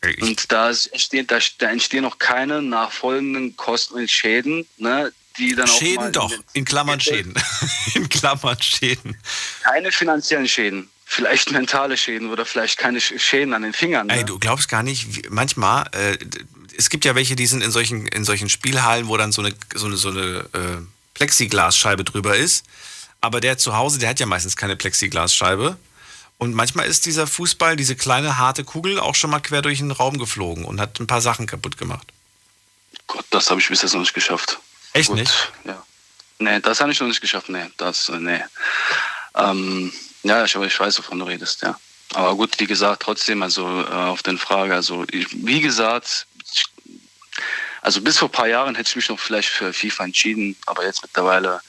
[0.02, 5.54] Ich und da entstehen, da, da entstehen noch keine nachfolgenden Kosten und Schäden, ne, die
[5.54, 7.34] dann auch Schäden doch, in, in Klammern Schäden.
[7.94, 9.16] in Klammern Schäden.
[9.62, 10.88] Keine finanziellen Schäden.
[11.04, 14.06] Vielleicht mentale Schäden oder vielleicht keine Schäden an den Fingern.
[14.06, 14.18] Ne?
[14.18, 16.16] Ey, du glaubst gar nicht, manchmal, äh,
[16.78, 19.54] es gibt ja welche, die sind in solchen, in solchen Spielhallen, wo dann so eine,
[19.74, 22.64] so eine, so eine äh, Plexiglasscheibe drüber ist.
[23.20, 25.76] Aber der zu Hause, der hat ja meistens keine Plexiglasscheibe.
[26.40, 29.90] Und manchmal ist dieser Fußball, diese kleine harte Kugel, auch schon mal quer durch den
[29.90, 32.08] Raum geflogen und hat ein paar Sachen kaputt gemacht.
[33.06, 34.58] Gott, das habe ich bis jetzt noch nicht geschafft.
[34.94, 35.52] Echt Gut, nicht?
[35.64, 35.84] Ja.
[36.38, 37.50] Nee, das habe ich noch nicht geschafft.
[37.50, 38.42] Nee, das, nee.
[39.34, 39.92] Ähm,
[40.22, 41.78] ja, ich, ich weiß, wovon du redest, ja.
[42.14, 46.64] Aber gut, wie gesagt, trotzdem, also äh, auf den Frage, also ich, wie gesagt, ich,
[47.82, 50.86] also bis vor ein paar Jahren hätte ich mich noch vielleicht für FIFA entschieden, aber
[50.86, 51.60] jetzt mittlerweile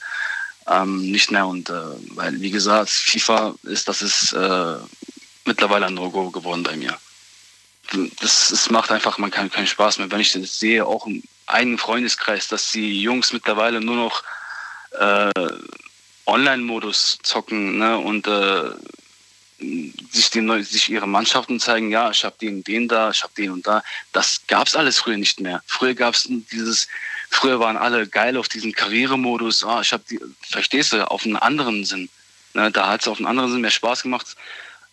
[0.68, 1.46] ähm, nicht mehr.
[1.46, 1.74] Und äh,
[2.14, 4.76] weil, wie gesagt, FIFA ist, das ist äh,
[5.44, 6.96] mittlerweile ein No-Go geworden bei mir.
[8.20, 10.10] Das, das macht einfach man keinen, keinen Spaß mehr.
[10.10, 14.22] Wenn ich das sehe, auch im einen Freundeskreis, dass die Jungs mittlerweile nur noch
[14.92, 15.30] äh,
[16.26, 18.70] Online-Modus zocken ne, und äh,
[20.10, 23.50] sich, den, sich ihre Mannschaften zeigen, ja, ich habe den, den da, ich habe den
[23.50, 23.82] und da.
[24.12, 25.62] Das gab es alles früher nicht mehr.
[25.66, 26.88] Früher gab es dieses,
[27.32, 31.36] früher waren alle geil auf diesen Karrieremodus, ah, ich habe die, verstehst du, auf einen
[31.36, 32.08] anderen Sinn.
[32.54, 34.36] Ne, da hat es auf einen anderen Sinn mehr Spaß gemacht,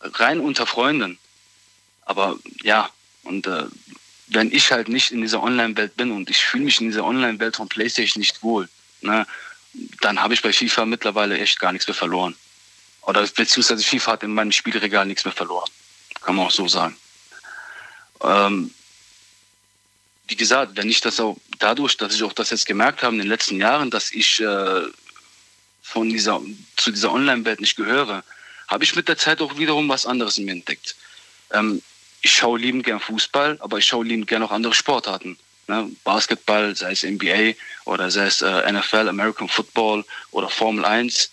[0.01, 1.19] rein unter Freunden.
[2.05, 2.89] Aber ja,
[3.23, 3.65] und äh,
[4.27, 7.57] wenn ich halt nicht in dieser Online-Welt bin und ich fühle mich in dieser Online-Welt
[7.57, 8.69] von PlayStation nicht wohl,
[9.01, 9.27] ne,
[10.01, 12.35] dann habe ich bei FIFA mittlerweile echt gar nichts mehr verloren.
[13.01, 15.69] Oder beziehungsweise FIFA hat in meinem Spielregal nichts mehr verloren.
[16.21, 16.95] Kann man auch so sagen.
[18.21, 18.73] Ähm,
[20.27, 23.19] wie gesagt, wenn ich das auch dadurch, dass ich auch das jetzt gemerkt habe in
[23.19, 24.81] den letzten Jahren, dass ich äh,
[25.81, 26.41] von dieser,
[26.77, 28.23] zu dieser Online-Welt nicht gehöre,
[28.67, 30.95] habe ich mit der Zeit auch wiederum was anderes in mir entdeckt.
[31.51, 31.81] Ähm,
[32.21, 35.37] ich schaue liebend gern Fußball, aber ich schaue liebend gern auch andere Sportarten.
[35.67, 35.89] Ne?
[36.03, 37.53] Basketball, sei es NBA
[37.85, 41.31] oder sei es äh, NFL, American Football oder Formel 1.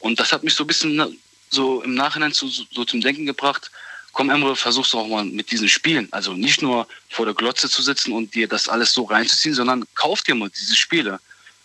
[0.00, 1.18] Und das hat mich so ein bisschen
[1.50, 3.70] so im Nachhinein zu, so zum Denken gebracht,
[4.14, 6.08] komm Emre, versuch's doch mal mit diesen Spielen.
[6.12, 9.84] Also nicht nur vor der Glotze zu sitzen und dir das alles so reinzuziehen, sondern
[9.94, 11.20] kauf dir mal diese Spiele.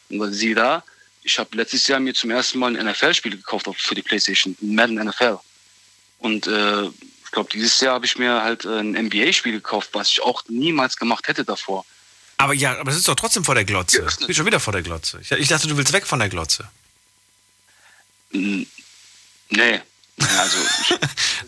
[0.09, 0.83] Und sieh da,
[1.23, 4.95] ich habe letztes Jahr mir zum ersten Mal ein NFL-Spiel gekauft für die Playstation, Madden
[4.95, 5.37] NFL.
[6.17, 10.21] Und äh, ich glaube, dieses Jahr habe ich mir halt ein NBA-Spiel gekauft, was ich
[10.21, 11.85] auch niemals gemacht hätte davor.
[12.37, 14.07] Aber ja, aber es ist doch trotzdem vor der Glotze.
[14.19, 15.19] Ich bin schon wieder vor der Glotze.
[15.21, 16.69] Ich, ich dachte, du willst weg von der Glotze.
[18.31, 19.81] Nee.
[20.39, 20.97] Also, ich,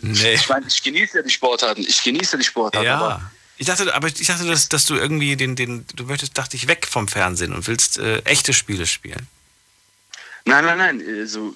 [0.02, 0.34] nee.
[0.34, 1.82] ich meine, ich genieße ja die Sportarten.
[1.86, 2.86] Ich genieße die Sportarten.
[2.86, 2.98] Ja.
[2.98, 6.56] Aber Ich dachte, aber ich dachte, dass, dass du irgendwie den, den, du möchtest, dachte
[6.56, 9.26] ich, weg vom Fernsehen und willst äh, echte Spiele spielen.
[10.44, 11.02] nein, nein, nein.
[11.20, 11.54] Also,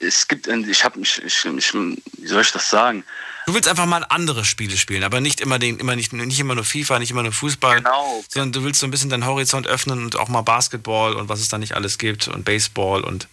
[0.00, 3.04] es gibt, ich habe mich, ich, ich, wie soll ich das sagen?
[3.46, 6.54] Du willst einfach mal andere Spiele spielen, aber nicht immer den, immer nicht, nicht immer
[6.54, 7.76] nur FIFA, nicht immer nur Fußball.
[7.78, 8.24] Genau.
[8.28, 11.40] Sondern du willst so ein bisschen deinen Horizont öffnen und auch mal Basketball und was
[11.40, 13.26] es da nicht alles gibt und Baseball und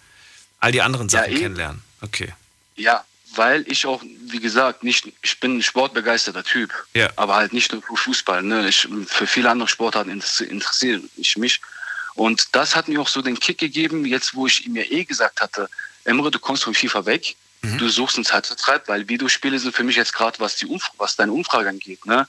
[0.59, 1.41] all die anderen Ja, Sachen eben.
[1.41, 1.81] kennenlernen.
[2.01, 2.33] Okay.
[2.79, 3.03] Ja,
[3.35, 6.73] weil ich auch, wie gesagt, nicht, ich bin ein sportbegeisterter Typ.
[6.95, 7.09] Ja.
[7.15, 8.41] Aber halt nicht nur für Fußball.
[8.41, 8.67] Ne?
[8.67, 11.61] Ich, für viele andere Sportarten interess- interessiere ich mich.
[12.15, 15.41] Und das hat mir auch so den Kick gegeben, jetzt wo ich mir eh gesagt
[15.41, 15.69] hatte,
[16.05, 19.95] Emre, du kommst von FIFA weg, du suchst einen Zeitvertreib, weil Videospiele sind für mich
[19.97, 22.27] jetzt gerade, was, die Umf was deine Umfrage angeht, ne?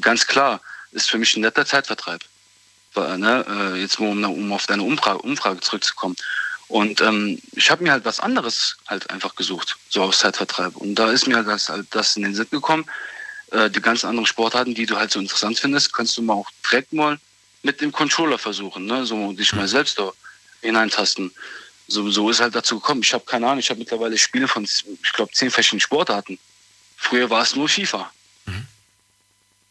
[0.00, 0.60] ganz klar,
[0.92, 2.22] ist für mich ein netter Zeitvertreib.
[2.96, 3.44] Ne?
[3.48, 6.16] äh, Jetzt um, um auf deine Umfrage, Umfrage zurückzukommen.
[6.70, 10.76] Und ähm, ich habe mir halt was anderes halt einfach gesucht, so aus Zeitvertreib.
[10.76, 12.86] Und da ist mir halt das, halt das in den Sinn gekommen,
[13.50, 16.48] äh, die ganzen anderen Sportarten, die du halt so interessant findest, kannst du mal auch
[16.64, 17.18] direkt mal
[17.64, 19.04] mit dem Controller versuchen, ne?
[19.04, 20.12] so dich mal selbst da
[20.62, 21.32] hineintasten.
[21.88, 23.02] So, so ist halt dazu gekommen.
[23.02, 26.38] Ich habe keine Ahnung, ich habe mittlerweile Spiele von, ich glaube, zehn verschiedenen Sportarten.
[26.96, 28.12] Früher war es nur FIFA.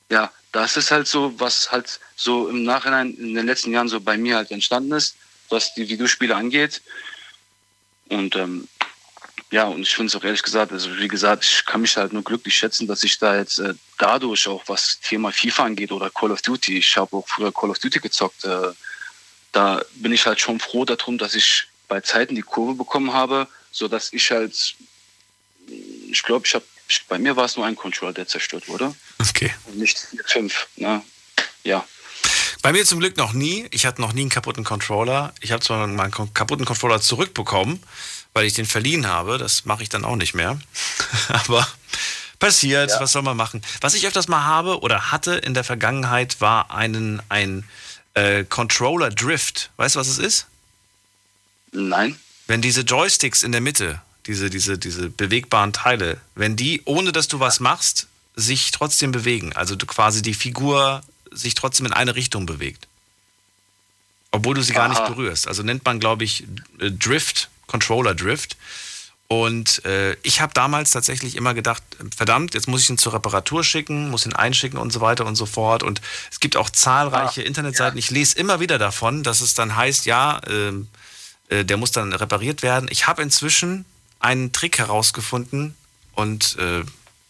[0.10, 4.02] Ja, das ist halt so, was halt so im Nachhinein in den letzten Jahren so
[4.02, 5.16] bei mir halt entstanden ist,
[5.50, 6.82] was die Videospiele angeht.
[8.10, 8.68] Und ähm,
[9.52, 12.14] ja, und ich finde es auch ehrlich gesagt, also wie gesagt, ich kann mich halt
[12.14, 16.10] nur glücklich schätzen, dass ich da jetzt äh, dadurch auch, was Thema FIFA angeht oder
[16.10, 18.72] Call of Duty, ich habe auch früher Call of Duty gezockt, äh,
[19.52, 23.48] da bin ich halt schon froh darum, dass ich bei Zeiten die Kurve bekommen habe,
[23.72, 24.76] so dass ich halt,
[25.68, 26.66] ich glaube, ich habe
[27.08, 28.96] bei mir war es nur ein Controller, der zerstört wurde.
[29.20, 29.54] Okay.
[29.66, 30.68] Und nicht vier, fünf.
[30.76, 31.04] Ne?
[31.64, 31.86] Ja.
[32.62, 33.68] Bei mir zum Glück noch nie.
[33.72, 35.34] Ich hatte noch nie einen kaputten Controller.
[35.40, 37.82] Ich habe zwar meinen kaputten Controller zurückbekommen,
[38.34, 39.38] weil ich den verliehen habe.
[39.38, 40.60] Das mache ich dann auch nicht mehr.
[41.30, 41.66] Aber
[42.40, 43.00] passiert, ja.
[43.00, 43.62] was soll man machen?
[43.80, 47.64] Was ich öfters mal habe oder hatte in der Vergangenheit, war einen, ein
[48.14, 49.72] äh, Controller Drift.
[49.78, 50.48] Weißt du, was es ist?
[51.72, 52.20] Nein.
[52.48, 57.28] Wenn diese Joysticks in der Mitte, diese, diese, diese bewegbaren Teile, wenn die, ohne dass
[57.30, 59.54] du was machst, sich trotzdem bewegen.
[59.54, 62.88] Also du quasi die Figur sich trotzdem in eine Richtung bewegt.
[64.32, 64.88] Obwohl du sie Aha.
[64.88, 65.48] gar nicht berührst.
[65.48, 66.44] Also nennt man, glaube ich,
[66.80, 68.58] äh, Drift, Controller Drift.
[69.28, 71.84] Und äh, ich habe damals tatsächlich immer gedacht,
[72.16, 75.36] verdammt, jetzt muss ich ihn zur Reparatur schicken, muss ihn einschicken und so weiter und
[75.36, 75.84] so fort.
[75.84, 76.02] Und
[76.32, 77.98] es gibt auch zahlreiche ah, Internetseiten.
[77.98, 78.00] Ja.
[78.00, 80.88] Ich lese immer wieder davon, dass es dann heißt, ja, ähm,
[81.50, 82.90] äh, der muss dann repariert werden.
[82.92, 83.86] Ich habe inzwischen
[84.20, 85.76] einen Trick herausgefunden
[86.14, 86.84] und äh,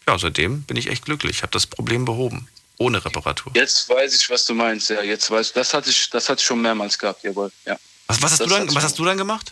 [0.08, 1.38] ja, seitdem bin ich echt glücklich.
[1.38, 2.48] Ich habe das Problem behoben.
[2.80, 3.52] Ohne Reparatur.
[3.56, 4.90] Jetzt weiß ich, was du meinst.
[4.90, 7.52] Ja, jetzt weiß das hatte ich, das hatte ich schon mehrmals gehabt, jawohl.
[7.66, 7.78] Ja.
[8.08, 9.52] Was, was hast, du dann, was hast du dann gemacht?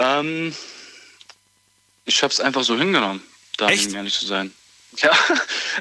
[0.00, 0.54] Ähm,
[2.04, 3.22] ich habe es einfach so hingenommen,
[3.56, 4.52] da um ehrlich zu sein.
[4.96, 5.16] Ja,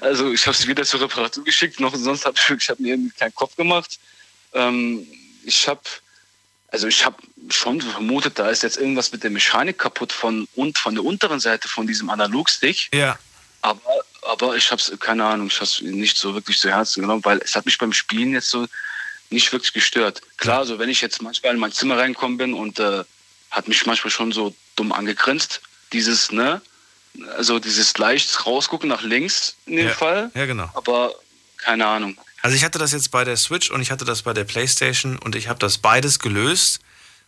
[0.01, 2.95] also ich habe es wieder zur Reparatur geschickt, noch sonst habe ich, ich hab mir
[3.17, 3.97] keinen Kopf gemacht.
[4.53, 5.07] Ähm,
[5.43, 5.81] ich habe
[6.67, 7.17] also ich habe
[7.49, 11.39] schon vermutet, da ist jetzt irgendwas mit der Mechanik kaputt von und von der unteren
[11.39, 12.89] Seite von diesem Analogstick.
[12.93, 13.17] Ja.
[13.61, 13.81] Aber,
[14.21, 17.23] aber ich habe es, keine Ahnung, ich habe es nicht so wirklich zu Herzen genommen,
[17.25, 18.67] weil es hat mich beim Spielen jetzt so
[19.29, 20.21] nicht wirklich gestört.
[20.37, 23.03] Klar, so wenn ich jetzt manchmal in mein Zimmer reinkommen bin und äh,
[23.51, 25.61] hat mich manchmal schon so dumm angegrinst,
[25.93, 26.61] dieses, ne,
[27.35, 29.93] also dieses leicht rausgucken nach links in dem ja.
[29.93, 30.31] Fall.
[30.33, 30.69] Ja, genau.
[30.73, 31.13] Aber
[31.57, 32.17] keine Ahnung.
[32.41, 35.17] Also ich hatte das jetzt bei der Switch und ich hatte das bei der PlayStation
[35.17, 36.79] und ich habe das beides gelöst.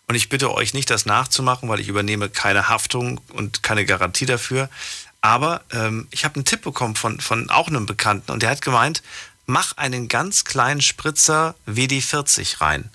[0.08, 4.26] Und ich bitte euch nicht, das nachzumachen, weil ich übernehme keine Haftung und keine Garantie
[4.26, 4.70] dafür.
[5.22, 8.62] Aber ähm, ich habe einen Tipp bekommen von, von auch einem Bekannten und der hat
[8.62, 9.04] gemeint,
[9.46, 12.90] mach einen ganz kleinen Spritzer WD-40 rein.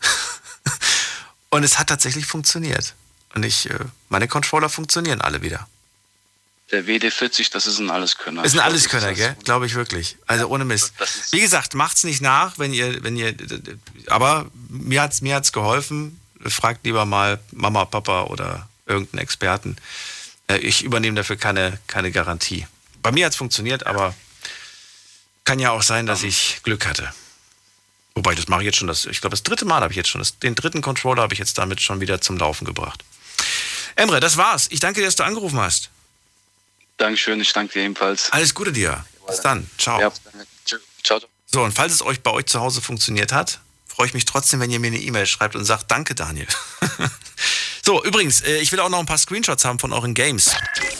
[1.51, 2.95] und es hat tatsächlich funktioniert.
[3.35, 3.79] Und ich, äh,
[4.09, 5.69] meine Controller funktionieren alle wieder.
[6.73, 8.45] Der WD40, das ist ein Alleskönner.
[8.45, 9.37] Ist ein Alleskönner, gell?
[9.45, 10.17] Glaube ich wirklich.
[10.27, 10.95] Also ohne Mist.
[11.31, 13.35] Wie gesagt, macht's nicht nach, wenn ihr, wenn ihr,
[14.09, 16.21] aber mir hat's, mir hat's geholfen.
[16.45, 19.77] Fragt lieber mal Mama, Papa oder irgendeinen Experten.
[20.49, 22.67] Äh, ich übernehme dafür keine, keine Garantie.
[23.03, 24.15] Bei mir hat es funktioniert, aber
[25.45, 27.13] kann ja auch sein, dass ich Glück hatte.
[28.15, 30.09] Wobei, das mache ich jetzt schon, das, ich glaube, das dritte Mal habe ich jetzt
[30.09, 33.05] schon, das, den dritten Controller habe ich jetzt damit schon wieder zum Laufen gebracht.
[33.95, 34.69] Emre, das war's.
[34.71, 35.91] Ich danke dir, dass du angerufen hast.
[36.97, 38.33] Dankeschön, ich danke dir ebenfalls.
[38.33, 39.05] Alles Gute dir.
[39.27, 39.69] Bis dann.
[39.79, 40.01] Ciao.
[40.01, 40.13] Ja,
[41.03, 41.21] ciao.
[41.47, 44.61] So, und falls es euch bei euch zu Hause funktioniert hat, freue ich mich trotzdem,
[44.61, 46.49] wenn ihr mir eine E-Mail schreibt und sagt, danke Daniel.
[47.87, 50.51] so, übrigens, äh, ich will auch noch ein paar Screenshots haben von euren Games.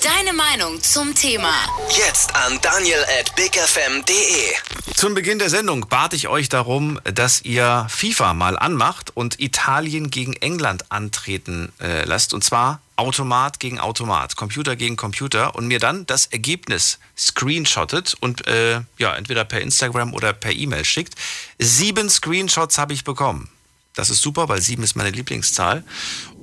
[0.05, 1.53] Deine Meinung zum Thema.
[1.91, 4.53] Jetzt an daniel at bigfm.de.
[4.95, 10.11] Zum Beginn der Sendung bat ich euch darum, dass ihr FIFA mal anmacht und Italien
[10.11, 12.33] gegen England antreten äh, lasst.
[12.33, 18.47] Und zwar Automat gegen Automat, Computer gegen Computer und mir dann das Ergebnis screenshottet und
[18.47, 21.15] äh, ja, entweder per Instagram oder per E-Mail schickt.
[21.59, 23.51] Sieben Screenshots habe ich bekommen.
[23.97, 25.83] Das ist super, weil sieben ist meine Lieblingszahl.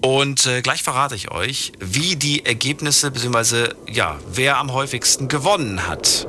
[0.01, 5.87] Und äh, gleich verrate ich euch, wie die Ergebnisse, beziehungsweise ja, wer am häufigsten gewonnen
[5.87, 6.27] hat.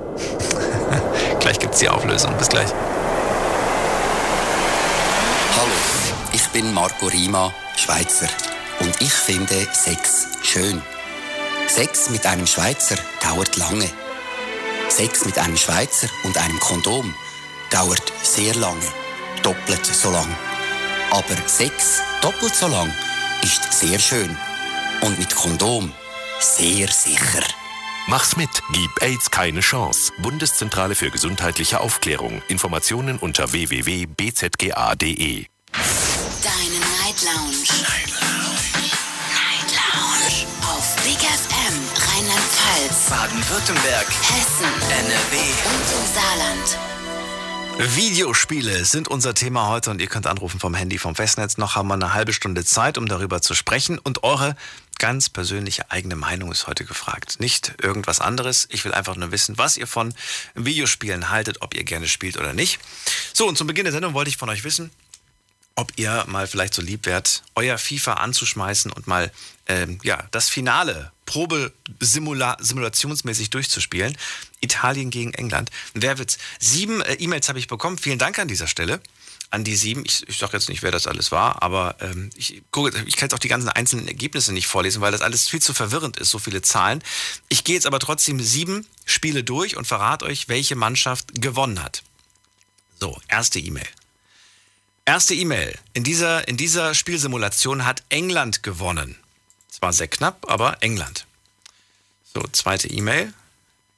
[1.41, 2.37] gleich gibt es die Auflösung.
[2.37, 2.69] Bis gleich.
[5.57, 5.73] Hallo,
[6.35, 8.29] ich bin Marco Rima, Schweizer.
[8.81, 10.83] Und ich finde Sex schön.
[11.69, 13.89] Sex mit einem Schweizer dauert lange.
[14.91, 17.15] Sex mit einem Schweizer und einem Kondom
[17.71, 18.85] dauert sehr lange.
[19.43, 20.29] Doppelt so lang.
[21.11, 22.93] Aber Sex doppelt so lang
[23.43, 24.37] ist sehr schön.
[25.03, 25.93] Und mit Kondom
[26.41, 27.43] sehr sicher.
[28.07, 28.51] Mach's mit.
[28.73, 30.13] Gib AIDS keine Chance.
[30.19, 32.43] Bundeszentrale für gesundheitliche Aufklärung.
[32.49, 35.47] Informationen unter www.bzga.de.
[36.43, 37.65] Deine Night Lounge.
[37.83, 38.91] Night Lounge.
[39.33, 40.47] Night Lounge.
[40.67, 41.75] Auf Big FM
[42.15, 45.37] Rheinland-Pfalz, Baden-Württemberg, Hessen, NRW
[45.71, 46.94] und im Saarland.
[47.77, 51.57] Videospiele sind unser Thema heute und ihr könnt anrufen vom Handy vom Festnetz.
[51.57, 53.99] Noch haben wir eine halbe Stunde Zeit, um darüber zu sprechen.
[53.99, 54.57] Und eure
[54.99, 57.41] ganz persönliche eigene Meinung ist heute gefragt.
[57.41, 58.69] Nicht irgendwas anderes.
[58.71, 60.15] Ich will einfach nur wissen, was ihr von
[60.55, 62.79] Videospielen haltet, ob ihr gerne spielt oder nicht.
[63.33, 64.91] So, und zum Beginn der Sendung wollte ich von euch wissen,
[65.75, 69.33] ob ihr mal vielleicht so lieb wärt, euer FIFA anzuschmeißen und mal
[69.66, 74.16] ähm, ja, das Finale Probe simulationsmäßig durchzuspielen.
[74.61, 75.70] Italien gegen England.
[75.95, 76.39] Wer wird's?
[76.59, 77.97] Sieben äh, E-Mails habe ich bekommen.
[77.99, 79.01] Vielen Dank an dieser Stelle.
[79.51, 80.03] an die sieben.
[80.05, 83.27] Ich, ich sage jetzt nicht, wer das alles war, aber ähm, ich, gucke, ich kann
[83.27, 86.31] jetzt auch die ganzen einzelnen Ergebnisse nicht vorlesen, weil das alles viel zu verwirrend ist,
[86.31, 87.03] so viele Zahlen.
[87.49, 92.03] Ich gehe jetzt aber trotzdem sieben Spiele durch und verrate euch, welche Mannschaft gewonnen hat.
[93.01, 93.86] So, erste E-Mail.
[95.05, 95.78] Erste E-Mail.
[95.93, 99.16] In dieser, in dieser Spielsimulation hat England gewonnen.
[99.75, 101.27] Zwar sehr knapp, aber England.
[102.33, 103.35] So, zweite E-Mail.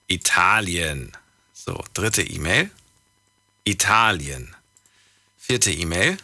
[0.06, 1.12] Italien.
[1.52, 2.70] So, dritte E-Mail.
[3.64, 4.56] Italien.
[5.36, 6.16] Vierte E-Mail.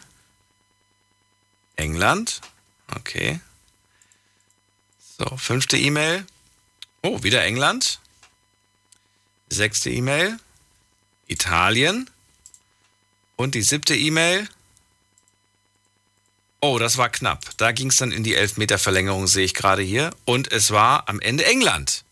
[1.75, 2.41] England.
[2.95, 3.41] Okay.
[5.19, 6.25] So, fünfte E-Mail.
[7.03, 7.99] Oh, wieder England.
[9.49, 10.39] Sechste E-Mail.
[11.27, 12.09] Italien.
[13.35, 14.49] Und die siebte E-Mail.
[16.63, 17.41] Oh, das war knapp.
[17.57, 20.11] Da ging es dann in die Elfmeter-Verlängerung, sehe ich gerade hier.
[20.23, 22.05] Und es war am Ende England.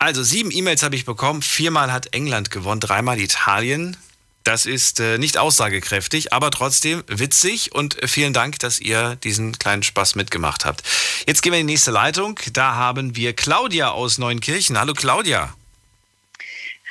[0.00, 1.42] Also sieben E-Mails habe ich bekommen.
[1.42, 3.96] Viermal hat England gewonnen, dreimal Italien.
[4.42, 9.84] Das ist äh, nicht aussagekräftig, aber trotzdem witzig und vielen Dank, dass ihr diesen kleinen
[9.84, 10.82] Spaß mitgemacht habt.
[11.28, 12.40] Jetzt gehen wir in die nächste Leitung.
[12.52, 14.76] Da haben wir Claudia aus Neunkirchen.
[14.76, 15.54] Hallo Claudia.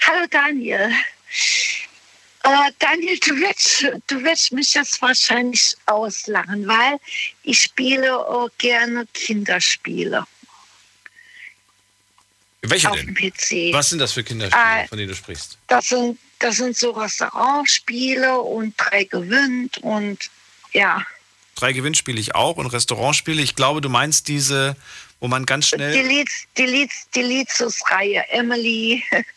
[0.08, 0.90] Hallo Daniel.
[2.44, 6.98] Äh, Daniel, du wirst, du wirst mich jetzt wahrscheinlich auslachen, weil
[7.44, 10.26] ich spiele auch gerne Kinderspiele.
[12.62, 13.14] Welche auf denn?
[13.14, 13.74] dem PC.
[13.74, 15.58] Was sind das für Kinderspiele, Äh, von denen du sprichst?
[15.68, 20.30] Das sind, das sind so Restaurantspiele und drei gewinnt und
[20.74, 21.06] ja.
[21.56, 23.42] Drei Gewinnspiele ich auch und Restaurantspiele.
[23.42, 24.76] Ich glaube, du meinst diese,
[25.20, 26.26] wo man ganz Die schnell.
[26.58, 29.04] Die Liedsus-Reihe, Emily.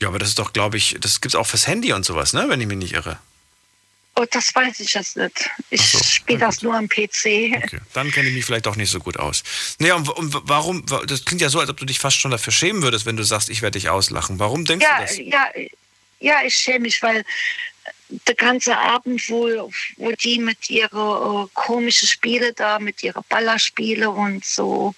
[0.00, 2.32] Ja, aber das ist doch, glaube ich, das gibt es auch fürs Handy und sowas,
[2.32, 2.46] ne?
[2.48, 3.18] Wenn ich mich nicht irre.
[4.16, 5.48] Oh, das weiß ich jetzt nicht.
[5.70, 7.54] Ich spiele das nur am PC.
[7.56, 9.44] Okay, dann kenne ich mich vielleicht auch nicht so gut aus.
[9.78, 12.52] Naja, und, und warum, das klingt ja so, als ob du dich fast schon dafür
[12.52, 14.40] schämen würdest, wenn du sagst, ich werde dich auslachen.
[14.40, 15.18] Warum denkst Ja, du das?
[15.18, 15.46] ja,
[16.20, 17.24] ja, ich schäme mich, weil
[18.08, 24.10] der ganze Abend, wo, wo die mit ihren äh, komischen Spiele da, mit ihren Ballerspiele
[24.10, 24.94] und so.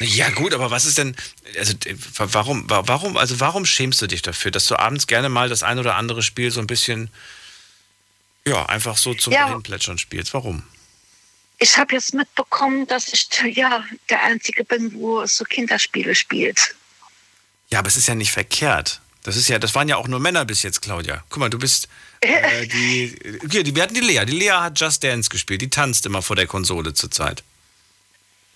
[0.00, 1.16] Ja, gut, aber was ist denn,
[1.58, 1.74] also
[2.18, 5.62] warum, wa- warum, also warum schämst du dich dafür, dass du abends gerne mal das
[5.64, 7.10] ein oder andere Spiel so ein bisschen,
[8.46, 9.48] ja, einfach so zum Ja.
[9.48, 10.34] Hinplätschern spielst?
[10.34, 10.62] Warum?
[11.58, 16.76] Ich habe jetzt mitbekommen, dass ich ja der Einzige bin, wo so Kinderspiele spielt.
[17.70, 19.00] Ja, aber es ist ja nicht verkehrt.
[19.24, 21.24] Das ist ja, das waren ja auch nur Männer bis jetzt, Claudia.
[21.28, 21.88] Guck mal, du bist
[22.20, 24.24] äh, die, die, wir hatten die Lea.
[24.24, 25.60] Die Lea hat Just Dance gespielt.
[25.60, 27.42] Die tanzt immer vor der Konsole zurzeit.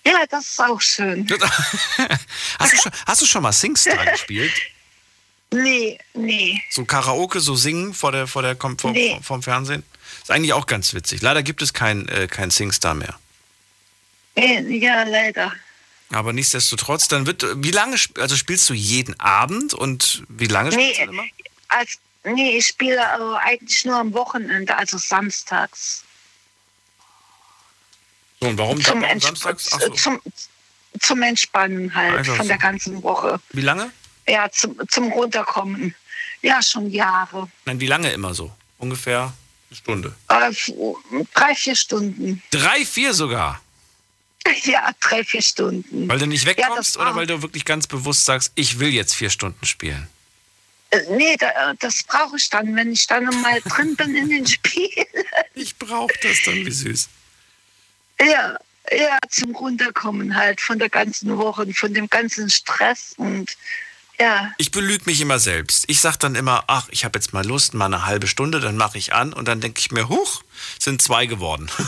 [0.05, 1.27] Ja, das ist auch schön.
[2.59, 4.51] Hast du schon, hast du schon mal SingStar gespielt?
[5.51, 6.61] Nee, nee.
[6.71, 9.19] So Karaoke, so singen vor der, vor der, vom, Nee.
[9.21, 9.83] vom Fernsehen?
[10.21, 11.21] Ist eigentlich auch ganz witzig.
[11.21, 13.17] Leider gibt es kein, äh, kein SingStar mehr.
[14.35, 15.53] Äh, Ja, leider.
[16.11, 20.99] Aber nichtsdestotrotz, dann wird, wie lange, also spielst du jeden Abend und wie lange spielst
[20.99, 21.23] Nee, du immer?
[21.69, 26.02] als, nee, ich spiele äh, eigentlich nur am Wochenende, also samstags.
[28.43, 29.69] So, und warum Zum, Entsp samstags?
[29.69, 29.89] So.
[29.91, 30.19] zum,
[30.99, 33.39] zum Entspannen halt Einfach von der ganzen Woche.
[33.53, 33.89] Wie lange?
[34.27, 35.95] Ja, zum, zum Runterkommen.
[36.41, 37.49] Ja, schon Jahre.
[37.63, 38.51] Nein, wie lange immer so?
[38.79, 39.31] Ungefähr
[39.69, 40.13] eine Stunde.
[40.27, 40.51] Äh,
[41.33, 42.43] drei, vier Stunden.
[42.51, 43.61] Drei, vier sogar.
[44.63, 46.09] Ja, drei, vier Stunden.
[46.09, 48.89] Weil du nicht Ja, wegkommst das oder weil du wirklich ganz bewusst sagst, ich will
[48.89, 50.05] jetzt vier Stunden spielen?
[50.89, 54.29] Äh, Nee, da, äh, das brauche ich dann, wenn ich dann mal drin bin in
[54.29, 54.89] den Spiel.
[55.53, 57.07] Ich brauche das dann, wie süß.
[58.25, 58.57] Ja,
[58.91, 63.55] ja, zum Runterkommen halt von der ganzen Woche, von dem ganzen Stress und
[64.19, 65.85] ja, Ich belüge mich immer selbst.
[65.87, 68.77] Ich sage dann immer, ach, ich habe jetzt mal Lust, mal eine halbe Stunde, dann
[68.77, 70.43] mache ich an und dann denke ich mir, huch,
[70.79, 71.69] sind zwei geworden.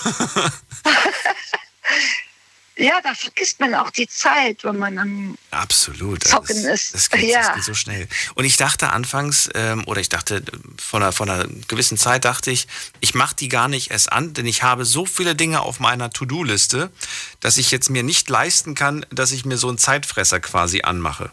[2.77, 6.23] ja, da vergisst man auch die Zeit, wenn man am Absolut.
[6.25, 6.93] Zocken das, ist.
[6.93, 7.55] Das geht, das ja.
[7.55, 8.07] geht so schnell.
[8.35, 10.43] Und ich dachte anfangs, ähm, oder ich dachte
[10.77, 12.67] von einer, von einer gewissen Zeit, dachte ich,
[12.99, 16.09] ich mache die gar nicht erst an, denn ich habe so viele Dinge auf meiner
[16.09, 16.91] To-Do-Liste,
[17.39, 21.31] dass ich jetzt mir nicht leisten kann, dass ich mir so einen Zeitfresser quasi anmache.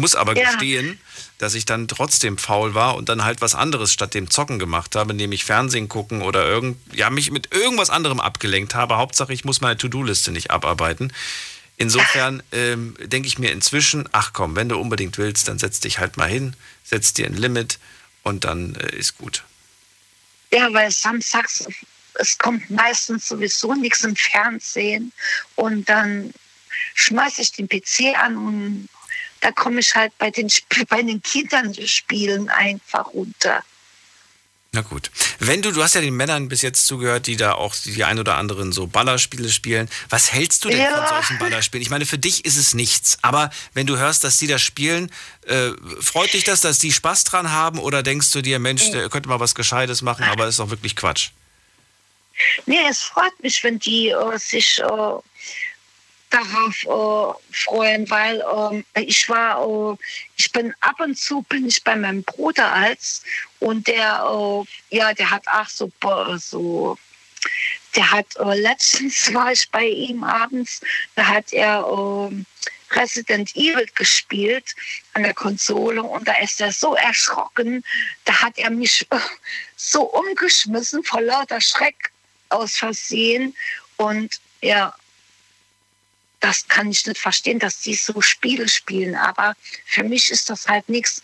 [0.00, 0.50] Ich muss aber Ja.
[0.50, 0.98] gestehen,
[1.36, 4.96] dass ich dann trotzdem faul war und dann halt was anderes statt dem Zocken gemacht
[4.96, 8.96] habe, nämlich Fernsehen gucken oder irgend, ja, mich mit irgendwas anderem abgelenkt habe.
[8.96, 11.12] Hauptsache, ich muss meine To-Do-Liste nicht abarbeiten.
[11.76, 15.98] Insofern ähm, denke ich mir inzwischen, ach komm, wenn du unbedingt willst, dann setz dich
[15.98, 17.78] halt mal hin, setz dir ein Limit
[18.22, 19.44] und dann äh, ist gut.
[20.50, 21.66] Ja, weil samstags,
[22.14, 25.12] es kommt meistens sowieso nichts im Fernsehen
[25.56, 26.32] und dann
[26.94, 28.88] schmeiße ich den PC an und
[29.40, 30.48] da komme ich halt bei den,
[30.88, 33.62] bei den Kindern spielen einfach runter.
[34.72, 35.10] Na gut.
[35.40, 38.20] Wenn du, du hast ja den Männern bis jetzt zugehört, die da auch die ein
[38.20, 39.90] oder anderen so Ballerspiele spielen.
[40.10, 40.96] Was hältst du denn Ja.
[40.96, 41.82] von solchen Ballerspielen?
[41.82, 43.18] Ich meine, für dich ist es nichts.
[43.22, 45.10] Aber wenn du hörst, dass die das spielen,
[45.46, 47.80] äh, freut dich das, dass die Spaß dran haben?
[47.80, 50.94] Oder denkst du dir, Mensch, der könnte mal was Gescheites machen, aber ist doch wirklich
[50.94, 51.30] Quatsch?
[52.66, 54.84] Nee, es freut mich, wenn die äh, sich äh,
[56.30, 59.96] darauf äh, freuen, weil ähm, ich war, äh,
[60.36, 63.22] ich bin ab und zu bin ich bei meinem Bruder als
[63.58, 66.96] und der, äh, ja, der hat auch so, äh, so
[67.96, 70.80] der hat äh, letztens war ich bei ihm abends,
[71.16, 71.84] da hat er
[72.92, 74.74] Resident Evil gespielt
[75.14, 77.84] an der Konsole und da ist er so erschrocken,
[78.24, 79.18] da hat er mich äh,
[79.76, 82.10] so umgeschmissen vor lauter Schreck
[82.48, 83.54] aus Versehen
[83.96, 84.94] und ja,
[86.40, 89.54] das kann ich nicht verstehen, dass die so Spiele spielen, aber
[89.86, 91.22] für mich ist das halt nichts.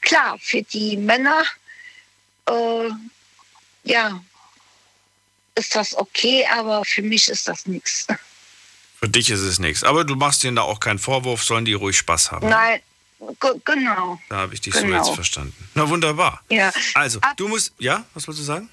[0.00, 1.44] Klar, für die Männer,
[2.48, 2.88] äh,
[3.84, 4.20] ja,
[5.54, 8.06] ist das okay, aber für mich ist das nichts.
[8.98, 9.84] Für dich ist es nichts.
[9.84, 12.48] Aber du machst denen da auch keinen Vorwurf, sollen die ruhig Spaß haben.
[12.48, 12.80] Nein,
[13.40, 14.20] ge- genau.
[14.28, 14.96] Da habe ich dich so Genau.
[15.04, 15.54] jetzt verstanden.
[15.74, 16.42] Na wunderbar.
[16.48, 16.72] Ja.
[16.94, 18.70] Also, du musst, ja, was wolltest du sagen?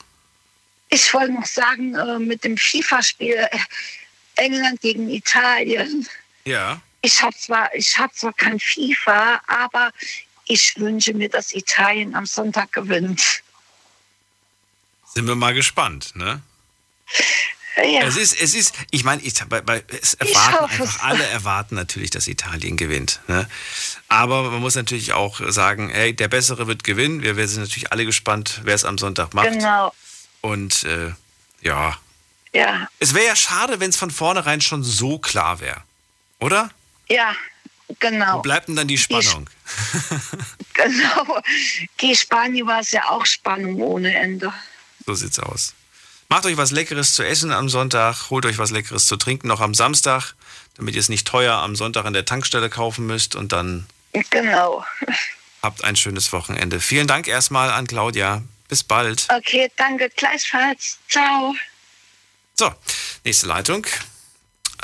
[0.89, 3.59] Ich wollte noch sagen, äh, mit dem FIFA-Spiel äh,
[4.35, 6.07] England gegen Italien.
[6.45, 6.81] Ja.
[7.01, 9.91] Ich habe zwar, ich hab zwar kein FIFA, aber
[10.45, 13.43] ich wünsche mir, dass Italien am Sonntag gewinnt.
[15.13, 16.41] Sind wir mal gespannt, ne?
[17.75, 18.03] Ja.
[18.03, 21.73] Es ist, es ist, ich meine, ich, bei, bei, es erwarten hoffe einfach, alle erwarten
[21.73, 23.19] natürlich, dass Italien gewinnt.
[23.27, 23.49] Ne?
[24.09, 27.23] Aber man muss natürlich auch sagen, hey, der Bessere wird gewinnen.
[27.23, 29.49] Wir, wir sind natürlich alle gespannt, wer es am Sonntag macht.
[29.49, 29.91] Genau,
[30.41, 31.13] Und äh,
[31.61, 31.97] ja,
[32.53, 35.81] ja, es wäre ja schade, wenn es von vornherein schon so klar wäre.
[36.39, 36.69] Oder?
[37.09, 37.35] ja,
[37.99, 38.37] genau.
[38.37, 39.49] Wo bleibt denn dann die Spannung?
[40.73, 41.39] Genau.
[41.97, 44.51] Gegen Spanien war es ja auch Spannung ohne Ende.
[45.05, 45.75] So sieht's aus.
[46.29, 49.61] Macht euch was Leckeres zu essen am Sonntag, holt euch was Leckeres zu trinken noch
[49.61, 50.33] am Samstag,
[50.75, 53.85] damit ihr es nicht teuer am Sonntag an der Tankstelle kaufen müsst und dann
[54.31, 54.83] Genau.
[55.61, 56.79] habt ein schönes Wochenende.
[56.79, 58.41] Vielen Dank erstmal an Claudia.
[58.67, 59.27] Bis bald.
[59.29, 60.97] Okay, danke gleichfalls.
[61.07, 61.53] Ciao.
[62.55, 62.71] So,
[63.23, 63.85] nächste Leitung.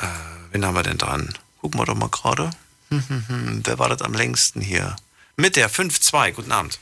[0.00, 0.06] Äh,
[0.50, 1.32] wen haben wir denn dran?
[1.60, 2.50] Gucken wir doch mal gerade.
[2.90, 3.62] Hm, hm, hm.
[3.64, 4.96] Wer wartet am längsten hier?
[5.36, 6.32] Mit der 5-2.
[6.32, 6.78] Guten Abend.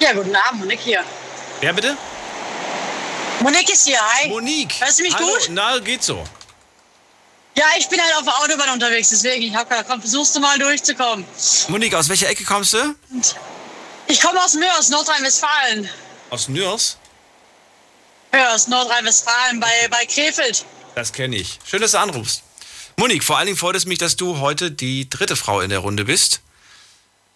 [0.00, 1.04] Ja, guten Abend, Monique hier.
[1.60, 1.96] Wer bitte?
[3.40, 4.28] Monique ist hier, hi.
[4.28, 4.80] Monique.
[4.80, 5.26] Hörst du mich Hallo.
[5.26, 5.48] gut?
[5.50, 6.24] Na, geht so.
[7.56, 10.40] Ja, ich bin halt auf der Autobahn unterwegs, deswegen, ich hab gedacht, komm, versuchst du
[10.40, 11.24] mal durchzukommen.
[11.68, 12.94] Monique, aus welcher Ecke kommst du?
[14.06, 15.88] Ich komme aus Mörs, Nordrhein-Westfalen.
[16.30, 16.48] Aus
[18.32, 18.42] Nürs.
[18.42, 20.64] Mörs, Nordrhein-Westfalen, bei, bei Krefeld.
[20.94, 21.58] Das kenne ich.
[21.64, 22.42] Schön, dass du anrufst.
[22.96, 25.78] Monique, vor allen Dingen freut es mich, dass du heute die dritte Frau in der
[25.78, 26.40] Runde bist.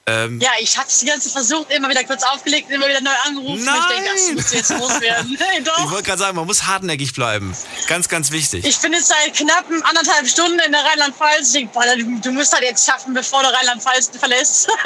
[0.09, 3.11] Ähm, Ja, ich hab's die ganze Zeit versucht, immer wieder kurz aufgelegt, immer wieder neu
[3.25, 3.65] angerufen.
[3.65, 3.77] Nein!
[3.81, 5.39] Ich denke, das muss jetzt loswerden.
[5.59, 5.91] Ich doch.
[5.91, 7.57] wollte gerade sagen, man muss hartnäckig bleiben.
[7.89, 8.65] Ganz, ganz wichtig.
[8.65, 11.55] Ich bin jetzt seit knappen anderthalb Stunden in der Rheinland-Pfalz.
[11.55, 14.69] Ich du, du musst halt jetzt schaffen, bevor du Rheinland-Pfalz verlässt.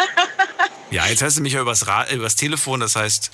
[0.92, 3.30] Ja, jetzt hast du mich ja übers, Ra übers Telefon, das heißt,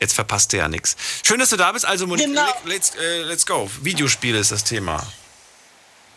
[0.00, 0.96] jetzt verpasst du ja nichts.
[1.26, 1.84] Schön, dass du da bist.
[1.84, 2.48] Also, Monique, Genau.
[2.64, 3.70] let's, äh, let's go.
[3.82, 5.02] Videospiele ist das Thema.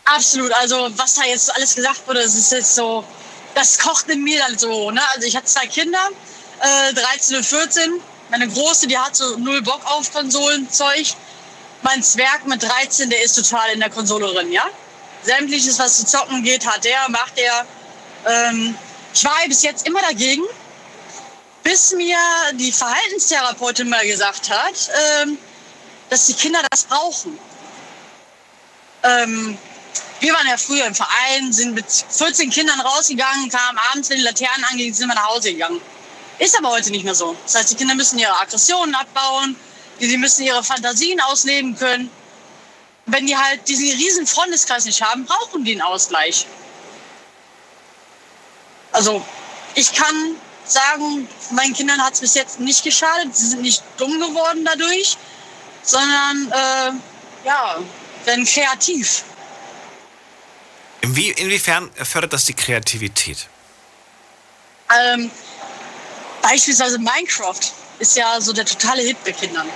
[0.04, 0.52] Absolut.
[0.52, 3.04] Also was da jetzt alles gesagt wurde, das ist jetzt so,
[3.54, 4.90] das kocht in mir dann so.
[4.90, 5.00] Ne?
[5.14, 6.08] Also ich habe zwei Kinder,
[6.60, 8.00] äh, 13 und 14.
[8.30, 11.06] Meine Große, die hat so null Bock auf Konsolenzeug.
[11.82, 14.64] Mein Zwerg mit 13, der ist total in der Konsole drin, ja.
[15.22, 17.66] Sämtliches, was zu zocken geht, hat der, macht er.
[18.26, 18.74] Ähm,
[19.14, 20.42] ich war bis jetzt immer dagegen,
[21.62, 22.18] bis mir
[22.54, 24.90] die Verhaltenstherapeutin mal gesagt hat,
[25.22, 25.38] ähm,
[26.10, 27.38] dass die Kinder das brauchen.
[29.02, 29.58] Ähm,
[30.20, 34.22] wir waren ja früher im Verein, sind mit 14 Kindern rausgegangen, kamen abends, wenn die
[34.22, 35.80] Laternen angingen, sind wir nach Hause gegangen.
[36.38, 37.36] Ist aber heute nicht mehr so.
[37.44, 39.56] Das heißt, die Kinder müssen ihre Aggressionen abbauen,
[40.00, 42.10] die müssen ihre Fantasien ausleben können.
[43.06, 46.46] Wenn die halt diesen riesen Freundeskreis nicht haben, brauchen die einen Ausgleich.
[48.92, 49.24] Also,
[49.74, 50.36] ich kann
[50.72, 53.34] sagen, meinen Kindern hat es bis jetzt nicht geschadet.
[53.36, 55.16] Sie sind nicht dumm geworden dadurch,
[55.82, 57.78] sondern äh, ja,
[58.24, 59.24] werden kreativ.
[61.02, 63.48] Inwie inwiefern fördert das die Kreativität?
[64.94, 65.30] Ähm,
[66.42, 67.60] beispielsweise Minecraft
[67.98, 69.68] ist ja so der totale Hit bei Kindern.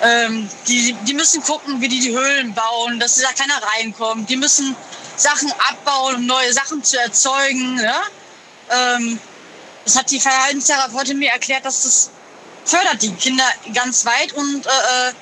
[0.00, 4.30] Ähm, die, die müssen gucken, wie die die Höhlen bauen, dass da keiner reinkommt.
[4.30, 4.76] Die müssen
[5.16, 7.80] Sachen abbauen, um neue Sachen zu erzeugen.
[7.80, 8.02] Ja?
[8.70, 9.18] Ähm,
[9.88, 12.10] das hat die Verhaltenstherapeutin mir erklärt, dass das
[12.66, 15.12] fördert die Kinder ganz weit und äh, äh,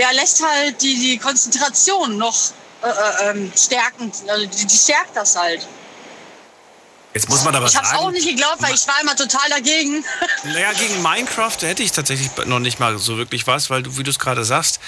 [0.00, 2.36] ja, lässt halt die, die Konzentration noch
[2.82, 4.10] äh, äh, ähm, stärken.
[4.26, 5.64] Also die, die stärkt das halt.
[7.14, 9.14] Jetzt muss man aber ich habe es sagen, auch nicht geglaubt, weil ich war immer
[9.14, 10.04] total dagegen.
[10.44, 14.02] Naja, gegen Minecraft hätte ich tatsächlich noch nicht mal so wirklich was, weil du, wie
[14.02, 14.80] du es gerade sagst,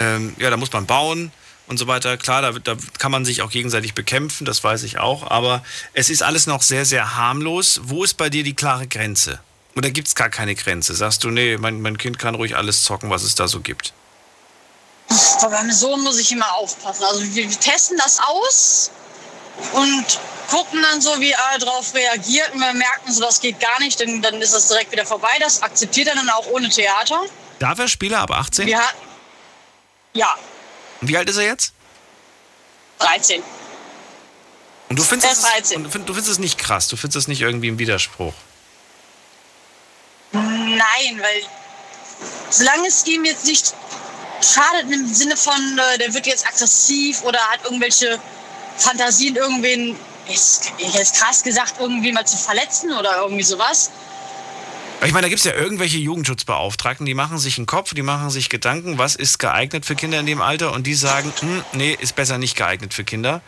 [0.00, 1.32] ähm, ja, da muss man bauen
[1.68, 2.16] und so weiter.
[2.16, 5.62] Klar, da, da kann man sich auch gegenseitig bekämpfen, das weiß ich auch, aber
[5.92, 7.80] es ist alles noch sehr, sehr harmlos.
[7.84, 9.40] Wo ist bei dir die klare Grenze?
[9.76, 10.94] Oder gibt es gar keine Grenze?
[10.94, 13.92] Sagst du, nee, mein, mein Kind kann ruhig alles zocken, was es da so gibt?
[15.40, 17.04] Aber beim Sohn muss ich immer aufpassen.
[17.04, 18.90] Also wir, wir testen das aus
[19.72, 20.18] und
[20.50, 22.52] gucken dann so, wie er darauf reagiert.
[22.54, 25.30] Und wir merken, so das geht gar nicht, dann, dann ist das direkt wieder vorbei.
[25.40, 27.22] Das akzeptiert er dann auch ohne Theater.
[27.58, 28.66] Darf er Spieler ab 18?
[28.66, 28.98] Wir hatten,
[30.14, 30.57] ja, Und
[31.00, 31.72] wie alt ist er jetzt?
[32.98, 33.42] 13.
[34.88, 35.76] Und du findest, es, 13.
[35.78, 38.32] und du find- du findest es nicht krass, du findest es nicht irgendwie im Widerspruch.
[40.32, 41.42] Nein, weil
[42.50, 43.74] solange es ihm jetzt nicht
[44.42, 48.18] schadet im Sinne von, äh, der wird jetzt aggressiv oder hat irgendwelche
[48.78, 49.96] Fantasien, irgendwen,
[50.32, 53.90] ist, jetzt krass gesagt, irgendwie mal zu verletzen oder irgendwie sowas.
[55.04, 58.30] Ich meine, da gibt es ja irgendwelche Jugendschutzbeauftragten, die machen sich einen Kopf, die machen
[58.30, 61.96] sich Gedanken, was ist geeignet für Kinder in dem Alter und die sagen, hm, nee,
[61.98, 63.40] ist besser nicht geeignet für Kinder.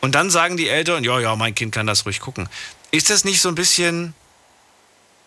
[0.00, 2.48] Und dann sagen die Eltern, ja, ja, mein Kind kann das ruhig gucken.
[2.90, 4.14] Ist das nicht so ein bisschen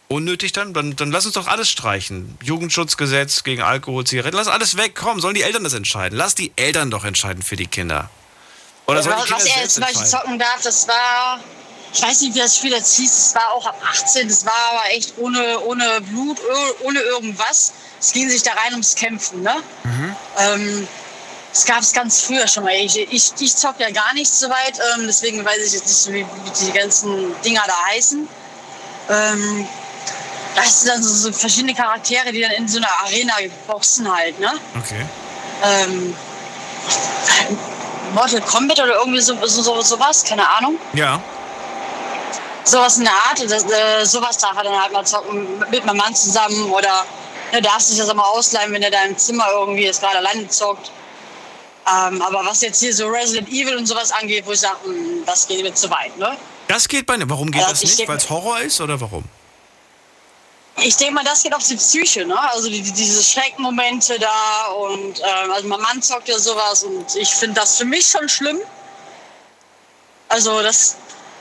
[0.10, 0.74] unnötig dann?
[0.74, 2.38] Dann, dann lass uns doch alles streichen.
[2.44, 4.96] Jugendschutzgesetz gegen Alkohol, Zigaretten, lass alles weg.
[4.96, 6.18] Komm, sollen die Eltern das entscheiden?
[6.18, 8.10] Lass die Eltern doch entscheiden für die Kinder.
[8.86, 11.40] Oder sollen die was Kinder er jetzt zum Beispiel zocken darf, das war,
[11.94, 14.54] ich weiß nicht, wie das Spiel jetzt hieß, das war auch ab 18, das war
[14.72, 16.38] aber echt ohne, ohne Blut,
[16.84, 17.74] ohne irgendwas.
[18.00, 19.56] Es ging sich da rein ums Kämpfen, ne?
[20.38, 20.88] Ähm,
[21.52, 22.74] das gab es ganz früher schon mal.
[22.74, 25.98] Ich, ich, ich zock ja gar nicht so weit, ähm, deswegen weiß ich jetzt nicht,
[25.98, 28.28] so, wie, wie die ganzen Dinger da heißen.
[29.10, 29.68] Ähm,
[30.56, 33.34] da hast du dann so, so verschiedene Charaktere, die dann in so einer Arena
[33.68, 34.52] boxen halt, ne?
[34.78, 35.06] Okay.
[35.64, 36.16] Ähm,
[38.14, 40.80] Mortal Kombat oder irgendwie so, so, so, sowas, keine Ahnung.
[40.94, 41.22] Ja.
[42.70, 45.98] Sowas in der Art, das, äh, sowas darf er dann halt mal zocken mit meinem
[45.98, 47.04] Mann zusammen oder
[47.52, 50.18] ne, darf sich das auch mal ausleihen, wenn er da im Zimmer irgendwie jetzt gerade
[50.18, 50.92] alleine zockt.
[51.88, 55.24] Ähm, aber was jetzt hier so Resident Evil und sowas angeht, wo ich sage, hm,
[55.26, 56.38] das geht mir zu weit, ne?
[56.68, 58.08] Das geht bei Warum geht Also das ich nicht?
[58.08, 59.24] Weil es Horror ist oder warum?
[60.82, 62.40] Ich denke mal, das geht auf die Psyche, ne?
[62.52, 67.16] Also die, die- diese Schreckmomente da und ähm, also mein Mann zockt ja sowas und
[67.16, 68.60] ich finde das für mich schon schlimm.
[70.28, 70.96] Also das,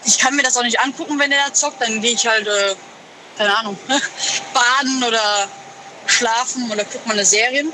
[0.05, 2.47] ich kann mir das auch nicht angucken, wenn der da zockt, dann gehe ich halt,
[2.47, 2.75] äh,
[3.37, 3.79] keine Ahnung,
[4.55, 5.49] baden oder
[6.07, 7.73] schlafen oder guck mal eine Serien.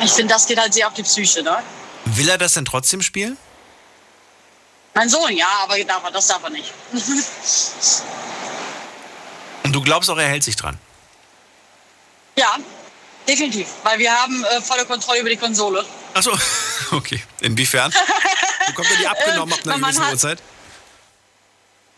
[0.00, 1.62] Ich finde, das geht halt sehr auf die Psyche, ne?
[2.04, 3.36] Will er das denn trotzdem spielen?
[4.94, 6.70] Mein Sohn, ja, aber darf er, das darf er nicht.
[9.62, 10.78] Und du glaubst auch, er hält sich dran.
[12.36, 12.56] ja,
[13.26, 15.84] definitiv, weil wir haben äh, volle Kontrolle über die Konsole.
[16.14, 16.36] Achso,
[16.90, 17.22] okay.
[17.40, 17.92] Inwiefern?
[18.66, 20.42] Bekommt er die abgenommen ab einer gewissen Uhrzeit?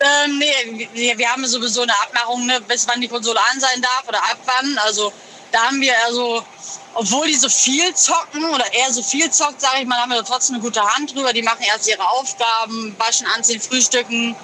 [0.01, 3.81] Ähm, nee, wir, wir haben sowieso eine Abmachung, ne, bis wann die Konsole an sein
[3.81, 4.79] darf oder ab wann.
[4.79, 5.13] Also
[5.53, 6.45] da haben wir also,
[6.95, 10.17] obwohl die so viel zocken oder er so viel zockt, sage ich mal, haben wir
[10.17, 11.33] da trotzdem eine gute Hand drüber.
[11.33, 14.35] Die machen erst ihre Aufgaben, waschen, anziehen, frühstücken,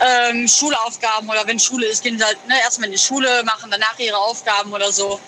[0.00, 3.70] ähm, Schulaufgaben oder wenn Schule ist, gehen sie halt ne, erstmal in die Schule, machen
[3.70, 5.20] danach ihre Aufgaben oder so.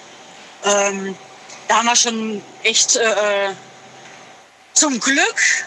[0.65, 1.17] Ähm,
[1.69, 3.55] da haben wir schon echt äh, äh,
[4.73, 5.67] zum Glück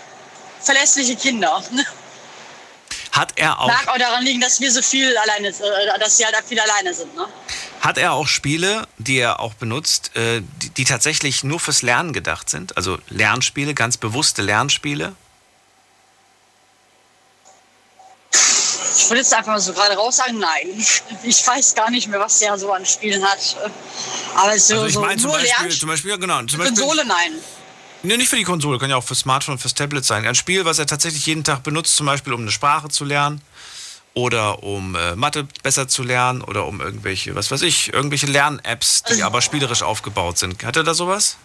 [0.62, 1.64] verlässliche Kinder.
[3.12, 6.26] Hat er auch, Mag auch daran liegen, dass wir so viel alleine, äh, dass sie
[6.26, 7.16] halt viel alleine sind.
[7.16, 7.28] Ne?
[7.82, 12.14] hat er auch Spiele, die er auch benutzt, äh, die, die tatsächlich nur fürs Lernen
[12.14, 12.76] gedacht sind?
[12.78, 15.16] Also Lernspiele, ganz bewusste Lernspiele?
[18.32, 20.86] Ich würde jetzt einfach mal so gerade raus sagen, nein.
[21.24, 23.56] Ich weiß gar nicht mehr, was der so an Spielen hat.
[24.36, 26.44] Aber so, Also ich so meine zum nur Beispiel, zum Beispiel, genau.
[26.44, 27.34] Zum Beispiel, Konsole, nein.
[28.02, 30.26] Nee, nicht für die Konsole, kann ja auch für Smartphone, fürs Tablet sein.
[30.26, 33.42] Ein Spiel, was er tatsächlich jeden Tag benutzt, zum Beispiel um eine Sprache zu lernen
[34.14, 39.04] oder um äh, Mathe besser zu lernen oder um irgendwelche, was weiß ich, irgendwelche Lern-Apps,
[39.04, 40.64] Also die aber spielerisch aufgebaut sind.
[40.64, 41.36] Hat er da sowas?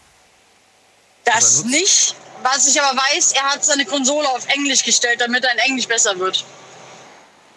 [1.25, 2.15] Das nicht.
[2.43, 5.89] Was ich aber weiß, er hat seine Konsole auf Englisch gestellt, damit er in Englisch
[5.89, 6.45] besser wird.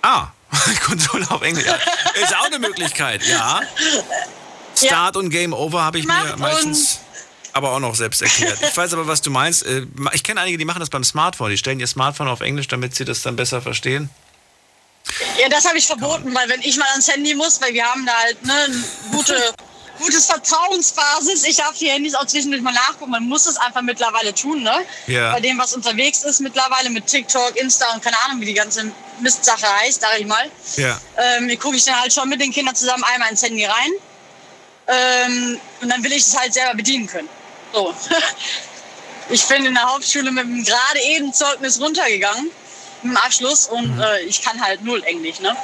[0.02, 0.28] Ah,
[0.86, 1.66] Konsole auf Englisch.
[1.66, 1.76] Ja.
[2.22, 3.62] Ist auch eine Möglichkeit, ja.
[4.76, 7.00] Start und Game Over habe ich mir Macht meistens
[7.58, 8.58] aber auch noch selbst erklärt.
[8.62, 9.66] Ich weiß aber, was du meinst.
[9.66, 11.50] Äh, Ich kenne einige, die machen das beim Smartphone.
[11.50, 14.10] Die stellen ihr Smartphone auf Englisch, damit sie das dann besser verstehen.
[15.40, 18.06] Ja, das habe ich verboten, weil wenn ich mal ans Handy muss, weil wir haben
[18.06, 19.54] da halt ne, eine gute,
[20.00, 21.46] gutes Vertrauensbasis.
[21.46, 23.12] Ich darf die Handys auch zwischendurch mal nachgucken.
[23.12, 24.76] Man muss es einfach mittlerweile tun, ne?
[25.08, 25.32] Ja.
[25.32, 28.92] Bei dem, was unterwegs ist mittlerweile mit TikTok, Insta und keine Ahnung, wie die ganze
[29.22, 30.52] Mistsache heißt, sag ich mal.
[30.76, 31.00] Ja.
[31.18, 33.92] Ähm, gucke ich dann halt schon mit den Kindern zusammen einmal ins Handy rein.
[34.90, 37.30] Ähm, und dann will ich es halt selber bedienen können.
[37.74, 37.94] So.
[39.30, 42.50] ich bin in der Hauptschule mit einem gerade eben Zeugnis runtergegangen.
[43.04, 44.02] mit dem Abschluss und Mhm.
[44.02, 45.56] äh, ich kann halt null Englisch, ne?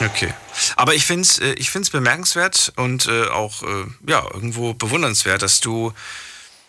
[0.00, 0.32] Okay.
[0.76, 5.60] Aber ich finde es ich find's bemerkenswert und äh, auch äh, ja, irgendwo bewundernswert, dass
[5.60, 5.92] du,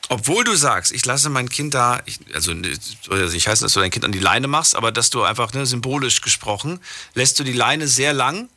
[0.09, 2.73] obwohl du sagst, ich lasse mein Kind da, ich, also ne,
[3.09, 5.65] nicht heißen, dass du dein Kind an die Leine machst, aber dass du einfach ne,
[5.65, 6.79] symbolisch gesprochen,
[7.15, 8.49] lässt du die Leine sehr lang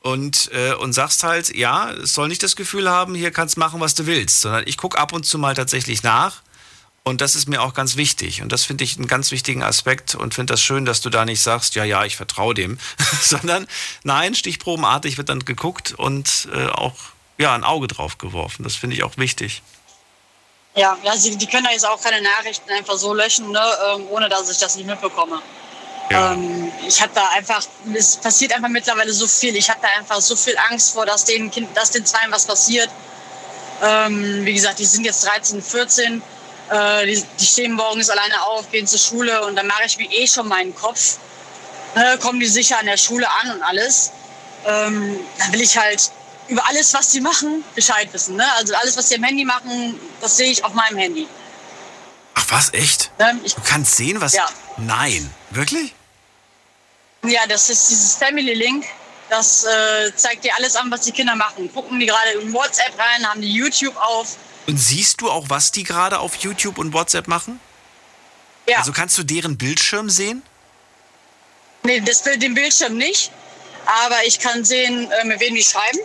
[0.00, 3.80] und, äh, und sagst halt, ja, es soll nicht das Gefühl haben, hier kannst machen,
[3.80, 6.42] was du willst, sondern ich gucke ab und zu mal tatsächlich nach.
[7.02, 8.42] Und das ist mir auch ganz wichtig.
[8.42, 11.24] Und das finde ich einen ganz wichtigen Aspekt und finde das schön, dass du da
[11.24, 12.78] nicht sagst, ja, ja, ich vertraue dem,
[13.22, 13.66] sondern
[14.04, 16.94] nein, stichprobenartig wird dann geguckt und äh, auch
[17.38, 18.64] ja, ein Auge drauf geworfen.
[18.64, 19.62] Das finde ich auch wichtig.
[20.76, 23.62] Ja, ja sie, die können da jetzt auch keine Nachrichten einfach so löschen, ne,
[23.94, 25.40] ähm, ohne dass ich das nicht mitbekomme.
[26.10, 27.64] Ähm, ich habe da einfach,
[27.94, 29.54] es passiert einfach mittlerweile so viel.
[29.56, 32.46] Ich habe da einfach so viel Angst vor, dass den, kind, dass den Zweien was
[32.46, 32.90] passiert.
[33.82, 36.20] Ähm, wie gesagt, die sind jetzt 13, 14.
[36.70, 40.10] Äh, die, die stehen morgens alleine auf, gehen zur Schule und dann mache ich mir
[40.10, 41.18] eh schon meinen Kopf.
[41.94, 44.12] Ne, kommen die sicher an der Schule an und alles.
[44.66, 46.10] Ähm, dann will ich halt
[46.48, 48.36] über alles, was die machen, Bescheid wissen.
[48.36, 48.44] Ne?
[48.56, 51.26] Also alles, was die am Handy machen, das sehe ich auf meinem Handy.
[52.34, 53.10] Ach was, echt?
[53.18, 53.40] Ne?
[53.44, 54.32] Du kannst sehen, was.
[54.32, 54.48] Ja.
[54.76, 55.32] Nein.
[55.50, 55.94] Wirklich?
[57.24, 58.86] Ja, das ist dieses Family Link.
[59.28, 61.72] Das äh, zeigt dir alles an, was die Kinder machen.
[61.72, 64.36] Gucken die gerade in WhatsApp rein, haben die YouTube auf.
[64.66, 67.60] Und siehst du auch, was die gerade auf YouTube und WhatsApp machen?
[68.68, 68.78] Ja.
[68.78, 70.42] Also kannst du deren Bildschirm sehen?
[71.82, 73.30] Nee, das Bild, den Bildschirm nicht.
[74.04, 75.98] Aber ich kann sehen, äh, mit wem die schreiben.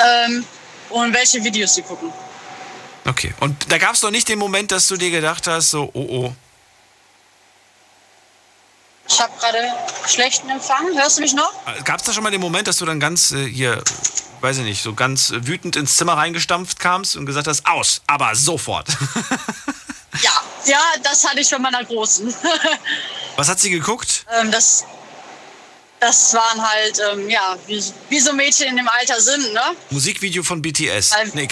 [0.00, 0.44] Ähm,
[0.90, 2.12] und welche Videos sie gucken.
[3.04, 3.34] Okay.
[3.40, 6.06] Und da gab es noch nicht den Moment, dass du dir gedacht hast, so, oh
[6.08, 6.34] oh.
[9.08, 9.72] Ich habe gerade
[10.08, 10.86] schlechten Empfang.
[10.96, 11.52] Hörst du mich noch?
[11.84, 13.82] Gab es da schon mal den Moment, dass du dann ganz äh, hier,
[14.40, 18.00] weiß ich nicht, so ganz äh, wütend ins Zimmer reingestampft kamst und gesagt hast, aus,
[18.06, 18.88] aber sofort.
[20.22, 20.30] Ja,
[20.64, 22.34] ja, das hatte ich von meiner Großen.
[23.36, 24.24] Was hat sie geguckt?
[24.40, 24.84] ähm, das,
[26.00, 29.60] das waren halt, ähm, ja, wie, wie so Mädchen in dem Alter sind, ne?
[29.90, 31.10] Musikvideo von BTS.
[31.22, 31.48] Ähm, Nee.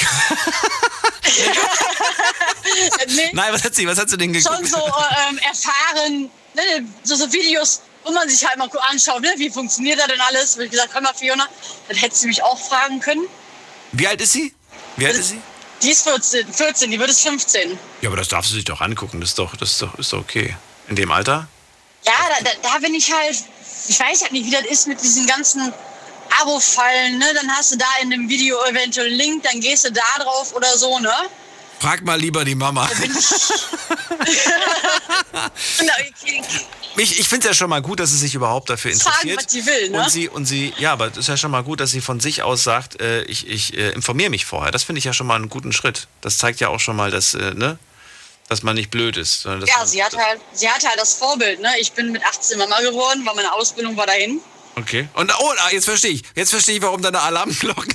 [3.08, 4.54] nee, Nein, was hat sie, was hat sie denn geguckt?
[4.56, 9.22] schon so äh, ähm, erfahren, ne, so, so Videos, wo man sich halt mal anschaut,
[9.22, 10.58] ne, wie funktioniert das denn alles.
[10.58, 11.46] Wie gesagt, hör mal, Fiona,
[11.88, 13.26] dann hättest du mich auch fragen können.
[13.92, 14.54] Wie alt ist sie?
[14.96, 15.40] Wie alt ist sie?
[15.82, 17.78] Die ist 14, 14 die wird es 15.
[18.00, 19.20] Ja, aber das darfst du sich doch angucken.
[19.20, 20.56] Das ist doch, das ist doch, ist doch okay.
[20.88, 21.48] In dem Alter?
[22.06, 23.36] Ja, da, da, da bin ich halt,
[23.88, 25.72] ich weiß halt nicht, wie das ist mit diesen ganzen
[26.40, 27.26] Abo-Fallen, ne?
[27.34, 30.54] Dann hast du da in dem Video eventuell einen Link, dann gehst du da drauf
[30.54, 31.12] oder so, ne?
[31.84, 32.88] Frag mal lieber die Mama.
[36.96, 39.44] Ich, ich finde es ja schon mal gut, dass sie sich überhaupt dafür Fragen, interessiert.
[39.44, 39.98] was sie will, ne?
[39.98, 42.20] Und sie, und sie, ja, aber es ist ja schon mal gut, dass sie von
[42.20, 44.70] sich aus sagt, äh, ich, ich äh, informiere mich vorher.
[44.70, 46.06] Das finde ich ja schon mal einen guten Schritt.
[46.20, 47.78] Das zeigt ja auch schon mal, dass, äh, ne,
[48.48, 49.44] dass man nicht blöd ist.
[49.44, 51.70] Ja, man, sie hat halt, sie hat halt das Vorbild, ne?
[51.80, 54.40] Ich bin mit 18 Mama geworden, weil meine Ausbildung war dahin.
[54.76, 55.08] Okay.
[55.14, 56.22] Und oh, ah, jetzt verstehe ich.
[56.34, 57.94] Jetzt verstehe ich, warum deine Alarmglocken.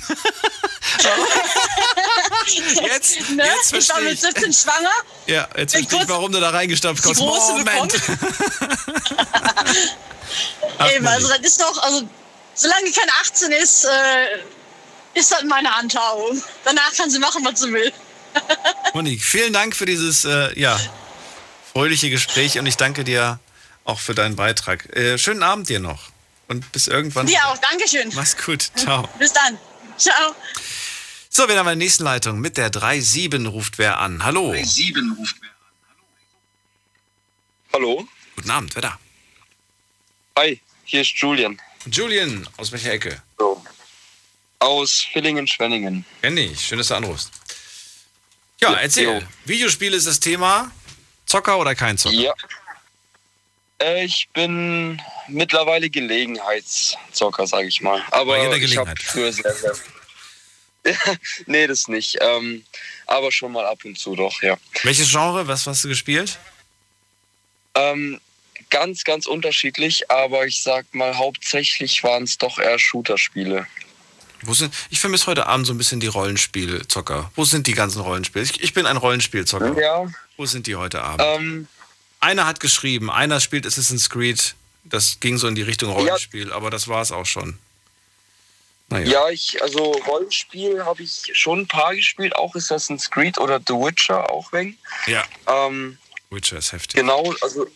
[2.82, 3.44] jetzt, ne?
[3.44, 4.20] jetzt ich war verstehe mit ich.
[4.20, 4.92] 17 schwanger.
[5.26, 7.20] Ja, jetzt verstehe ich, warum du da reingestampft kommst.
[7.20, 7.94] Moment.
[10.94, 12.08] Eben, also das ist doch, also
[12.54, 14.38] solange keine 18 ist, äh,
[15.14, 16.42] ist das meine Handhabung.
[16.64, 17.92] Danach kann sie machen, was sie will.
[18.94, 20.80] Monique, vielen Dank für dieses äh, ja,
[21.72, 23.38] fröhliche Gespräch und ich danke dir
[23.84, 24.96] auch für deinen Beitrag.
[24.96, 26.09] Äh, schönen Abend dir noch
[26.50, 27.26] und bis irgendwann.
[27.26, 28.10] Dir auch, Dankeschön.
[28.14, 28.70] Mach's gut.
[28.74, 29.08] Ciao.
[29.18, 29.56] Bis dann.
[29.96, 30.34] Ciao.
[31.30, 32.40] So, wir haben eine nächste Leitung.
[32.40, 34.24] Mit der 3-7 ruft wer an.
[34.24, 34.52] Hallo.
[34.62, 35.50] 7 ruft wer
[37.72, 38.06] Hallo?
[38.36, 38.98] Guten Abend, wer da?
[40.36, 41.60] Hi, hier ist Julian.
[41.86, 43.22] Julian, aus welcher Ecke?
[44.58, 46.04] Aus Villingen-Schwenningen.
[46.20, 46.66] Kenn ich.
[46.66, 47.30] Schön, dass du anrufst.
[48.60, 49.04] Ja, Ja, erzähl.
[49.04, 49.22] jo.
[49.44, 50.70] Videospiel ist das Thema.
[51.26, 52.14] Zocker oder kein Zocker?
[52.16, 52.34] Ja.
[53.80, 58.02] Äh, Ich bin mittlerweile Gelegenheitszocker, sage ich mal.
[58.10, 58.98] Aber Bei jeder ich habe Gelegenheit.
[59.02, 59.74] früher sehr, sehr.
[61.46, 62.16] nee, das nicht.
[62.20, 62.64] Ähm,
[63.06, 64.56] aber schon mal ab und zu doch, ja.
[64.82, 65.46] Welches Genre?
[65.46, 66.38] Was hast du gespielt?
[67.74, 68.20] Ähm,
[68.70, 73.66] ganz, ganz unterschiedlich, aber ich sag mal, hauptsächlich waren es doch eher Shooter-Spiele.
[74.42, 77.30] Wo sind, ich vermisse heute Abend so ein bisschen die Rollenspielzocker.
[77.36, 78.42] Wo sind die ganzen Rollenspiele?
[78.44, 79.78] Ich, ich bin ein Rollenspielzocker.
[79.78, 80.06] Ja.
[80.38, 81.22] Wo sind die heute Abend?
[81.26, 81.68] Ähm,
[82.20, 84.54] einer hat geschrieben, einer spielt Assassin's Creed.
[84.84, 87.58] Das ging so in die Richtung Rollenspiel, aber das war es auch schon.
[88.88, 89.06] Naja.
[89.06, 93.74] Ja, ich, also Rollenspiel habe ich schon ein paar gespielt, auch Assassin's Creed oder The
[93.74, 94.76] Witcher auch wegen.
[95.06, 95.24] Ja.
[95.46, 95.98] Ähm,
[96.30, 96.96] Witcher ist heftig.
[96.96, 97.66] genau, also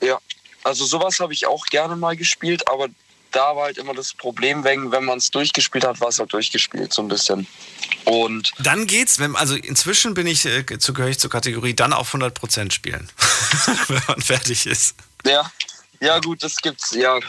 [0.00, 0.18] ja,
[0.62, 2.88] also sowas habe ich auch gerne mal gespielt, aber
[3.32, 6.32] da war halt immer das Problem, wegen, wenn man es durchgespielt hat, war es halt
[6.32, 7.46] durchgespielt, so ein bisschen.
[8.04, 11.92] Und Dann geht's, wenn, also inzwischen bin ich, äh, zu, gehöre ich zur Kategorie, dann
[11.92, 13.10] auf 100% spielen.
[13.88, 14.96] wenn man fertig ist.
[15.24, 15.50] Ja,
[16.00, 17.20] ja gut, das gibt's, ja,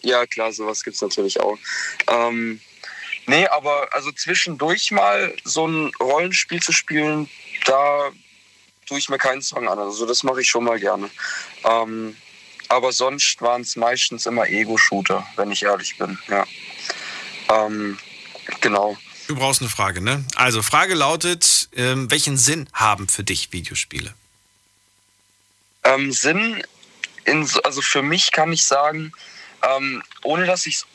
[0.00, 1.58] ja klar, sowas gibt's natürlich auch.
[2.08, 2.60] Ähm,
[3.26, 7.28] nee, aber also zwischendurch mal so ein Rollenspiel zu spielen,
[7.66, 8.10] da
[8.86, 9.78] tue ich mir keinen Zwang an.
[9.78, 11.10] Also das mache ich schon mal gerne.
[11.64, 12.16] Ähm,
[12.72, 16.18] aber sonst waren es meistens immer Ego-Shooter, wenn ich ehrlich bin.
[16.28, 16.46] Ja.
[17.50, 17.98] Ähm,
[18.60, 18.96] genau.
[19.28, 20.24] Du brauchst eine Frage, ne?
[20.36, 24.14] Also, Frage lautet: ähm, Welchen Sinn haben für dich Videospiele?
[25.84, 26.62] Ähm, Sinn,
[27.24, 29.12] in, also für mich kann ich sagen,
[29.62, 30.86] ähm, ohne dass ich es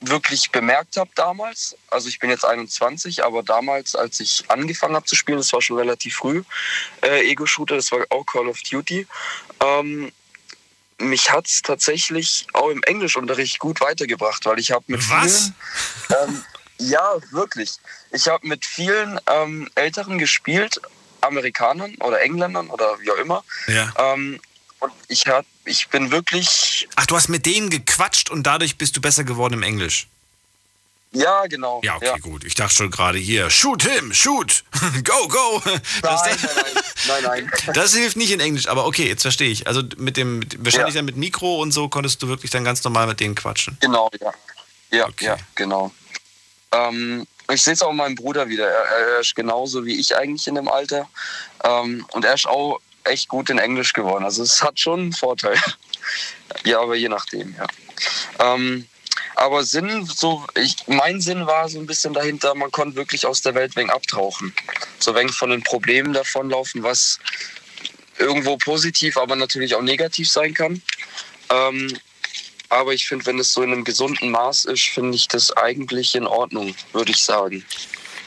[0.00, 5.04] wirklich bemerkt habe damals, also ich bin jetzt 21, aber damals, als ich angefangen habe
[5.04, 6.42] zu spielen, das war schon relativ früh,
[7.02, 9.06] äh, Ego-Shooter, das war auch Call of Duty,
[9.62, 10.10] ähm,
[11.00, 15.52] mich hat es tatsächlich auch im Englischunterricht gut weitergebracht, weil ich habe mit Was?
[16.06, 16.28] vielen...
[16.28, 16.44] Ähm,
[16.78, 17.72] ja, wirklich.
[18.10, 20.80] Ich habe mit vielen ähm, Älteren gespielt,
[21.20, 23.44] Amerikanern oder Engländern oder wie auch immer.
[23.66, 23.92] Ja.
[23.98, 24.40] Ähm,
[24.80, 26.88] und ich, hab, ich bin wirklich...
[26.96, 30.08] Ach, du hast mit denen gequatscht und dadurch bist du besser geworden im Englisch.
[31.12, 31.80] Ja, genau.
[31.82, 32.44] Ja, okay, gut.
[32.44, 34.62] Ich dachte schon gerade hier, shoot him, shoot,
[35.04, 35.60] go, go.
[36.02, 37.52] Das, Nein, nein, nein, nein, nein.
[37.74, 39.66] das hilft nicht in Englisch, aber okay, jetzt verstehe ich.
[39.66, 41.00] Also mit dem, mit, wahrscheinlich Ja.
[41.00, 43.76] dann mit Mikro und so konntest du wirklich dann ganz normal mit denen quatschen.
[43.80, 44.32] Genau, ja.
[44.92, 45.92] Ja, ja, genau.
[46.72, 48.68] Ähm, ich sehe es auch meinem Bruder wieder.
[48.68, 48.84] Er,
[49.14, 51.08] er ist genauso wie ich eigentlich in dem Alter.
[51.64, 54.24] Ähm, und er ist auch echt gut in Englisch geworden.
[54.24, 55.56] Also es hat schon einen Vorteil.
[56.64, 57.66] ja, aber je nachdem, ja.
[58.38, 58.86] Ähm,
[59.40, 63.40] aber Sinn, so, ich, mein Sinn war so ein bisschen dahinter, man konnte wirklich aus
[63.40, 64.54] der Welt wegen abtauchen.
[64.98, 67.18] So wenig von den Problemen davonlaufen, was
[68.18, 70.82] irgendwo positiv, aber natürlich auch negativ sein kann.
[71.48, 71.98] Ähm,
[72.68, 76.14] aber ich finde, wenn es so in einem gesunden Maß ist, finde ich das eigentlich
[76.14, 77.64] in Ordnung, würde ich sagen.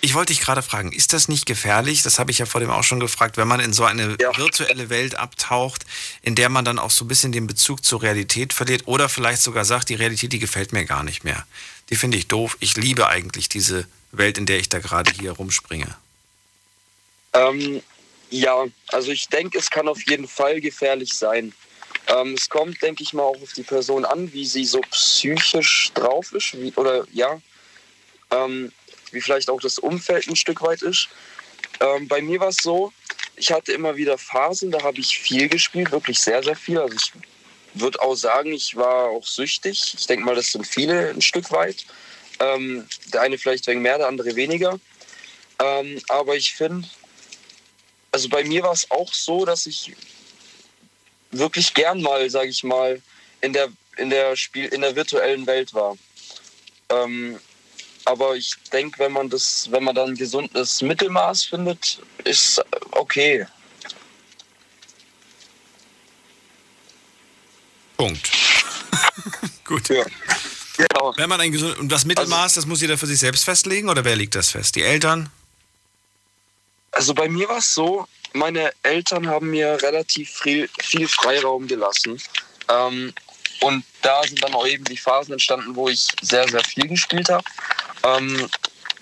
[0.05, 2.03] Ich wollte dich gerade fragen, ist das nicht gefährlich?
[2.03, 4.89] Das habe ich ja vor dem auch schon gefragt, wenn man in so eine virtuelle
[4.89, 5.85] Welt abtaucht,
[6.23, 9.41] in der man dann auch so ein bisschen den Bezug zur Realität verliert oder vielleicht
[9.41, 11.47] sogar sagt, die Realität, die gefällt mir gar nicht mehr.
[11.89, 12.57] Die finde ich doof.
[12.59, 15.95] Ich liebe eigentlich diese Welt, in der ich da gerade hier rumspringe.
[17.31, 17.81] Ähm,
[18.29, 21.53] ja, also ich denke, es kann auf jeden Fall gefährlich sein.
[22.07, 25.91] Ähm, es kommt, denke ich mal, auch auf die Person an, wie sie so psychisch
[25.93, 27.39] drauf ist, wie, oder ja,
[28.31, 28.73] ähm,
[29.13, 31.09] wie vielleicht auch das Umfeld ein Stück weit ist.
[31.79, 32.91] Ähm, bei mir war es so,
[33.35, 36.79] ich hatte immer wieder Phasen, da habe ich viel gespielt, wirklich sehr, sehr viel.
[36.79, 37.11] Also ich
[37.73, 39.95] würde auch sagen, ich war auch süchtig.
[39.97, 41.85] Ich denke mal, das sind viele ein Stück weit.
[42.39, 44.79] Ähm, der eine vielleicht wegen mehr, der andere weniger.
[45.59, 46.87] Ähm, aber ich finde,
[48.11, 49.93] also bei mir war es auch so, dass ich
[51.31, 53.01] wirklich gern mal, sage ich mal,
[53.41, 55.97] in der, in der Spiel, in der virtuellen Welt war.
[56.89, 57.39] Ähm,
[58.05, 63.45] aber ich denke, wenn man das, wenn man dann ein gesundes Mittelmaß findet, ist okay.
[67.97, 68.31] Punkt.
[69.65, 69.87] Gut.
[69.87, 71.13] Genau.
[71.15, 74.03] Wenn man ein gesund und das Mittelmaß, das muss jeder für sich selbst festlegen oder
[74.03, 74.75] wer legt das fest?
[74.75, 75.29] Die Eltern?
[76.91, 82.21] Also bei mir war es so, meine Eltern haben mir relativ viel, viel Freiraum gelassen.
[82.69, 83.13] Ähm,
[83.63, 87.29] und da sind dann auch eben die Phasen entstanden, wo ich sehr, sehr viel gespielt
[87.29, 87.45] habe.
[88.03, 88.49] Ähm,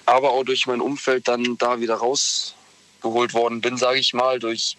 [0.05, 4.37] aber auch durch mein Umfeld dann da wieder rausgeholt worden bin, sage ich mal.
[4.37, 4.77] Durch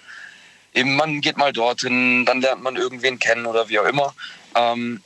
[0.73, 4.15] eben, man geht mal dorthin, dann lernt man irgendwen kennen oder wie auch immer.
[4.55, 5.03] Ähm,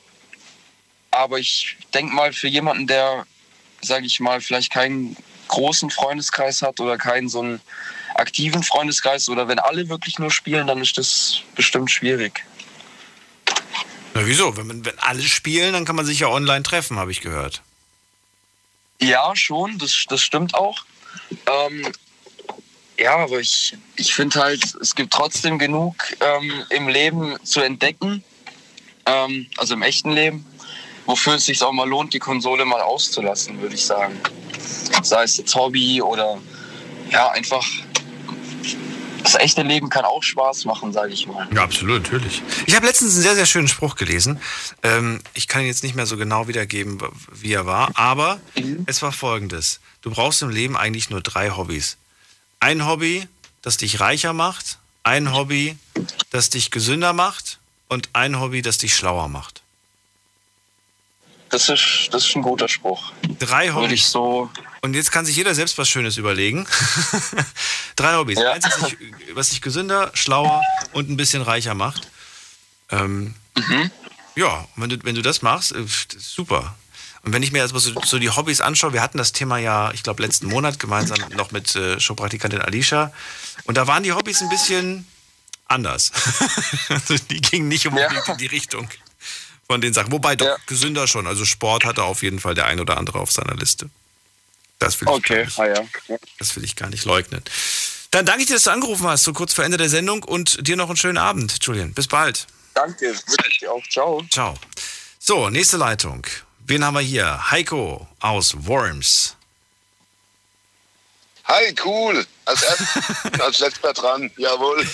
[1.09, 3.25] aber ich denke mal, für jemanden, der,
[3.81, 5.17] sage ich mal, vielleicht keinen
[5.47, 7.61] großen Freundeskreis hat oder keinen so einen
[8.13, 12.43] aktiven Freundeskreis oder wenn alle wirklich nur spielen, dann ist das bestimmt schwierig.
[14.17, 14.57] Na wieso?
[14.57, 17.61] Wenn, wenn alle spielen, dann kann man sich ja online treffen, habe ich gehört.
[18.99, 20.85] Ja, schon, das, das stimmt auch.
[21.45, 21.93] Ähm,
[22.97, 28.23] ja, aber ich, ich finde halt, es gibt trotzdem genug ähm, im Leben zu entdecken,
[29.05, 30.43] ähm, also im echten Leben,
[31.05, 34.19] wofür es sich auch mal lohnt, die Konsole mal auszulassen, würde ich sagen.
[35.03, 36.39] Sei es jetzt Hobby oder
[37.11, 37.63] ja, einfach
[39.27, 41.47] das echte Leben kann auch Spaß machen, sage ich mal.
[41.53, 42.41] Ja, absolut, natürlich.
[42.65, 44.39] Ich habe letztens einen sehr, sehr schönen Spruch gelesen.
[44.83, 46.99] Ähm, ich kann ihn jetzt nicht mehr so genau wiedergeben,
[47.33, 48.39] wie er war, aber
[48.85, 49.79] es war folgendes.
[50.01, 51.97] Du brauchst im Leben eigentlich nur drei Hobbys.
[52.59, 53.27] Ein Hobby,
[53.61, 55.77] das dich reicher macht, ein Hobby,
[56.31, 57.59] das dich gesünder macht
[57.89, 59.61] und ein Hobby, das dich schlauer macht.
[61.49, 63.11] Das ist, das ist ein guter Spruch.
[63.39, 64.11] Drei Würde ich Hobbys.
[64.11, 64.49] so.
[64.87, 66.65] Und jetzt kann sich jeder selbst was Schönes überlegen.
[67.97, 68.37] Drei Hobbys.
[68.37, 68.97] Eins, was dich,
[69.33, 70.61] was dich gesünder, schlauer
[70.93, 72.07] und ein bisschen reicher macht.
[72.89, 73.35] Ähm,
[74.37, 75.83] Ja, und wenn du, wenn du das machst, äh,
[76.17, 76.77] super.
[77.23, 79.91] Und wenn ich mir jetzt so, so die Hobbys anschaue, wir hatten das Thema ja,
[79.91, 83.11] ich glaube, letzten Monat gemeinsam noch mit äh, Showpraktikantin Alicia.
[83.65, 85.05] Und da waren die Hobbys ein bisschen
[85.65, 86.13] anders.
[86.87, 88.87] Also die gingen nicht unbedingt in die Richtung
[89.65, 90.13] von den Sachen.
[90.13, 91.27] Wobei doch gesünder schon.
[91.27, 93.89] Also Sport hatte auf jeden Fall der ein oder andere auf seiner Liste.
[94.79, 96.17] Das will ich, Okay, gar, nicht, ah ja.
[96.39, 97.43] das will ich gar nicht leugnen.
[98.11, 100.65] Dann danke ich dir, dass du angerufen hast, so kurz vor Ende der Sendung und
[100.67, 101.93] dir noch einen schönen Abend, Julian.
[101.93, 102.47] Bis bald.
[102.73, 103.83] Danke, wünsche ich dir auch.
[103.89, 104.23] Ciao.
[104.31, 104.53] Ciao.
[105.19, 106.25] So, nächste Leitung.
[106.67, 107.51] Wen haben wir hier?
[107.51, 109.35] Heiko aus Worms.
[111.45, 112.25] Hi, cool.
[112.45, 114.29] Als erster, als letzter dran.
[114.37, 114.85] Jawohl.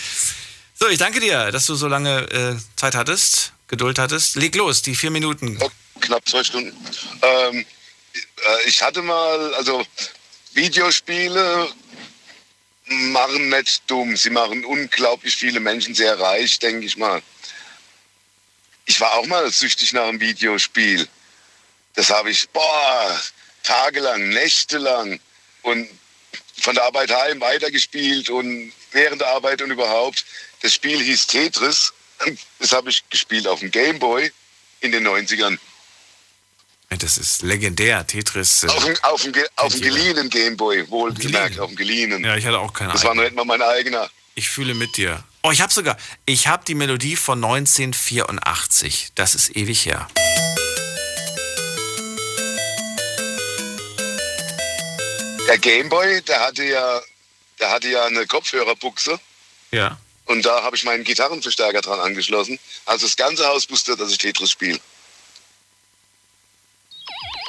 [0.75, 4.35] So, ich danke dir, dass du so lange äh, Zeit hattest, Geduld hattest.
[4.35, 5.59] Leg los, die vier Minuten.
[5.99, 6.75] Knapp zwei Stunden.
[7.21, 7.65] Ähm, äh,
[8.65, 9.85] ich hatte mal, also
[10.53, 11.71] Videospiele
[12.85, 14.15] machen nicht dumm.
[14.17, 17.21] Sie machen unglaublich viele Menschen sehr reich, denke ich mal.
[18.85, 21.07] Ich war auch mal süchtig nach einem Videospiel.
[21.95, 23.21] Das habe ich, boah,
[23.63, 25.19] tagelang, nächtelang
[25.61, 25.87] und
[26.59, 30.25] von der Arbeit heim weitergespielt und während der Arbeit und überhaupt.
[30.61, 31.93] Das Spiel hieß Tetris.
[32.59, 34.31] Das habe ich gespielt auf dem Gameboy
[34.79, 35.59] in den 90ern.
[36.97, 38.63] Das ist legendär, Tetris.
[38.63, 42.23] Äh, Auf dem, auf dem, auf dem geliehenen Gameboy, wohlgemerkt, auf dem geliehenen.
[42.23, 43.35] Ja, ich hatte auch keine Das war noch eigene.
[43.41, 44.09] nicht mal mein eigener.
[44.35, 45.23] Ich fühle mit dir.
[45.43, 49.11] Oh, ich habe sogar, ich habe die Melodie von 1984.
[49.15, 50.07] Das ist ewig her.
[55.47, 57.01] Der Gameboy, der hatte ja,
[57.59, 59.19] der hatte ja eine Kopfhörerbuchse
[59.71, 59.97] Ja.
[60.25, 62.57] und da habe ich meinen Gitarrenverstärker dran angeschlossen.
[62.85, 64.79] Also das ganze Haus wusste, dass ich Tetris spiele.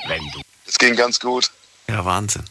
[0.06, 0.40] Wenn du.
[0.66, 1.50] Das ging ganz gut.
[1.88, 2.44] Ja, Wahnsinn.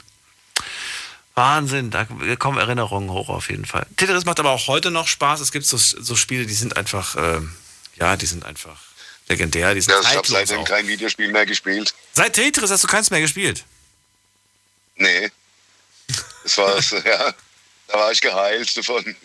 [1.35, 2.05] Wahnsinn, da
[2.37, 3.87] kommen Erinnerungen hoch auf jeden Fall.
[3.97, 5.39] Tetris macht aber auch heute noch Spaß.
[5.39, 7.55] Es gibt so, so Spiele, die sind einfach, ähm,
[7.95, 8.79] ja, die sind einfach
[9.27, 10.65] legendär, die sind Ja, ich habe seitdem auch.
[10.65, 11.95] kein Videospiel mehr gespielt.
[12.11, 13.63] Seit Tetris hast du keins mehr gespielt.
[14.95, 15.31] Nee.
[16.43, 16.75] Das war
[17.05, 17.33] ja,
[17.87, 19.15] da war ich geheilt davon.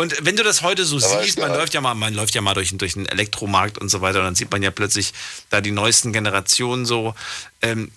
[0.00, 2.40] Und wenn du das heute so Da siehst, man läuft ja mal, man läuft ja
[2.40, 5.12] mal durch, durch den Elektromarkt und so weiter, und dann sieht man ja plötzlich
[5.50, 7.16] da die neuesten Generationen so.
[7.62, 7.90] Ähm,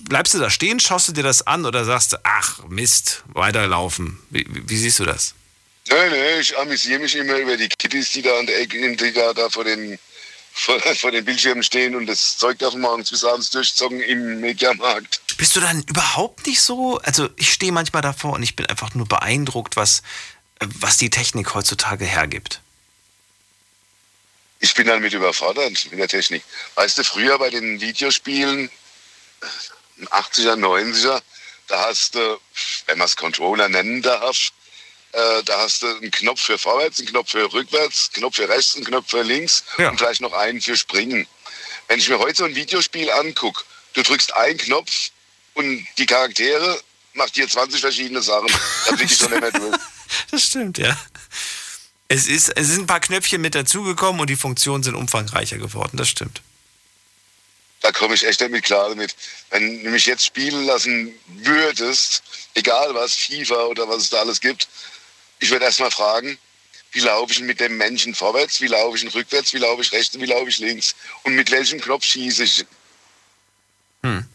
[0.00, 4.18] bleibst du da stehen, schaust du dir das an oder sagst du, ach Mist, weiterlaufen?
[4.30, 5.34] Wie, wie, siehst du das?
[5.88, 9.12] Nee, nee, ich amüsiere mich immer über die Kitties, die da an der Ecke, die
[9.12, 10.00] da, da vor, den,
[10.52, 14.40] vor, vor den Bildschirmen stehen und das Zeug da von morgens bis abends durchzocken im
[14.40, 15.20] Mediamarkt.
[15.36, 16.98] Bist du dann überhaupt nicht so?
[17.04, 20.02] Also ich stehe manchmal davor und ich bin einfach nur beeindruckt, was,
[20.60, 22.60] was die Technik heutzutage hergibt.
[24.60, 26.42] Ich bin damit überfordert mit der Technik.
[26.74, 28.70] Weißt du, früher bei den Videospielen,
[29.42, 31.20] äh, 80er, 90er,
[31.68, 32.40] da hast du,
[32.86, 34.52] wenn man es Controller nennen darf,
[35.12, 38.48] äh, da hast du einen Knopf für vorwärts, einen Knopf für rückwärts, einen Knopf für
[38.48, 41.26] rechts, einen Knopf für links und gleich noch einen für springen.
[41.88, 43.62] Wenn ich mir heute so ein Videospiel angucke,
[43.94, 45.10] du drückst einen Knopf
[45.54, 46.80] und die Charaktere
[47.14, 48.48] macht dir 20 verschiedene Sachen.
[48.86, 49.76] Da blick ich schon nicht mehr durch.
[50.30, 50.96] Das stimmt, ja.
[52.08, 55.96] Es, ist, es sind ein paar Knöpfchen mit dazugekommen und die Funktionen sind umfangreicher geworden,
[55.96, 56.40] das stimmt.
[57.80, 59.14] Da komme ich echt nicht mit klar damit.
[59.50, 62.22] Wenn du mich jetzt spielen lassen würdest,
[62.54, 64.68] egal was, FIFA oder was es da alles gibt,
[65.38, 66.38] ich würde erst mal fragen,
[66.92, 69.92] wie laufe ich mit dem Menschen vorwärts, wie laufe ich ihn rückwärts, wie laufe ich
[69.92, 70.94] rechts und wie laufe ich links
[71.24, 72.64] und mit welchem Knopf schieße ich.
[74.02, 74.26] Hm.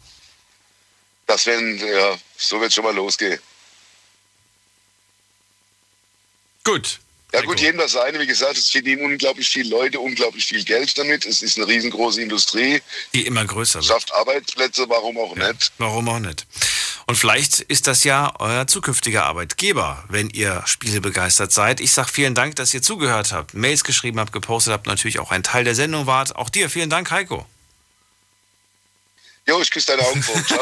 [1.26, 3.40] Das wenn, ja, so wird schon mal losgehen.
[6.64, 7.00] Gut.
[7.34, 8.20] Ja gut, jedem das seine.
[8.20, 11.26] Wie gesagt, es verdienen unglaublich viele Leute, unglaublich viel Geld damit.
[11.26, 12.82] Es ist eine riesengroße Industrie.
[13.14, 13.86] Die immer größer wird.
[13.86, 15.72] Schafft Arbeitsplätze, warum auch nicht.
[15.78, 16.46] Warum auch nicht?
[17.08, 21.80] Und vielleicht ist das ja euer zukünftiger Arbeitgeber, wenn ihr Spiele begeistert seid.
[21.80, 25.32] Ich sage vielen Dank, dass ihr zugehört habt, Mails geschrieben habt, gepostet habt, natürlich auch
[25.32, 26.36] ein Teil der Sendung wart.
[26.36, 27.46] Auch dir vielen Dank, Heiko.
[29.48, 30.36] Jo, ich küsse deine Augen vor.
[30.46, 30.60] Ciao.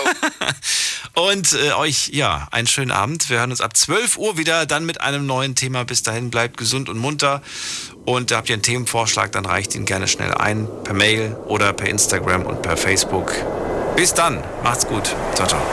[1.27, 3.30] Und äh, euch, ja, einen schönen Abend.
[3.30, 5.84] Wir hören uns ab 12 Uhr wieder, dann mit einem neuen Thema.
[5.84, 7.41] Bis dahin bleibt gesund und munter.
[8.06, 11.89] Und habt ihr einen Themenvorschlag, dann reicht ihn gerne schnell ein per Mail oder per
[11.89, 13.34] Instagram und per Facebook.
[13.95, 14.41] Bis dann.
[14.64, 15.14] Macht's gut.
[15.35, 15.61] Ciao, ciao.